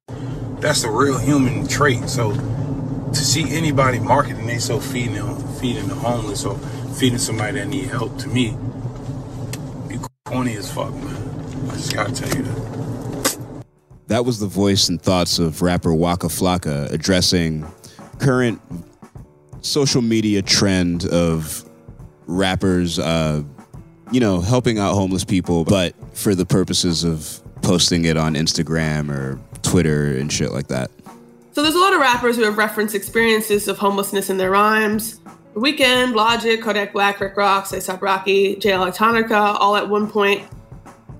That's 0.58 0.82
the 0.82 0.90
real 0.90 1.18
human 1.18 1.68
trait. 1.68 2.08
So 2.08 2.32
to 2.32 3.14
see 3.14 3.54
anybody 3.54 3.98
marketing 3.98 4.46
they 4.46 4.58
so 4.58 4.80
feeding 4.80 5.14
them, 5.14 5.38
feeding 5.54 5.88
the 5.88 5.94
homeless 5.94 6.44
or 6.44 6.58
feeding 6.98 7.18
somebody 7.18 7.58
that 7.58 7.68
need 7.68 7.86
help, 7.88 8.18
to 8.18 8.28
me, 8.28 8.56
be 9.88 9.98
corny 10.24 10.56
as 10.56 10.72
fuck, 10.72 10.92
man. 10.92 11.70
I 11.70 11.74
just 11.74 11.94
gotta 11.94 12.12
tell 12.12 12.36
you 12.36 12.42
that. 12.42 12.85
That 14.08 14.24
was 14.24 14.38
the 14.38 14.46
voice 14.46 14.88
and 14.88 15.00
thoughts 15.00 15.38
of 15.38 15.62
rapper 15.62 15.92
Waka 15.92 16.28
Flocka 16.28 16.90
addressing 16.92 17.66
current 18.18 18.60
social 19.62 20.00
media 20.00 20.42
trend 20.42 21.06
of 21.06 21.68
rappers, 22.26 22.98
uh, 22.98 23.42
you 24.12 24.20
know, 24.20 24.40
helping 24.40 24.78
out 24.78 24.94
homeless 24.94 25.24
people, 25.24 25.64
but 25.64 25.94
for 26.16 26.34
the 26.34 26.46
purposes 26.46 27.02
of 27.02 27.40
posting 27.62 28.04
it 28.04 28.16
on 28.16 28.34
Instagram 28.34 29.10
or 29.10 29.40
Twitter 29.62 30.16
and 30.16 30.32
shit 30.32 30.52
like 30.52 30.68
that. 30.68 30.90
So 31.52 31.62
there's 31.62 31.74
a 31.74 31.78
lot 31.78 31.92
of 31.92 32.00
rappers 32.00 32.36
who 32.36 32.44
have 32.44 32.58
referenced 32.58 32.94
experiences 32.94 33.66
of 33.66 33.78
homelessness 33.78 34.30
in 34.30 34.36
their 34.36 34.50
rhymes. 34.50 35.20
The 35.54 35.60
Weeknd, 35.60 36.14
Logic, 36.14 36.60
Kodak 36.60 36.92
Black, 36.92 37.18
Rick 37.18 37.36
Ross, 37.36 37.72
A$AP 37.72 38.02
Rocky, 38.02 38.56
Jay 38.56 38.70
Electronica, 38.70 39.56
all 39.58 39.74
at 39.74 39.88
one 39.88 40.08
point 40.08 40.46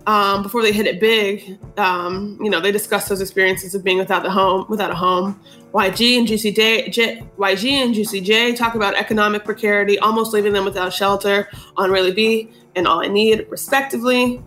um, 0.07 0.43
before 0.43 0.63
they 0.63 0.73
hit 0.73 0.87
it 0.87 1.01
big, 1.01 1.59
um, 1.79 2.39
you 2.41 2.49
know, 2.49 2.61
they 2.61 2.71
discussed 2.71 3.09
those 3.09 3.21
experiences 3.21 3.75
of 3.75 3.83
being 3.83 3.99
without 3.99 4.23
the 4.23 4.31
home, 4.31 4.65
without 4.69 4.91
a 4.91 4.95
home. 4.95 5.41
YG 5.75 6.19
and 6.19 6.27
Juicy 6.27 6.53
J, 6.53 6.89
J, 6.89 7.27
YG 7.37 7.71
and 7.71 7.95
Juicy 7.95 8.21
J 8.21 8.55
talk 8.55 8.75
about 8.75 8.95
economic 8.95 9.45
precarity, 9.45 9.99
almost 9.99 10.33
leaving 10.33 10.53
them 10.53 10.65
without 10.65 10.93
shelter 10.93 11.49
on 11.77 11.91
Really 11.91 12.13
Be 12.13 12.51
and 12.77 12.87
All 12.87 13.01
I 13.03 13.09
Need, 13.09 13.47
respectively. 13.51 14.43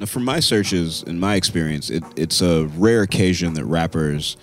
Now, 0.00 0.06
from 0.06 0.24
my 0.24 0.40
searches 0.40 1.02
and 1.04 1.18
my 1.18 1.36
experience, 1.36 1.88
it, 1.88 2.02
it's 2.16 2.42
a 2.42 2.66
rare 2.76 3.02
occasion 3.02 3.54
that 3.54 3.64
rappers 3.64 4.36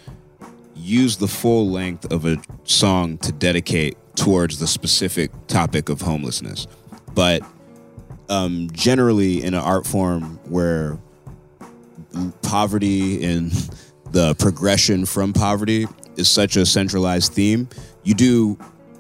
use 0.76 1.18
the 1.18 1.28
full 1.28 1.70
length 1.70 2.12
of 2.12 2.26
a 2.26 2.42
song 2.64 3.18
to 3.20 3.32
dedicate 3.32 3.98
towards 4.16 4.60
the 4.60 4.68
specific 4.68 5.32
topic 5.48 5.90
of 5.90 6.02
homelessness. 6.02 6.68
But 7.14 7.44
um, 8.30 8.70
generally, 8.72 9.44
in 9.44 9.54
an 9.54 9.62
art 9.62 9.86
form 9.86 10.40
where 10.46 10.98
poverty 12.42 13.24
and 13.24 13.52
the 14.12 14.36
progression 14.36 15.06
from 15.06 15.34
poverty 15.34 15.88
is 16.18 16.30
such 16.30 16.56
a 16.56 16.66
centralized 16.66 17.34
theme, 17.34 17.68
you 18.04 18.14
do 18.14 18.58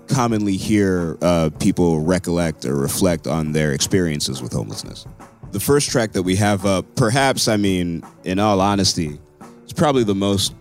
commonly 0.07 0.57
hear 0.57 1.17
uh, 1.21 1.49
people 1.59 1.99
recollect 2.01 2.65
or 2.65 2.75
reflect 2.75 3.27
on 3.27 3.51
their 3.51 3.71
experiences 3.71 4.41
with 4.41 4.51
homelessness. 4.51 5.05
The 5.51 5.59
first 5.59 5.89
track 5.91 6.13
that 6.13 6.23
we 6.23 6.35
have 6.37 6.65
up, 6.65 6.85
perhaps, 6.95 7.47
I 7.47 7.57
mean, 7.57 8.03
in 8.23 8.39
all 8.39 8.59
honesty, 8.59 9.19
it's 9.63 9.73
probably 9.73 10.03
the 10.03 10.15
most 10.15 10.55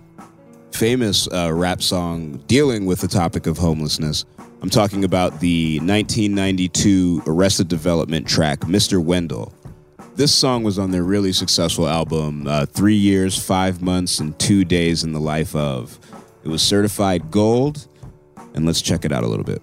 famous 0.70 1.28
uh, 1.28 1.52
rap 1.52 1.82
song 1.82 2.42
dealing 2.46 2.86
with 2.86 3.00
the 3.00 3.08
topic 3.08 3.46
of 3.46 3.58
homelessness. 3.58 4.24
I'm 4.62 4.70
talking 4.70 5.02
about 5.02 5.40
the 5.40 5.80
1992 5.80 7.24
Arrested 7.26 7.66
Development 7.66 8.24
track, 8.24 8.60
Mr. 8.60 9.02
Wendell. 9.02 9.52
This 10.14 10.32
song 10.32 10.62
was 10.62 10.78
on 10.78 10.92
their 10.92 11.02
really 11.02 11.32
successful 11.32 11.88
album, 11.88 12.46
uh, 12.46 12.66
Three 12.66 12.94
Years, 12.94 13.36
Five 13.44 13.82
Months, 13.82 14.20
and 14.20 14.38
Two 14.38 14.64
Days 14.64 15.02
in 15.02 15.12
the 15.12 15.18
Life 15.18 15.56
of. 15.56 15.98
It 16.44 16.48
was 16.48 16.62
certified 16.62 17.28
gold, 17.32 17.88
and 18.54 18.64
let's 18.64 18.80
check 18.80 19.04
it 19.04 19.10
out 19.10 19.24
a 19.24 19.26
little 19.26 19.44
bit. 19.44 19.60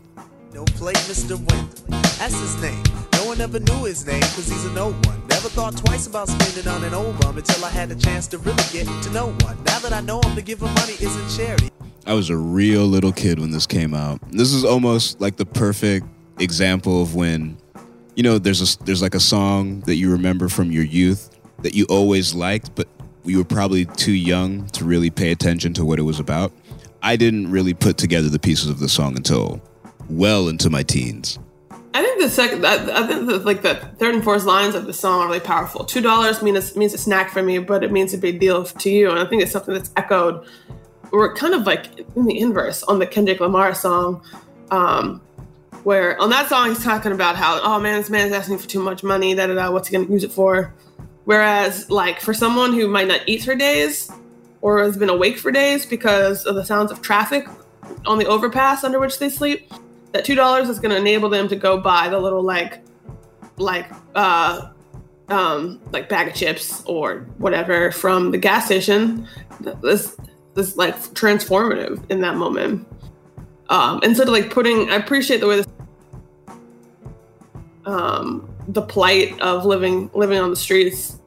No 0.53 0.65
play, 0.65 0.91
Mr. 0.91 1.37
Wendell. 1.37 2.01
That's 2.19 2.37
his 2.37 2.61
name. 2.61 2.83
No 3.13 3.25
one 3.25 3.39
ever 3.39 3.61
knew 3.61 3.85
his 3.85 4.05
name, 4.05 4.19
cause 4.19 4.49
he's 4.49 4.65
a 4.65 4.73
no 4.73 4.91
one. 4.91 5.27
Never 5.29 5.47
thought 5.47 5.77
twice 5.77 6.07
about 6.07 6.27
spending 6.27 6.67
on 6.67 6.83
an 6.83 6.93
old 6.93 7.17
bum 7.21 7.37
until 7.37 7.63
I 7.63 7.69
had 7.69 7.89
a 7.89 7.95
chance 7.95 8.27
to 8.27 8.37
really 8.39 8.63
get 8.73 8.85
to 9.03 9.09
know 9.11 9.27
one. 9.27 9.63
Now 9.63 9.79
that 9.79 9.93
I 9.93 10.01
know 10.01 10.19
him, 10.19 10.35
to 10.35 10.41
give 10.41 10.61
him 10.61 10.73
money 10.73 10.95
isn't 10.99 11.37
charity. 11.37 11.69
I 12.05 12.13
was 12.13 12.29
a 12.29 12.37
real 12.37 12.85
little 12.85 13.11
kid 13.11 13.39
when 13.39 13.51
this 13.51 13.67
came 13.67 13.93
out. 13.93 14.19
This 14.31 14.53
is 14.53 14.65
almost 14.65 15.21
like 15.21 15.37
the 15.37 15.45
perfect 15.45 16.07
example 16.39 17.01
of 17.01 17.15
when, 17.15 17.57
you 18.15 18.23
know, 18.23 18.37
there's 18.37 18.61
a 18.75 18.83
there's 18.83 19.01
like 19.01 19.15
a 19.15 19.19
song 19.19 19.81
that 19.81 19.95
you 19.95 20.11
remember 20.11 20.49
from 20.49 20.71
your 20.71 20.83
youth 20.83 21.29
that 21.61 21.75
you 21.75 21.85
always 21.89 22.33
liked, 22.33 22.73
but 22.75 22.87
you 23.23 23.37
were 23.37 23.43
probably 23.43 23.85
too 23.85 24.13
young 24.13 24.65
to 24.67 24.85
really 24.85 25.09
pay 25.09 25.31
attention 25.31 25.73
to 25.73 25.85
what 25.85 25.99
it 25.99 26.03
was 26.03 26.19
about. 26.19 26.51
I 27.03 27.15
didn't 27.15 27.51
really 27.51 27.73
put 27.73 27.97
together 27.97 28.29
the 28.29 28.39
pieces 28.39 28.69
of 28.69 28.79
the 28.79 28.89
song 28.89 29.15
until 29.15 29.61
well 30.09 30.47
into 30.47 30.69
my 30.69 30.83
teens. 30.83 31.39
I 31.93 32.03
think 32.03 32.21
the 32.21 32.29
second, 32.29 32.65
I, 32.65 33.03
I 33.03 33.07
think 33.07 33.27
the, 33.27 33.39
like 33.39 33.61
the 33.61 33.75
third 33.97 34.13
and 34.13 34.23
fourth 34.23 34.43
lines 34.43 34.75
of 34.75 34.85
the 34.85 34.93
song 34.93 35.21
are 35.21 35.27
really 35.27 35.39
powerful. 35.39 35.85
Two 35.85 36.01
dollars 36.01 36.41
means 36.41 36.75
means 36.75 36.93
a 36.93 36.97
snack 36.97 37.31
for 37.31 37.41
me, 37.41 37.57
but 37.59 37.83
it 37.83 37.91
means 37.91 38.13
a 38.13 38.17
big 38.17 38.39
deal 38.39 38.63
to 38.63 38.89
you, 38.89 39.09
and 39.09 39.19
I 39.19 39.25
think 39.25 39.41
it's 39.41 39.51
something 39.51 39.73
that's 39.73 39.91
echoed, 39.95 40.45
or 41.11 41.33
kind 41.35 41.53
of 41.53 41.65
like 41.65 41.99
in 42.15 42.25
the 42.25 42.39
inverse 42.39 42.83
on 42.83 42.99
the 42.99 43.07
Kendrick 43.07 43.39
Lamar 43.39 43.73
song, 43.73 44.23
um, 44.71 45.21
where 45.83 46.19
on 46.21 46.29
that 46.29 46.49
song 46.49 46.69
he's 46.69 46.83
talking 46.83 47.11
about 47.11 47.35
how 47.35 47.59
oh 47.61 47.79
man, 47.79 47.99
this 47.99 48.09
man's 48.09 48.33
asking 48.33 48.57
for 48.57 48.67
too 48.67 48.81
much 48.81 49.03
money, 49.03 49.35
da 49.35 49.47
da 49.47 49.55
da, 49.55 49.71
what's 49.71 49.87
he 49.87 49.95
gonna 49.95 50.11
use 50.11 50.23
it 50.23 50.31
for? 50.31 50.73
Whereas 51.25 51.89
like 51.89 52.21
for 52.21 52.33
someone 52.33 52.73
who 52.73 52.87
might 52.87 53.07
not 53.07 53.21
eat 53.27 53.43
for 53.43 53.55
days 53.55 54.11
or 54.61 54.83
has 54.83 54.97
been 54.97 55.09
awake 55.09 55.37
for 55.37 55.51
days 55.51 55.85
because 55.85 56.45
of 56.45 56.55
the 56.55 56.63
sounds 56.63 56.91
of 56.91 57.01
traffic 57.01 57.47
on 58.05 58.17
the 58.17 58.25
overpass 58.25 58.83
under 58.83 58.99
which 58.99 59.19
they 59.19 59.29
sleep 59.29 59.71
that 60.11 60.25
two 60.25 60.35
dollars 60.35 60.69
is 60.69 60.79
going 60.79 60.91
to 60.91 60.97
enable 60.97 61.29
them 61.29 61.47
to 61.47 61.55
go 61.55 61.79
buy 61.79 62.09
the 62.09 62.19
little 62.19 62.41
like 62.41 62.81
like 63.57 63.91
uh 64.15 64.69
um 65.29 65.79
like 65.91 66.09
bag 66.09 66.27
of 66.27 66.33
chips 66.33 66.83
or 66.85 67.19
whatever 67.37 67.91
from 67.91 68.31
the 68.31 68.37
gas 68.37 68.65
station 68.65 69.27
this 70.59 70.77
like 70.77 70.95
transformative 71.13 72.03
in 72.11 72.21
that 72.21 72.35
moment 72.35 72.87
um 73.69 73.99
so 74.13 74.25
to 74.25 74.31
like 74.31 74.49
putting 74.51 74.89
i 74.91 74.95
appreciate 74.95 75.39
the 75.39 75.47
way 75.47 75.57
this 75.57 75.67
um 77.85 78.49
the 78.67 78.81
plight 78.81 79.39
of 79.39 79.65
living 79.65 80.09
living 80.13 80.37
on 80.37 80.49
the 80.49 80.55
streets 80.55 81.19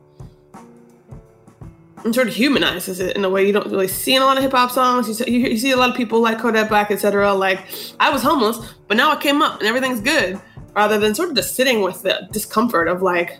and 2.04 2.14
sort 2.14 2.28
of 2.28 2.34
humanizes 2.34 3.00
it 3.00 3.16
in 3.16 3.24
a 3.24 3.30
way 3.30 3.46
you 3.46 3.52
don't 3.52 3.70
really 3.70 3.88
see 3.88 4.14
in 4.14 4.22
a 4.22 4.24
lot 4.24 4.36
of 4.36 4.42
hip 4.42 4.52
hop 4.52 4.70
songs. 4.70 5.08
You 5.08 5.14
see, 5.14 5.30
you 5.30 5.58
see 5.58 5.70
a 5.70 5.76
lot 5.76 5.90
of 5.90 5.96
people 5.96 6.20
like 6.20 6.38
Kodak 6.38 6.68
Black, 6.68 6.90
etc. 6.90 7.32
Like, 7.34 7.60
I 8.00 8.10
was 8.10 8.22
homeless, 8.22 8.74
but 8.88 8.96
now 8.96 9.12
I 9.12 9.16
came 9.16 9.42
up 9.42 9.60
and 9.60 9.68
everything's 9.68 10.00
good. 10.00 10.40
Rather 10.74 10.98
than 10.98 11.14
sort 11.14 11.28
of 11.28 11.36
just 11.36 11.54
sitting 11.54 11.82
with 11.82 12.02
the 12.02 12.28
discomfort 12.32 12.88
of 12.88 13.02
like, 13.02 13.38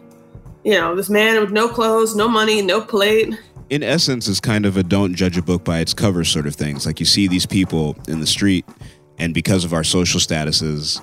you 0.64 0.72
know, 0.72 0.94
this 0.94 1.08
man 1.08 1.40
with 1.40 1.50
no 1.50 1.66
clothes, 1.66 2.14
no 2.14 2.28
money, 2.28 2.60
no 2.60 2.80
plate. 2.80 3.34
In 3.72 3.82
essence 3.82 4.28
is 4.28 4.38
kind 4.38 4.66
of 4.66 4.76
a 4.76 4.82
don't 4.82 5.14
judge 5.14 5.38
a 5.38 5.42
book 5.42 5.64
by 5.64 5.78
its 5.78 5.94
cover 5.94 6.24
sort 6.24 6.46
of 6.46 6.54
things. 6.54 6.84
Like 6.84 7.00
you 7.00 7.06
see 7.06 7.26
these 7.26 7.46
people 7.46 7.96
in 8.06 8.20
the 8.20 8.26
street, 8.26 8.66
and 9.16 9.32
because 9.32 9.64
of 9.64 9.72
our 9.72 9.82
social 9.82 10.20
statuses, 10.20 11.00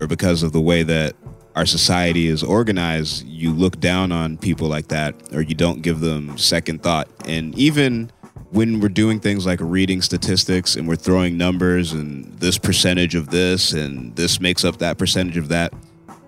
or 0.00 0.06
because 0.06 0.42
of 0.42 0.52
the 0.52 0.60
way 0.60 0.82
that 0.82 1.14
our 1.54 1.66
society 1.66 2.28
is 2.28 2.42
organized, 2.42 3.26
you 3.26 3.52
look 3.52 3.78
down 3.78 4.10
on 4.10 4.38
people 4.38 4.68
like 4.68 4.88
that, 4.88 5.14
or 5.34 5.42
you 5.42 5.54
don't 5.54 5.82
give 5.82 6.00
them 6.00 6.38
second 6.38 6.82
thought. 6.82 7.08
And 7.26 7.54
even 7.58 8.10
when 8.52 8.80
we're 8.80 8.88
doing 8.88 9.20
things 9.20 9.44
like 9.44 9.58
reading 9.60 10.00
statistics 10.00 10.76
and 10.76 10.88
we're 10.88 10.96
throwing 10.96 11.36
numbers 11.36 11.92
and 11.92 12.24
this 12.38 12.56
percentage 12.56 13.16
of 13.16 13.28
this 13.28 13.74
and 13.74 14.16
this 14.16 14.40
makes 14.40 14.64
up 14.64 14.78
that 14.78 14.96
percentage 14.96 15.36
of 15.36 15.48
that, 15.48 15.74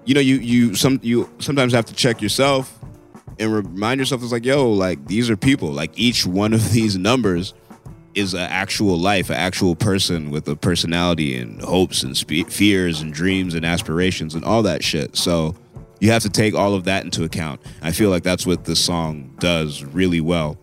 you 0.05 0.13
know, 0.13 0.21
you 0.21 0.35
you 0.37 0.75
some 0.75 1.01
you 1.03 1.31
sometimes 1.39 1.73
have 1.73 1.87
to 1.87 1.95
check 1.95 2.21
yourself 2.21 2.79
and 3.39 3.53
remind 3.53 4.01
yourself 4.01 4.23
it's 4.23 4.33
like, 4.33 4.45
yo, 4.45 4.71
like 4.71 5.07
these 5.07 5.31
are 5.31 5.37
people. 5.37 5.71
Like 5.71 5.99
each 5.99 6.27
one 6.27 6.53
of 6.53 6.71
these 6.73 6.97
numbers 6.97 7.55
is 8.15 8.35
an 8.35 8.41
actual 8.41 8.99
life, 8.99 9.31
an 9.31 9.37
actual 9.37 9.77
person 9.77 10.31
with 10.31 10.49
a 10.49 10.57
personality 10.57 11.37
and 11.37 11.61
hopes 11.63 12.03
and 12.03 12.17
spe- 12.17 12.49
fears 12.49 13.01
and 13.01 13.13
dreams 13.13 13.55
and 13.55 13.65
aspirations 13.65 14.35
and 14.35 14.45
all 14.45 14.63
that 14.63 14.83
shit. 14.83 15.17
So 15.17 15.55
you 16.01 16.11
have 16.11 16.23
to 16.23 16.31
take 16.31 16.55
all 16.55 16.75
of 16.75 16.85
that 16.85 17.05
into 17.05 17.25
account. 17.25 17.61
I 17.83 17.93
feel 17.93 18.11
like 18.11 18.23
that's 18.23 18.47
what 18.47 18.65
this 18.65 18.85
song 18.85 19.35
does 19.39 19.85
really 19.85 20.21
well. 20.21 20.59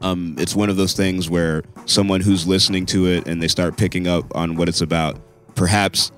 Um, 0.00 0.36
it's 0.38 0.54
one 0.54 0.68
of 0.68 0.76
those 0.76 0.92
things 0.92 1.28
where 1.28 1.62
someone 1.86 2.20
who's 2.20 2.46
listening 2.46 2.86
to 2.86 3.06
it 3.06 3.26
and 3.26 3.42
they 3.42 3.48
start 3.48 3.76
picking 3.76 4.06
up 4.06 4.36
on 4.36 4.56
what 4.56 4.68
it's 4.68 4.80
about, 4.80 5.18
perhaps 5.54 6.12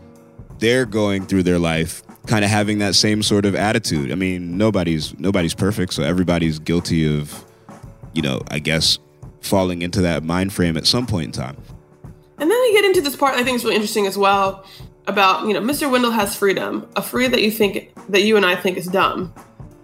they're 0.59 0.85
going 0.85 1.27
through 1.27 1.45
their 1.45 1.59
life 1.59 2.03
kind 2.27 2.45
of 2.45 2.51
having 2.51 2.79
that 2.79 2.95
same 2.95 3.23
sort 3.23 3.45
of 3.45 3.55
attitude. 3.55 4.13
I 4.13 4.15
mean, 4.15 4.57
nobody's 4.57 5.19
nobody's 5.19 5.55
perfect, 5.55 5.95
so 5.95 6.03
everybody's 6.03 6.59
guilty 6.59 7.07
of, 7.19 7.45
you 8.13 8.23
know, 8.23 8.43
I 8.49 8.59
guess 8.59 8.99
falling 9.41 9.83
into 9.83 10.03
that 10.03 10.23
mind 10.23 10.53
frame 10.53 10.77
at 10.77 10.87
some 10.87 11.07
point 11.07 11.27
in 11.27 11.33
time. 11.33 11.57
And 12.39 12.51
then 12.51 12.61
we 12.61 12.73
get 12.73 12.85
into 12.85 13.01
this 13.01 13.17
part 13.17 13.35
I 13.35 13.45
think 13.45 13.57
is 13.57 13.65
really 13.65 13.77
interesting 13.77 14.07
as 14.07 14.17
well 14.17 14.65
about, 15.07 15.47
you 15.47 15.55
know, 15.55 15.61
Mr. 15.61 15.91
Wendell 15.91 16.11
has 16.11 16.35
freedom, 16.35 16.89
a 16.97 17.03
free 17.03 17.27
that 17.29 17.43
you 17.43 17.51
think 17.51 17.93
that 18.09 18.23
you 18.23 18.37
and 18.37 18.47
I 18.47 18.55
think 18.55 18.77
is 18.77 18.87
dumb. 18.87 19.35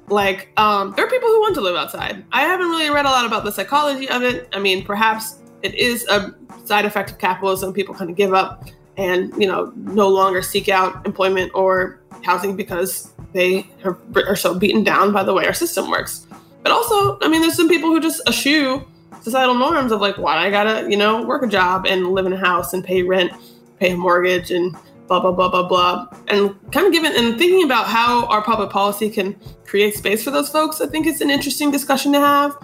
Like, 0.08 0.48
um, 0.56 0.92
there 0.94 1.04
are 1.04 1.10
people 1.10 1.28
who 1.28 1.40
want 1.40 1.54
to 1.56 1.60
live 1.60 1.74
outside. 1.74 2.24
I 2.30 2.42
haven't 2.42 2.68
really 2.68 2.90
read 2.90 3.06
a 3.06 3.10
lot 3.10 3.26
about 3.26 3.44
the 3.44 3.50
psychology 3.50 4.08
of 4.08 4.22
it. 4.22 4.48
I 4.52 4.60
mean, 4.60 4.84
perhaps 4.84 5.40
it 5.62 5.74
is 5.74 6.06
a 6.08 6.34
side 6.64 6.84
effect 6.84 7.10
of 7.10 7.18
capitalism. 7.18 7.72
People 7.72 7.94
kind 7.94 8.08
of 8.08 8.16
give 8.16 8.32
up 8.32 8.68
and, 8.96 9.32
you 9.40 9.46
know, 9.46 9.72
no 9.76 10.08
longer 10.08 10.42
seek 10.42 10.68
out 10.68 11.04
employment 11.06 11.52
or 11.54 12.00
housing 12.24 12.56
because 12.56 13.12
they 13.32 13.66
are, 13.84 14.36
so 14.36 14.58
beaten 14.58 14.82
down 14.82 15.12
by 15.12 15.22
the 15.22 15.34
way 15.34 15.46
our 15.46 15.52
system 15.52 15.90
works. 15.90 16.26
But 16.62 16.72
also, 16.72 17.18
I 17.20 17.28
mean, 17.28 17.42
there's 17.42 17.56
some 17.56 17.68
people 17.68 17.90
who 17.90 18.00
just 18.00 18.26
eschew 18.28 18.84
societal 19.20 19.54
norms 19.54 19.92
of 19.92 20.00
like, 20.00 20.16
why 20.18 20.38
I 20.38 20.50
gotta, 20.50 20.88
you 20.90 20.96
know, 20.96 21.22
work 21.22 21.42
a 21.42 21.46
job 21.46 21.86
and 21.86 22.08
live 22.08 22.26
in 22.26 22.32
a 22.32 22.38
house 22.38 22.72
and 22.72 22.82
pay 22.82 23.02
rent, 23.02 23.32
pay 23.78 23.92
a 23.92 23.96
mortgage, 23.96 24.50
and 24.50 24.74
blah 25.06 25.20
blah 25.20 25.32
blah 25.32 25.48
blah 25.48 25.68
blah. 25.68 26.08
And 26.28 26.54
kind 26.72 26.86
of 26.86 26.92
given 26.92 27.12
and 27.14 27.38
thinking 27.38 27.64
about 27.64 27.86
how 27.86 28.26
our 28.26 28.42
public 28.42 28.70
policy 28.70 29.10
can 29.10 29.38
create 29.64 29.94
space 29.94 30.24
for 30.24 30.30
those 30.30 30.48
folks, 30.48 30.80
I 30.80 30.86
think 30.86 31.06
it's 31.06 31.20
an 31.20 31.30
interesting 31.30 31.70
discussion 31.70 32.12
to 32.12 32.20
have. 32.20 32.56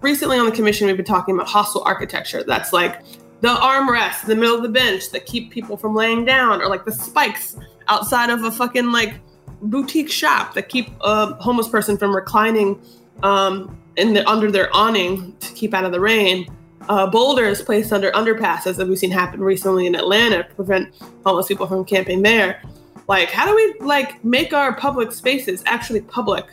Recently 0.00 0.38
on 0.38 0.46
the 0.46 0.52
commission, 0.52 0.86
we've 0.86 0.96
been 0.96 1.04
talking 1.04 1.34
about 1.34 1.48
hostile 1.48 1.82
architecture. 1.82 2.44
That's 2.44 2.72
like 2.72 3.00
the 3.40 3.48
armrests 3.48 4.24
in 4.24 4.30
the 4.30 4.36
middle 4.36 4.56
of 4.56 4.62
the 4.62 4.68
bench 4.68 5.10
that 5.10 5.26
keep 5.26 5.50
people 5.50 5.76
from 5.76 5.94
laying 5.94 6.24
down, 6.24 6.60
or 6.60 6.68
like 6.68 6.84
the 6.84 6.92
spikes 6.92 7.56
outside 7.88 8.30
of 8.30 8.42
a 8.44 8.50
fucking 8.50 8.90
like 8.92 9.20
boutique 9.62 10.10
shop 10.10 10.54
that 10.54 10.68
keep 10.68 10.88
a 11.00 11.26
homeless 11.34 11.68
person 11.68 11.96
from 11.96 12.14
reclining 12.14 12.80
um, 13.22 13.76
in 13.96 14.14
the, 14.14 14.28
under 14.28 14.50
their 14.50 14.74
awning 14.74 15.36
to 15.40 15.52
keep 15.54 15.74
out 15.74 15.84
of 15.84 15.92
the 15.92 16.00
rain. 16.00 16.46
Uh, 16.88 17.06
boulders 17.06 17.60
placed 17.60 17.92
under 17.92 18.10
underpasses 18.12 18.76
that 18.76 18.88
we've 18.88 18.98
seen 18.98 19.10
happen 19.10 19.40
recently 19.40 19.86
in 19.86 19.94
Atlanta 19.94 20.42
to 20.42 20.54
prevent 20.54 20.94
homeless 21.24 21.46
people 21.46 21.66
from 21.66 21.84
camping 21.84 22.22
there. 22.22 22.62
Like, 23.08 23.30
how 23.30 23.46
do 23.46 23.54
we 23.54 23.86
like 23.86 24.24
make 24.24 24.52
our 24.52 24.74
public 24.74 25.12
spaces 25.12 25.62
actually 25.66 26.00
public 26.02 26.46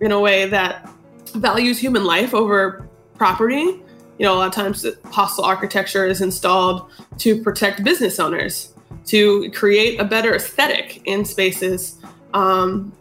in 0.00 0.12
a 0.12 0.20
way 0.20 0.46
that 0.46 0.90
values 1.34 1.78
human 1.78 2.04
life 2.04 2.34
over 2.34 2.86
property? 3.16 3.82
You 4.18 4.26
know, 4.26 4.34
a 4.34 4.36
lot 4.36 4.48
of 4.48 4.54
times 4.54 4.86
hostile 5.06 5.44
architecture 5.44 6.06
is 6.06 6.20
installed 6.20 6.90
to 7.18 7.42
protect 7.42 7.82
business 7.82 8.20
owners, 8.20 8.74
to 9.06 9.50
create 9.52 10.00
a 10.00 10.04
better 10.04 10.34
aesthetic 10.34 11.00
in 11.06 11.24
spaces. 11.24 11.98
Um, 12.34 12.92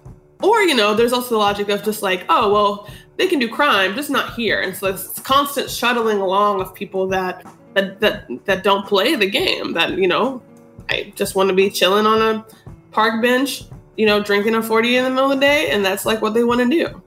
or, 0.41 0.61
you 0.63 0.73
know, 0.73 0.95
there's 0.95 1.13
also 1.13 1.29
the 1.29 1.37
logic 1.37 1.69
of 1.69 1.83
just 1.83 2.01
like, 2.01 2.25
oh, 2.29 2.51
well, 2.51 2.89
they 3.17 3.27
can 3.27 3.37
do 3.37 3.47
crime, 3.47 3.93
just 3.93 4.09
not 4.09 4.33
here. 4.33 4.61
And 4.61 4.75
so 4.75 4.87
it's 4.87 5.19
constant 5.19 5.69
shuttling 5.69 6.17
along 6.17 6.61
of 6.61 6.73
people 6.73 7.07
that 7.09 7.45
that 7.73 7.99
that, 7.99 8.45
that 8.45 8.63
don't 8.63 8.87
play 8.87 9.15
the 9.15 9.29
game. 9.29 9.73
That 9.73 9.91
you 9.91 10.07
know, 10.07 10.41
I 10.89 11.13
just 11.15 11.35
want 11.35 11.49
to 11.49 11.55
be 11.55 11.69
chilling 11.69 12.07
on 12.07 12.21
a 12.21 12.45
park 12.91 13.21
bench, 13.21 13.63
you 13.95 14.07
know, 14.07 14.23
drinking 14.23 14.55
a 14.55 14.63
forty 14.63 14.97
in 14.97 15.03
the 15.03 15.11
middle 15.11 15.31
of 15.31 15.39
the 15.39 15.45
day, 15.45 15.69
and 15.69 15.85
that's 15.85 16.05
like 16.05 16.21
what 16.21 16.33
they 16.33 16.43
want 16.43 16.61
to 16.61 16.69
do. 16.69 17.03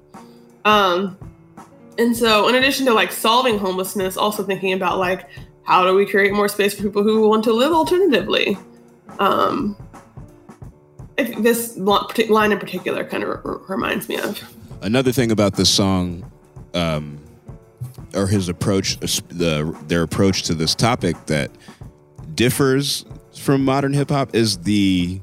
Um, 0.65 1.19
and 1.99 2.17
so 2.17 2.49
in 2.49 2.55
addition 2.55 2.87
to 2.87 2.95
like 2.95 3.13
solving 3.13 3.59
homelessness, 3.59 4.17
also 4.17 4.43
thinking 4.43 4.73
about 4.73 4.99
like 4.99 5.29
how 5.65 5.85
do 5.85 5.95
we 5.95 6.07
create 6.07 6.33
more 6.33 6.49
space 6.49 6.75
for 6.75 6.83
people 6.83 7.03
who 7.03 7.29
want 7.29 7.45
to 7.45 7.53
live 7.53 7.73
alternatively. 7.73 8.57
Um, 9.19 9.77
this 11.17 11.77
line 11.77 12.53
in 12.53 12.59
particular 12.59 13.05
kind 13.05 13.23
of 13.23 13.69
reminds 13.69 14.09
me 14.09 14.19
of 14.19 14.43
another 14.83 15.13
thing 15.13 15.31
about 15.31 15.55
this 15.55 15.71
song, 15.71 16.31
um, 16.75 17.19
or 18.15 18.27
his 18.27 18.49
approach, 18.49 18.99
the 19.29 19.77
their 19.87 20.03
approach 20.03 20.43
to 20.45 20.55
this 20.55 20.75
topic 20.75 21.17
that 21.27 21.51
differs 22.35 23.05
from 23.35 23.65
modern 23.65 23.93
hip 23.93 24.11
hop 24.11 24.35
is 24.35 24.59
the 24.59 25.21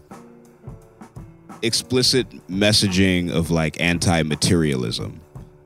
explicit 1.62 2.28
messaging 2.48 3.32
of 3.32 3.52
like 3.52 3.80
anti-materialism 3.80 5.21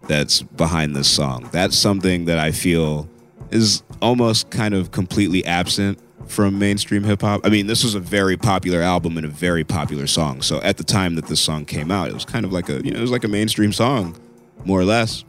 that's 0.08 0.42
behind 0.42 0.96
this 0.96 1.10
song. 1.10 1.50
That's 1.52 1.78
something 1.78 2.26
that 2.26 2.38
I 2.38 2.52
feel 2.52 3.10
is 3.52 3.84
almost 4.02 4.50
kind 4.50 4.74
of 4.74 4.92
completely 4.92 5.46
absent 5.46 6.00
from 6.28 6.58
mainstream 6.58 7.04
hip 7.04 7.22
hop. 7.22 7.42
I 7.44 7.50
mean, 7.50 7.68
this 7.68 7.84
was 7.84 7.96
a 7.96 8.00
very 8.00 8.38
popular 8.38 8.82
album 8.82 9.18
and 9.18 9.26
a 9.26 9.30
very 9.30 9.64
popular 9.64 10.08
song. 10.08 10.42
So 10.42 10.62
at 10.62 10.78
the 10.78 10.84
time 10.84 11.16
that 11.16 11.28
this 11.28 11.40
song 11.40 11.66
came 11.66 11.92
out, 11.92 12.10
it 12.10 12.14
was 12.14 12.26
kind 12.26 12.46
of 12.46 12.52
like 12.52 12.70
a, 12.70 12.84
you 12.84 12.92
know, 12.92 12.98
it 12.98 13.02
was 13.02 13.12
like 13.12 13.24
a 13.24 13.28
mainstream 13.28 13.72
song, 13.72 14.18
more 14.64 14.80
or 14.80 14.86
less. 14.86 15.24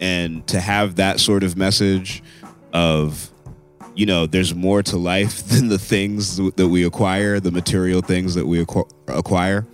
And 0.00 0.46
to 0.48 0.60
have 0.60 0.96
that 0.96 1.20
sort 1.20 1.42
of 1.42 1.56
message 1.56 2.22
of, 2.72 3.30
you 3.94 4.06
know, 4.06 4.26
there's 4.26 4.54
more 4.54 4.82
to 4.84 4.96
life 4.96 5.44
than 5.48 5.68
the 5.68 5.78
things 5.78 6.36
that 6.36 6.68
we 6.68 6.84
acquire, 6.84 7.40
the 7.40 7.50
material 7.50 8.00
things 8.00 8.34
that 8.34 8.46
we 8.46 8.60
acquire. 8.60 9.66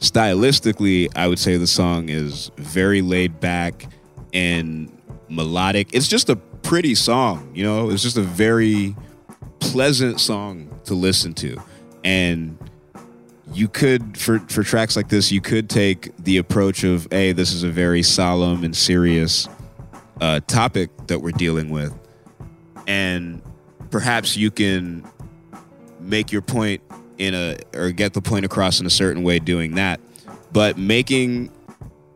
Stylistically, 0.00 1.08
I 1.16 1.26
would 1.26 1.38
say 1.38 1.56
the 1.56 1.66
song 1.66 2.08
is 2.08 2.50
very 2.56 3.02
laid 3.02 3.40
back 3.40 3.86
and 4.32 4.96
melodic. 5.28 5.92
It's 5.92 6.08
just 6.08 6.28
a 6.28 6.36
pretty 6.36 6.94
song, 6.94 7.50
you 7.54 7.64
know, 7.64 7.90
it's 7.90 8.02
just 8.02 8.16
a 8.16 8.22
very 8.22 8.94
pleasant 9.58 10.20
song 10.20 10.80
to 10.84 10.94
listen 10.94 11.34
to. 11.34 11.60
And 12.04 12.58
you 13.52 13.68
could 13.68 14.18
for 14.18 14.38
for 14.40 14.62
tracks 14.62 14.96
like 14.96 15.08
this, 15.08 15.32
you 15.32 15.40
could 15.40 15.68
take 15.68 16.16
the 16.18 16.36
approach 16.36 16.84
of, 16.84 17.08
hey, 17.10 17.32
this 17.32 17.52
is 17.52 17.62
a 17.62 17.70
very 17.70 18.02
solemn 18.02 18.62
and 18.64 18.76
serious 18.76 19.48
uh, 20.20 20.40
topic 20.46 20.90
that 21.06 21.20
we're 21.20 21.32
dealing 21.32 21.70
with, 21.70 21.92
and 22.86 23.42
perhaps 23.90 24.36
you 24.36 24.50
can 24.50 25.04
make 26.00 26.30
your 26.30 26.42
point 26.42 26.82
in 27.18 27.34
a 27.34 27.58
or 27.74 27.90
get 27.90 28.14
the 28.14 28.22
point 28.22 28.44
across 28.44 28.80
in 28.80 28.86
a 28.86 28.90
certain 28.90 29.22
way 29.22 29.38
doing 29.38 29.74
that. 29.74 30.00
But 30.52 30.78
making, 30.78 31.50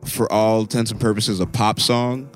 for 0.04 0.30
all 0.32 0.62
intents 0.62 0.90
and 0.90 1.00
purposes, 1.00 1.40
a 1.40 1.46
pop 1.46 1.80
song 1.80 2.30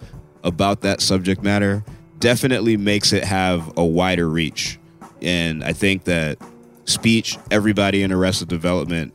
about 0.44 0.82
that 0.82 1.00
subject 1.00 1.42
matter 1.42 1.84
definitely 2.18 2.76
makes 2.76 3.12
it 3.12 3.24
have 3.24 3.72
a 3.76 3.84
wider 3.84 4.28
reach 4.28 4.78
and 5.22 5.64
I 5.64 5.72
think 5.72 6.04
that 6.04 6.38
speech, 6.84 7.38
everybody 7.50 8.02
in 8.02 8.12
Arrested 8.12 8.48
Development, 8.48 9.12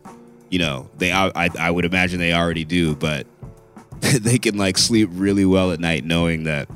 you 0.50 0.60
know, 0.60 0.90
they 0.98 1.12
I, 1.12 1.50
I 1.58 1.72
would 1.72 1.86
imagine 1.86 2.20
they 2.20 2.34
already 2.34 2.66
do, 2.66 2.96
but 2.96 3.28
they 4.02 4.38
can 4.38 4.58
like 4.58 4.78
sleep 4.78 5.10
really 5.14 5.46
well 5.46 5.72
at 5.72 5.80
night 5.80 6.04
knowing 6.04 6.44
that 6.44 6.70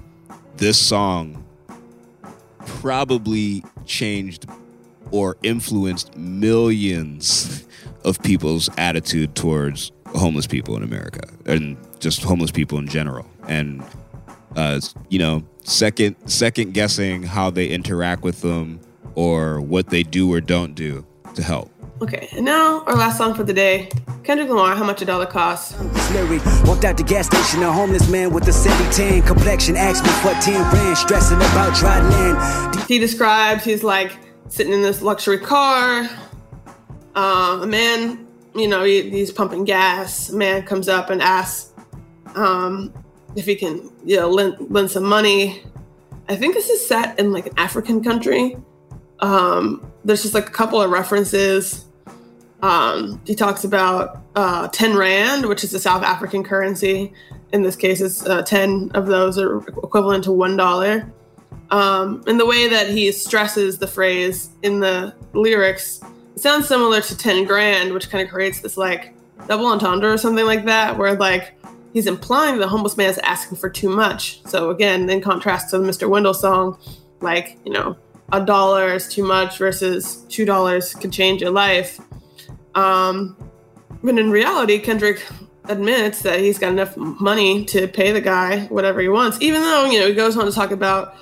this 0.58 0.78
song 0.78 1.44
probably 2.66 3.64
changed 3.86 4.48
or 5.12 5.38
influenced 5.44 6.16
millions 6.16 7.66
of 8.04 8.22
people's 8.22 8.70
attitude 8.78 9.36
towards 9.36 9.92
homeless 10.08 10.48
people 10.48 10.76
in 10.78 10.84
America 10.84 11.28
and 11.46 11.78
just 12.00 12.24
homeless 12.24 12.52
people 12.52 12.78
in 12.78 12.88
general. 12.88 13.26
And 13.48 13.84
uh, 14.56 14.80
you 15.10 15.20
know, 15.20 15.44
second 15.64 16.16
second 16.26 16.74
guessing 16.74 17.24
how 17.24 17.50
they 17.50 17.68
interact 17.68 18.24
with 18.24 18.42
them 18.42 18.80
or 19.16 19.62
what 19.62 19.90
they 19.90 20.04
do 20.04 20.32
or 20.32 20.42
don't 20.42 20.76
do 20.76 21.06
to 21.36 21.44
help. 21.44 21.72
Okay, 22.02 22.28
and 22.36 22.44
now 22.44 22.84
our 22.86 22.96
last 22.96 23.18
song 23.18 23.34
for 23.34 23.44
the 23.44 23.54
day. 23.54 23.90
Kendrick 24.24 24.50
Lamar, 24.50 24.76
How 24.76 24.84
Much 24.84 25.04
a 25.04 25.06
Dollar 25.06 25.28
Costs. 25.28 25.80
Lyric. 26.12 26.44
Walked 26.66 26.84
out 26.84 26.98
the 26.98 27.04
gas 27.04 27.28
station, 27.28 27.62
a 27.62 27.72
homeless 27.72 28.10
man 28.10 28.34
with 28.34 28.48
a 28.48 28.54
70 28.54 29.22
complexion 29.22 29.78
asked 29.78 30.04
me 30.04 30.10
for 30.10 30.34
10 30.42 30.60
rand, 30.74 30.98
stressing 30.98 31.38
about 31.38 31.76
dry 31.76 32.02
land. 32.02 32.84
He 32.88 32.98
describes 32.98 33.64
he's 33.64 33.84
like 33.84 34.18
sitting 34.48 34.74
in 34.74 34.82
this 34.82 35.02
luxury 35.02 35.40
car. 35.40 36.10
Uh, 37.16 37.60
a 37.62 37.68
man, 37.68 38.28
you 38.56 38.68
know, 38.68 38.84
he, 38.84 39.10
he's 39.10 39.32
pumping 39.32 39.64
gas. 39.64 40.30
A 40.30 40.36
man 40.36 40.64
comes 40.64 40.88
up 40.88 41.10
and 41.10 41.22
asks 41.22 41.74
um, 42.36 42.94
if 43.36 43.46
he 43.46 43.56
can, 43.56 43.92
you 44.04 44.18
know, 44.18 44.30
lend, 44.30 44.56
lend 44.70 44.92
some 44.92 45.04
money. 45.04 45.64
I 46.28 46.36
think 46.36 46.56
this 46.56 46.70
is 46.70 46.86
set 46.86 47.20
in 47.20 47.32
like 47.32 47.48
an 47.48 47.54
African 47.58 48.04
country. 48.04 48.58
Um, 49.20 49.92
there's 50.04 50.24
just 50.24 50.34
like 50.34 50.48
a 50.48 50.52
couple 50.52 50.82
of 50.82 50.90
references. 50.92 51.86
Um, 52.62 53.22
he 53.26 53.36
talks 53.36 53.64
about 53.64 54.22
uh, 54.36 54.68
10 54.70 54.96
Rand, 54.96 55.46
which 55.46 55.64
is 55.64 55.72
the 55.72 55.80
South 55.80 56.04
African 56.04 56.44
currency. 56.44 57.14
In 57.54 57.62
this 57.62 57.76
case, 57.76 58.02
it's 58.02 58.26
uh, 58.26 58.42
10 58.42 58.92
of 58.96 59.06
those 59.06 59.38
are 59.38 59.60
equivalent 59.68 60.24
to 60.26 60.32
$1. 60.32 61.12
Um, 61.76 62.24
and 62.26 62.40
the 62.40 62.46
way 62.46 62.70
that 62.70 62.90
he 62.90 63.12
stresses 63.12 63.78
the 63.78 63.88
phrase 63.88 64.50
in 64.64 64.80
the 64.80 65.14
lyrics 65.34 66.00
sounds 66.38 66.70
similar 66.70 67.02
to 67.02 67.18
10 67.18 67.44
grand, 67.44 67.92
which 67.92 68.10
kind 68.10 68.26
of 68.26 68.34
creates 68.34 68.62
this 68.62 68.78
like 68.78 69.14
double 69.50 69.66
entendre 69.66 70.14
or 70.14 70.18
something 70.18 70.46
like 70.46 70.64
that, 70.64 70.98
where 70.98 71.16
like 71.16 71.54
he's 71.92 72.08
implying 72.08 72.60
the 72.60 72.68
homeless 72.70 72.96
man 72.96 73.10
is 73.10 73.18
asking 73.18 73.58
for 73.58 73.70
too 73.70 73.90
much. 73.90 74.42
So 74.46 74.70
again, 74.70 75.10
in 75.10 75.20
contrast 75.20 75.70
to 75.72 75.78
the 75.78 75.86
Mr. 75.86 76.08
Wendell 76.08 76.34
song, 76.34 76.80
like, 77.20 77.58
you 77.66 77.74
know, 77.74 77.98
a 78.32 78.40
dollar 78.40 78.94
is 78.94 79.10
too 79.10 79.26
much 79.26 79.58
versus 79.58 80.24
two 80.30 80.46
dollars 80.46 80.94
could 80.94 81.12
change 81.12 81.42
your 81.42 81.52
life. 81.52 82.00
Um, 82.76 83.36
but 84.02 84.18
in 84.18 84.32
reality, 84.32 84.80
Kendrick 84.80 85.26
admits 85.66 86.22
that 86.22 86.40
he's 86.40 86.58
got 86.58 86.72
enough 86.72 86.96
money 86.96 87.66
to 87.66 87.86
pay 87.90 88.14
the 88.14 88.22
guy 88.22 88.62
whatever 88.68 89.02
he 89.02 89.10
wants, 89.10 89.42
even 89.42 89.60
though, 89.60 89.84
you 89.84 90.00
know, 90.00 90.08
he 90.08 90.14
goes 90.14 90.38
on 90.38 90.46
to 90.46 90.54
talk 90.54 90.72
about, 90.72 91.18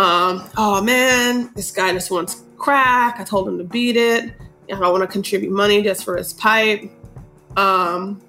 um, 0.00 0.48
oh 0.56 0.82
man, 0.82 1.50
this 1.54 1.70
guy 1.70 1.92
just 1.92 2.10
wants 2.10 2.42
crack. 2.56 3.20
I 3.20 3.24
told 3.24 3.46
him 3.46 3.58
to 3.58 3.64
beat 3.64 3.96
it. 3.96 4.32
I 4.64 4.78
don't 4.78 4.80
want 4.80 5.02
to 5.02 5.06
contribute 5.06 5.52
money 5.52 5.82
just 5.82 6.04
for 6.04 6.16
his 6.16 6.32
pipe. 6.32 6.90
Um, 7.58 8.22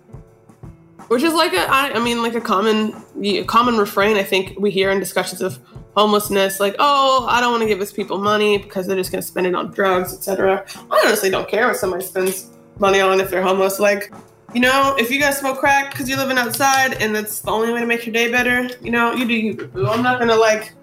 which 1.08 1.24
is 1.24 1.34
like 1.34 1.54
a, 1.54 1.62
I, 1.70 1.94
I 1.94 2.00
mean, 2.00 2.22
like 2.22 2.36
a 2.36 2.42
common, 2.42 2.94
a 3.24 3.46
common 3.46 3.78
refrain 3.78 4.18
I 4.18 4.24
think 4.24 4.60
we 4.60 4.70
hear 4.70 4.92
in 4.92 5.00
discussions 5.00 5.42
of 5.42 5.60
homelessness, 5.96 6.60
like, 6.60 6.76
oh, 6.78 7.26
I 7.30 7.40
don't 7.40 7.52
want 7.52 7.62
to 7.62 7.68
give 7.68 7.80
his 7.80 7.94
people 7.94 8.18
money 8.18 8.58
because 8.58 8.86
they're 8.86 8.98
just 8.98 9.12
going 9.12 9.22
to 9.22 9.28
spend 9.28 9.48
it 9.48 9.56
on 9.56 9.72
drugs, 9.72 10.14
etc. 10.14 10.66
I 10.90 11.04
honestly 11.06 11.30
don't 11.30 11.48
care 11.48 11.68
what 11.68 11.78
somebody 11.78 12.04
spends 12.04 12.50
money 12.80 13.00
on 13.00 13.22
if 13.22 13.30
they're 13.30 13.44
homeless. 13.44 13.80
Like, 13.80 14.12
you 14.54 14.60
know, 14.60 14.96
if 15.00 15.10
you 15.10 15.22
guys 15.22 15.38
smoke 15.38 15.60
crack 15.60 15.92
because 15.92 16.10
you're 16.10 16.18
living 16.18 16.38
outside 16.38 16.96
and 16.96 17.16
that's 17.16 17.40
the 17.40 17.52
only 17.52 17.72
way 17.72 17.80
to 17.80 17.86
make 17.86 18.06
your 18.06 18.14
day 18.14 18.30
better, 18.30 18.70
you 18.82 18.92
know, 18.92 19.14
you 19.14 19.26
do 19.26 19.34
you. 19.34 19.72
I'm 19.88 20.04
not 20.04 20.20
gonna 20.20 20.36
like, 20.36 20.74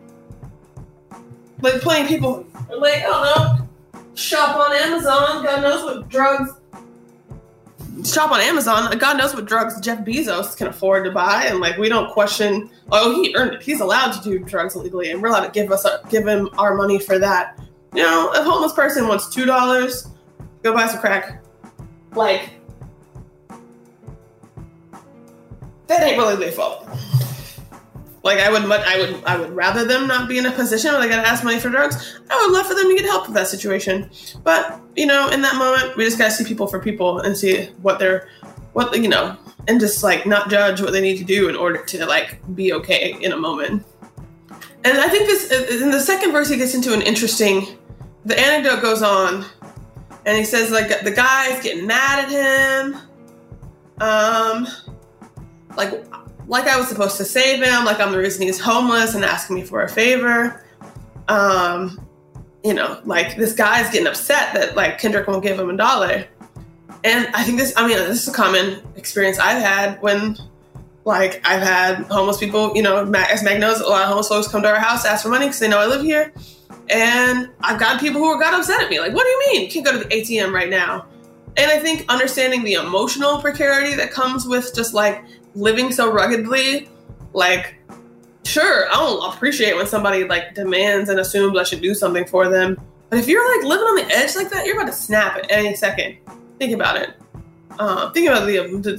like 1.60 1.80
playing 1.80 2.06
people 2.06 2.46
like, 2.76 3.02
I 3.02 3.02
don't 3.02 3.24
know, 3.24 3.68
shop 4.14 4.56
on 4.56 4.74
Amazon. 4.74 5.44
God 5.44 5.62
knows 5.62 5.84
what 5.84 6.08
drugs. 6.08 6.52
Shop 8.04 8.30
on 8.30 8.40
Amazon. 8.40 8.96
God 8.98 9.18
knows 9.18 9.34
what 9.34 9.46
drugs 9.46 9.80
Jeff 9.80 10.04
Bezos 10.04 10.56
can 10.56 10.68
afford 10.68 11.04
to 11.04 11.10
buy, 11.10 11.46
and 11.46 11.58
like 11.58 11.76
we 11.78 11.88
don't 11.88 12.12
question. 12.12 12.70
Oh, 12.92 13.22
he 13.22 13.34
earned 13.34 13.54
it. 13.54 13.62
He's 13.62 13.80
allowed 13.80 14.12
to 14.12 14.22
do 14.22 14.38
drugs 14.38 14.76
legally, 14.76 15.10
and 15.10 15.20
we're 15.20 15.28
allowed 15.28 15.46
to 15.46 15.50
give 15.50 15.72
us 15.72 15.84
uh, 15.84 16.00
give 16.08 16.26
him 16.26 16.48
our 16.58 16.76
money 16.76 17.00
for 17.00 17.18
that. 17.18 17.58
You 17.94 18.02
know, 18.02 18.30
a 18.34 18.42
homeless 18.42 18.72
person 18.72 19.08
wants 19.08 19.28
two 19.34 19.46
dollars, 19.46 20.08
go 20.62 20.74
buy 20.74 20.86
some 20.86 21.00
crack. 21.00 21.42
Like 22.12 22.50
that 25.88 26.02
ain't 26.02 26.18
really 26.18 26.36
their 26.36 26.52
fault. 26.52 26.86
Like 28.22 28.38
I 28.38 28.50
would, 28.50 28.66
much, 28.66 28.84
I 28.86 28.98
would, 28.98 29.24
I 29.24 29.38
would 29.38 29.50
rather 29.50 29.84
them 29.84 30.06
not 30.06 30.28
be 30.28 30.38
in 30.38 30.46
a 30.46 30.50
position 30.50 30.92
where 30.92 31.00
they 31.00 31.08
gotta 31.08 31.26
ask 31.26 31.44
money 31.44 31.60
for 31.60 31.68
drugs. 31.68 32.20
I 32.28 32.36
would 32.44 32.52
love 32.52 32.66
for 32.66 32.74
them 32.74 32.88
to 32.88 32.94
get 32.96 33.04
help 33.04 33.26
with 33.26 33.34
that 33.34 33.46
situation. 33.46 34.10
But 34.42 34.80
you 34.96 35.06
know, 35.06 35.28
in 35.28 35.42
that 35.42 35.56
moment, 35.56 35.96
we 35.96 36.04
just 36.04 36.18
gotta 36.18 36.32
see 36.32 36.44
people 36.44 36.66
for 36.66 36.80
people 36.80 37.20
and 37.20 37.36
see 37.36 37.66
what 37.82 37.98
they're, 37.98 38.28
what 38.72 38.96
you 39.00 39.08
know, 39.08 39.36
and 39.68 39.78
just 39.78 40.02
like 40.02 40.26
not 40.26 40.50
judge 40.50 40.80
what 40.80 40.92
they 40.92 41.00
need 41.00 41.18
to 41.18 41.24
do 41.24 41.48
in 41.48 41.54
order 41.54 41.84
to 41.84 42.06
like 42.06 42.40
be 42.54 42.72
okay 42.72 43.16
in 43.20 43.32
a 43.32 43.36
moment. 43.36 43.84
And 44.84 44.98
I 44.98 45.08
think 45.08 45.26
this 45.26 45.80
in 45.82 45.90
the 45.90 46.00
second 46.00 46.32
verse, 46.32 46.48
he 46.48 46.56
gets 46.56 46.74
into 46.74 46.92
an 46.94 47.02
interesting. 47.02 47.78
The 48.24 48.38
anecdote 48.38 48.82
goes 48.82 49.02
on, 49.02 49.44
and 50.26 50.36
he 50.36 50.44
says 50.44 50.70
like 50.70 51.02
the 51.02 51.10
guy's 51.10 51.62
getting 51.62 51.86
mad 51.86 52.32
at 52.32 52.84
him. 52.84 52.96
Um, 54.00 54.66
like 55.76 56.04
like 56.48 56.66
I 56.66 56.78
was 56.78 56.88
supposed 56.88 57.16
to 57.18 57.24
save 57.24 57.62
him, 57.62 57.84
like 57.84 58.00
I'm 58.00 58.10
the 58.10 58.18
reason 58.18 58.42
he's 58.42 58.58
homeless 58.58 59.14
and 59.14 59.24
asking 59.24 59.56
me 59.56 59.62
for 59.62 59.82
a 59.82 59.88
favor. 59.88 60.64
Um, 61.28 62.00
you 62.64 62.74
know, 62.74 63.00
like 63.04 63.36
this 63.36 63.52
guy's 63.52 63.90
getting 63.90 64.06
upset 64.06 64.54
that 64.54 64.74
like 64.74 64.98
Kendrick 64.98 65.28
won't 65.28 65.42
give 65.42 65.60
him 65.60 65.70
a 65.70 65.76
dollar. 65.76 66.26
And 67.04 67.28
I 67.34 67.44
think 67.44 67.58
this, 67.58 67.72
I 67.76 67.86
mean, 67.86 67.96
this 67.98 68.22
is 68.22 68.28
a 68.28 68.32
common 68.32 68.82
experience 68.96 69.38
I've 69.38 69.62
had 69.62 70.00
when 70.02 70.36
like 71.04 71.40
I've 71.46 71.62
had 71.62 72.02
homeless 72.06 72.38
people, 72.38 72.74
you 72.74 72.82
know, 72.82 73.10
as 73.12 73.42
Meg 73.42 73.60
knows, 73.60 73.80
a 73.80 73.86
lot 73.86 74.02
of 74.02 74.08
homeless 74.08 74.28
folks 74.28 74.48
come 74.48 74.62
to 74.62 74.68
our 74.68 74.80
house, 74.80 75.04
ask 75.04 75.22
for 75.22 75.28
money 75.28 75.46
because 75.46 75.60
they 75.60 75.68
know 75.68 75.78
I 75.78 75.86
live 75.86 76.02
here. 76.02 76.32
And 76.90 77.50
I've 77.60 77.78
got 77.78 78.00
people 78.00 78.20
who 78.20 78.26
are 78.26 78.40
got 78.40 78.54
upset 78.54 78.82
at 78.82 78.88
me, 78.88 78.98
like, 78.98 79.12
what 79.12 79.24
do 79.24 79.28
you 79.28 79.52
mean? 79.52 79.70
Can't 79.70 79.84
go 79.84 79.92
to 79.92 79.98
the 79.98 80.06
ATM 80.06 80.52
right 80.52 80.70
now. 80.70 81.06
And 81.58 81.70
I 81.70 81.78
think 81.78 82.04
understanding 82.08 82.62
the 82.62 82.74
emotional 82.74 83.40
precarity 83.40 83.94
that 83.96 84.10
comes 84.10 84.46
with 84.46 84.74
just 84.74 84.94
like 84.94 85.24
living 85.58 85.92
so 85.92 86.12
ruggedly, 86.12 86.88
like, 87.32 87.74
sure, 88.44 88.88
I 88.88 88.94
don't 88.94 89.34
appreciate 89.34 89.76
when 89.76 89.86
somebody 89.86 90.24
like 90.24 90.54
demands 90.54 91.10
and 91.10 91.20
assumes 91.20 91.58
I 91.58 91.64
should 91.64 91.82
do 91.82 91.94
something 91.94 92.24
for 92.26 92.48
them. 92.48 92.80
But 93.10 93.18
if 93.18 93.28
you're 93.28 93.56
like 93.56 93.66
living 93.66 93.86
on 93.86 93.96
the 93.96 94.14
edge 94.14 94.36
like 94.36 94.50
that, 94.50 94.66
you're 94.66 94.76
about 94.76 94.90
to 94.90 94.96
snap 94.96 95.36
at 95.36 95.50
any 95.50 95.74
second. 95.74 96.18
Think 96.58 96.74
about 96.74 96.96
it. 96.96 97.14
Uh, 97.78 98.10
think 98.10 98.28
about 98.28 98.46
the 98.46 98.58
the, 98.82 98.92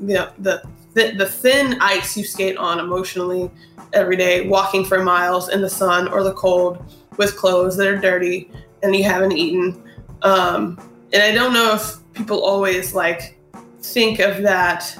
the 0.00 0.32
the, 0.38 0.62
the 0.94 1.16
the 1.16 1.26
thin 1.26 1.76
ice 1.80 2.16
you 2.16 2.24
skate 2.24 2.56
on 2.56 2.78
emotionally 2.78 3.50
every 3.92 4.16
day, 4.16 4.46
walking 4.46 4.84
for 4.84 5.02
miles 5.02 5.48
in 5.48 5.62
the 5.62 5.70
sun 5.70 6.08
or 6.08 6.22
the 6.22 6.34
cold 6.34 6.84
with 7.16 7.36
clothes 7.36 7.76
that 7.76 7.86
are 7.86 7.96
dirty 7.96 8.50
and 8.82 8.94
you 8.94 9.04
haven't 9.04 9.32
eaten. 9.32 9.82
Um, 10.22 10.78
and 11.12 11.22
I 11.22 11.32
don't 11.32 11.52
know 11.52 11.74
if 11.74 11.96
people 12.12 12.42
always 12.44 12.94
like 12.94 13.38
think 13.80 14.18
of 14.18 14.42
that 14.42 14.96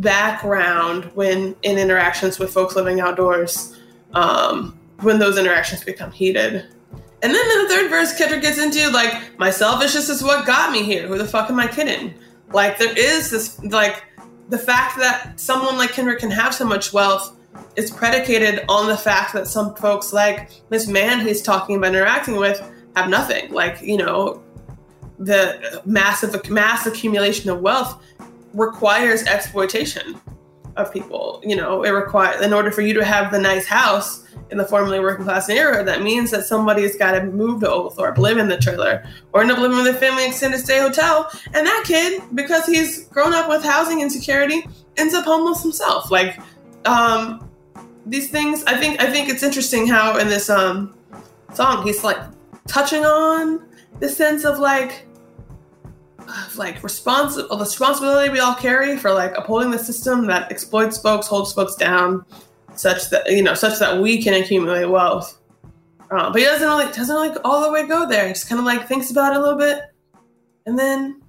background 0.00 1.04
when 1.14 1.54
in 1.62 1.78
interactions 1.78 2.38
with 2.38 2.52
folks 2.52 2.76
living 2.76 3.00
outdoors, 3.00 3.78
um, 4.14 4.78
when 5.00 5.18
those 5.18 5.38
interactions 5.38 5.84
become 5.84 6.10
heated. 6.10 6.66
And 7.20 7.34
then 7.34 7.50
in 7.50 7.62
the 7.64 7.68
third 7.68 7.90
verse, 7.90 8.16
Kendrick 8.16 8.42
gets 8.42 8.58
into 8.58 8.90
like, 8.90 9.38
my 9.38 9.50
selfishness 9.50 10.08
is 10.08 10.22
what 10.22 10.46
got 10.46 10.70
me 10.70 10.82
here. 10.82 11.06
Who 11.06 11.18
the 11.18 11.26
fuck 11.26 11.50
am 11.50 11.58
I 11.58 11.66
kidding? 11.66 12.14
Like, 12.52 12.78
there 12.78 12.96
is 12.96 13.30
this, 13.30 13.62
like, 13.64 14.04
the 14.48 14.58
fact 14.58 14.98
that 14.98 15.38
someone 15.38 15.76
like 15.76 15.92
Kendrick 15.92 16.20
can 16.20 16.30
have 16.30 16.54
so 16.54 16.64
much 16.64 16.92
wealth 16.92 17.36
is 17.76 17.90
predicated 17.90 18.64
on 18.68 18.88
the 18.88 18.96
fact 18.96 19.32
that 19.34 19.46
some 19.46 19.74
folks 19.74 20.12
like 20.12 20.50
this 20.70 20.86
man 20.86 21.20
he's 21.20 21.42
talking 21.42 21.76
about 21.76 21.88
interacting 21.88 22.36
with 22.36 22.60
have 22.96 23.10
nothing. 23.10 23.52
Like, 23.52 23.82
you 23.82 23.96
know, 23.96 24.42
the 25.18 25.82
massive 25.84 26.48
mass 26.48 26.86
accumulation 26.86 27.50
of 27.50 27.60
wealth 27.60 28.00
requires 28.54 29.24
exploitation 29.24 30.20
of 30.76 30.92
people. 30.92 31.40
You 31.44 31.56
know, 31.56 31.82
it 31.82 31.90
requires 31.90 32.40
in 32.40 32.52
order 32.52 32.70
for 32.70 32.82
you 32.82 32.94
to 32.94 33.04
have 33.04 33.32
the 33.32 33.38
nice 33.38 33.66
house 33.66 34.24
in 34.50 34.58
the 34.58 34.64
formerly 34.64 35.00
working 35.00 35.24
class 35.24 35.48
era, 35.48 35.84
that 35.84 36.02
means 36.02 36.30
that 36.30 36.44
somebody's 36.44 36.96
got 36.96 37.12
to 37.12 37.24
move 37.24 37.60
to 37.60 37.70
Oglethorpe, 37.70 38.18
live 38.18 38.38
in 38.38 38.48
the 38.48 38.56
trailer, 38.56 39.04
or 39.32 39.42
end 39.42 39.50
up 39.50 39.58
living 39.58 39.76
with 39.76 39.86
their 39.86 39.94
family 39.94 40.26
extended 40.26 40.58
stay 40.60 40.78
hotel. 40.78 41.30
And 41.52 41.66
that 41.66 41.84
kid, 41.86 42.22
because 42.34 42.64
he's 42.66 43.04
grown 43.08 43.34
up 43.34 43.48
with 43.48 43.62
housing 43.62 44.00
insecurity, 44.00 44.66
ends 44.96 45.14
up 45.14 45.24
homeless 45.24 45.62
himself. 45.62 46.10
Like, 46.10 46.40
um, 46.86 47.50
these 48.06 48.30
things, 48.30 48.64
I 48.64 48.78
think, 48.78 49.02
I 49.02 49.10
think 49.10 49.28
it's 49.28 49.42
interesting 49.42 49.86
how 49.86 50.16
in 50.16 50.28
this 50.28 50.48
um 50.48 50.94
song 51.52 51.84
he's 51.86 52.04
like 52.04 52.18
touching 52.66 53.04
on 53.04 53.66
the 54.00 54.08
sense 54.08 54.44
of 54.44 54.58
like 54.58 55.06
like 56.56 56.82
responsible 56.82 57.56
the 57.56 57.64
responsibility 57.64 58.30
we 58.30 58.40
all 58.40 58.54
carry 58.54 58.96
for 58.96 59.12
like 59.12 59.36
upholding 59.36 59.70
the 59.70 59.78
system 59.78 60.26
that 60.26 60.50
exploits 60.50 60.98
folks, 60.98 61.26
holds 61.26 61.52
folks 61.52 61.74
down, 61.74 62.24
such 62.74 63.10
that 63.10 63.30
you 63.30 63.42
know, 63.42 63.54
such 63.54 63.78
that 63.78 64.00
we 64.00 64.22
can 64.22 64.34
accumulate 64.34 64.86
wealth. 64.86 65.38
Uh, 66.10 66.30
but 66.30 66.38
he 66.40 66.44
doesn't 66.44 66.68
like 66.68 66.94
doesn't 66.94 67.16
like 67.16 67.36
all 67.44 67.62
the 67.62 67.70
way 67.70 67.86
go 67.86 68.08
there. 68.08 68.26
He 68.26 68.32
just 68.32 68.48
kind 68.48 68.58
of 68.58 68.64
like 68.64 68.88
thinks 68.88 69.10
about 69.10 69.32
it 69.32 69.38
a 69.38 69.40
little 69.40 69.58
bit, 69.58 69.82
and 70.66 70.78
then 70.78 71.22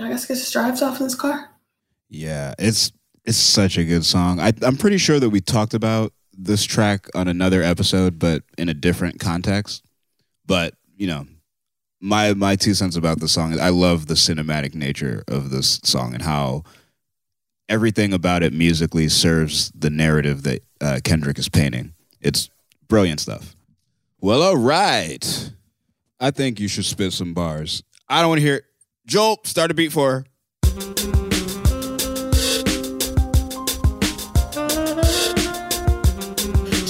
I 0.00 0.08
guess 0.08 0.26
just 0.26 0.52
drives 0.52 0.82
off 0.82 0.98
in 0.98 1.04
his 1.04 1.14
car. 1.14 1.50
Yeah, 2.08 2.54
it's 2.58 2.92
it's 3.24 3.38
such 3.38 3.78
a 3.78 3.84
good 3.84 4.04
song. 4.04 4.40
I, 4.40 4.52
I'm 4.62 4.76
pretty 4.76 4.98
sure 4.98 5.18
that 5.20 5.30
we 5.30 5.40
talked 5.40 5.74
about 5.74 6.12
this 6.36 6.64
track 6.64 7.06
on 7.14 7.28
another 7.28 7.62
episode, 7.62 8.18
but 8.18 8.42
in 8.58 8.68
a 8.68 8.74
different 8.74 9.20
context. 9.20 9.84
But 10.46 10.74
you 10.96 11.06
know, 11.06 11.26
my 12.04 12.34
my 12.34 12.54
two 12.54 12.74
cents 12.74 12.96
about 12.96 13.18
the 13.18 13.28
song 13.28 13.52
is 13.52 13.58
I 13.58 13.70
love 13.70 14.06
the 14.06 14.14
cinematic 14.14 14.74
nature 14.74 15.24
of 15.26 15.48
this 15.48 15.80
song 15.84 16.12
and 16.12 16.22
how 16.22 16.62
everything 17.66 18.12
about 18.12 18.42
it 18.42 18.52
musically 18.52 19.08
serves 19.08 19.72
the 19.74 19.88
narrative 19.88 20.42
that 20.42 20.62
uh, 20.82 21.00
Kendrick 21.02 21.38
is 21.38 21.48
painting. 21.48 21.94
It's 22.20 22.50
brilliant 22.88 23.20
stuff. 23.20 23.56
Well, 24.20 24.42
all 24.42 24.56
right. 24.56 25.50
I 26.20 26.30
think 26.30 26.60
you 26.60 26.68
should 26.68 26.84
spit 26.84 27.14
some 27.14 27.32
bars. 27.32 27.82
I 28.06 28.20
don't 28.20 28.28
want 28.28 28.40
to 28.40 28.46
hear 28.46 28.56
it. 28.56 28.64
Joel, 29.06 29.40
start 29.44 29.70
a 29.70 29.74
beat 29.74 29.90
for 29.90 30.10
her. 30.10 30.24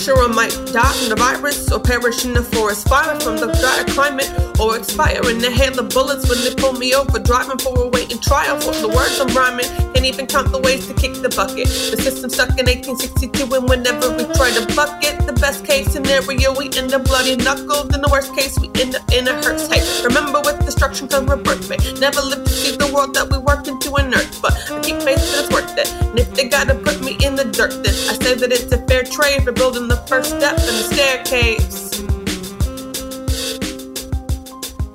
Sure, 0.04 0.20
I 0.22 0.26
might 0.26 0.52
die 0.68 0.92
from 0.92 1.08
the 1.08 1.16
virus 1.16 1.72
or 1.72 1.80
perish 1.80 2.26
in 2.26 2.34
the 2.34 2.42
forest 2.42 2.86
fire 2.86 3.18
from 3.20 3.38
the 3.38 3.46
dire 3.56 3.88
climate 3.96 4.28
or 4.60 4.76
expire 4.76 5.24
in 5.30 5.38
the 5.38 5.50
hail 5.50 5.72
of 5.80 5.88
bullets 5.88 6.28
when 6.28 6.36
they 6.44 6.54
pull 6.54 6.74
me 6.74 6.92
over. 6.92 7.18
Driving 7.18 7.56
for 7.56 7.72
a 7.72 7.88
waiting 7.88 8.20
trial 8.20 8.60
for 8.60 8.76
the 8.76 8.88
words 8.88 9.16
I'm 9.16 9.32
rhyming. 9.32 9.64
Can't 9.96 10.04
even 10.04 10.26
count 10.26 10.52
the 10.52 10.60
ways 10.60 10.86
to 10.88 10.92
kick 10.92 11.14
the 11.24 11.32
bucket. 11.32 11.72
The 11.88 11.96
system 11.96 12.28
stuck 12.28 12.52
in 12.60 12.68
1862, 12.68 13.48
and 13.48 13.64
whenever 13.64 14.12
we 14.12 14.28
try 14.36 14.52
to 14.52 14.68
buck 14.76 15.00
it, 15.00 15.24
the 15.24 15.32
best 15.40 15.64
case 15.64 15.88
scenario, 15.88 16.52
we 16.52 16.68
end 16.76 16.92
up 16.92 17.08
bloody 17.08 17.36
knuckled. 17.40 17.94
In 17.96 18.04
the 18.04 18.10
worst 18.12 18.36
case, 18.36 18.60
we 18.60 18.68
end 18.76 19.00
up 19.00 19.08
in 19.08 19.24
a 19.24 19.32
hearse. 19.40 19.72
Hey, 19.72 19.80
remember 20.04 20.44
with 20.44 20.60
destruction 20.68 21.08
comes 21.08 21.32
rebirth, 21.32 21.64
never 21.96 22.20
live 22.20 22.44
to 22.44 22.52
see 22.52 22.76
the 22.76 22.92
world 22.92 23.16
that 23.16 23.32
we 23.32 23.38
worked 23.38 23.68
into 23.72 23.88
on 23.96 24.12
earth. 24.12 24.36
But 24.44 24.52
I 24.68 24.84
keep 24.84 25.00
faith 25.00 25.24
that 25.32 25.48
it's 25.48 25.50
worth 25.54 25.72
it. 25.80 25.88
And 26.12 26.18
if 26.20 26.28
they 26.36 26.52
gotta 26.52 26.76
put 26.76 27.00
me 27.00 27.16
in 27.24 27.40
the 27.40 27.48
dirt, 27.48 27.72
then 27.80 27.96
I 28.12 28.20
say 28.20 28.34
that 28.36 28.52
it's 28.52 28.68
a 28.68 28.84
fair 28.84 29.02
trade 29.02 29.44
for 29.44 29.52
building 29.52 29.88
the 29.94 30.06
first 30.08 30.30
step 30.30 30.58
in 30.58 30.66
the 30.66 30.82
staircase. 30.92 32.00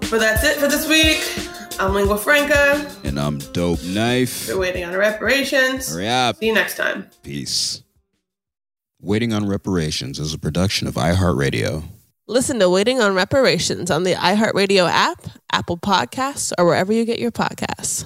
But 0.10 0.20
that's 0.20 0.43
it 0.43 0.58
for 0.58 0.68
this 0.68 0.88
week. 0.89 1.24
I'm 1.80 1.93
Lingua 1.93 2.18
Franca. 2.18 2.86
And 3.06 3.18
I'm 3.18 3.38
Dope 3.54 3.82
Knife. 3.84 4.50
We're 4.50 4.60
waiting 4.60 4.84
on 4.84 4.93
reparations. 4.95 5.93
Hurry 5.93 6.10
up. 6.10 6.38
See 6.38 6.47
you 6.47 6.54
next 6.54 6.76
time. 6.76 7.10
Peace. 7.24 7.84
Waiting 9.00 9.32
on 9.32 9.47
Reparations 9.47 10.20
is 10.20 10.34
a 10.34 10.39
production 10.39 10.88
of 10.88 10.95
iHeartRadio. 10.95 11.84
Listen 12.28 12.60
to 12.60 12.70
Waiting 12.70 13.00
on 13.00 13.16
Reparations 13.16 13.89
on 13.89 14.04
the 14.04 14.16
iHeartRadio 14.16 14.89
app, 14.89 15.26
Apple 15.54 15.78
Podcasts, 15.78 16.52
or 16.58 16.66
wherever 16.66 16.91
you 16.91 17.06
get 17.06 17.20
your 17.20 17.32
podcasts. 17.32 18.06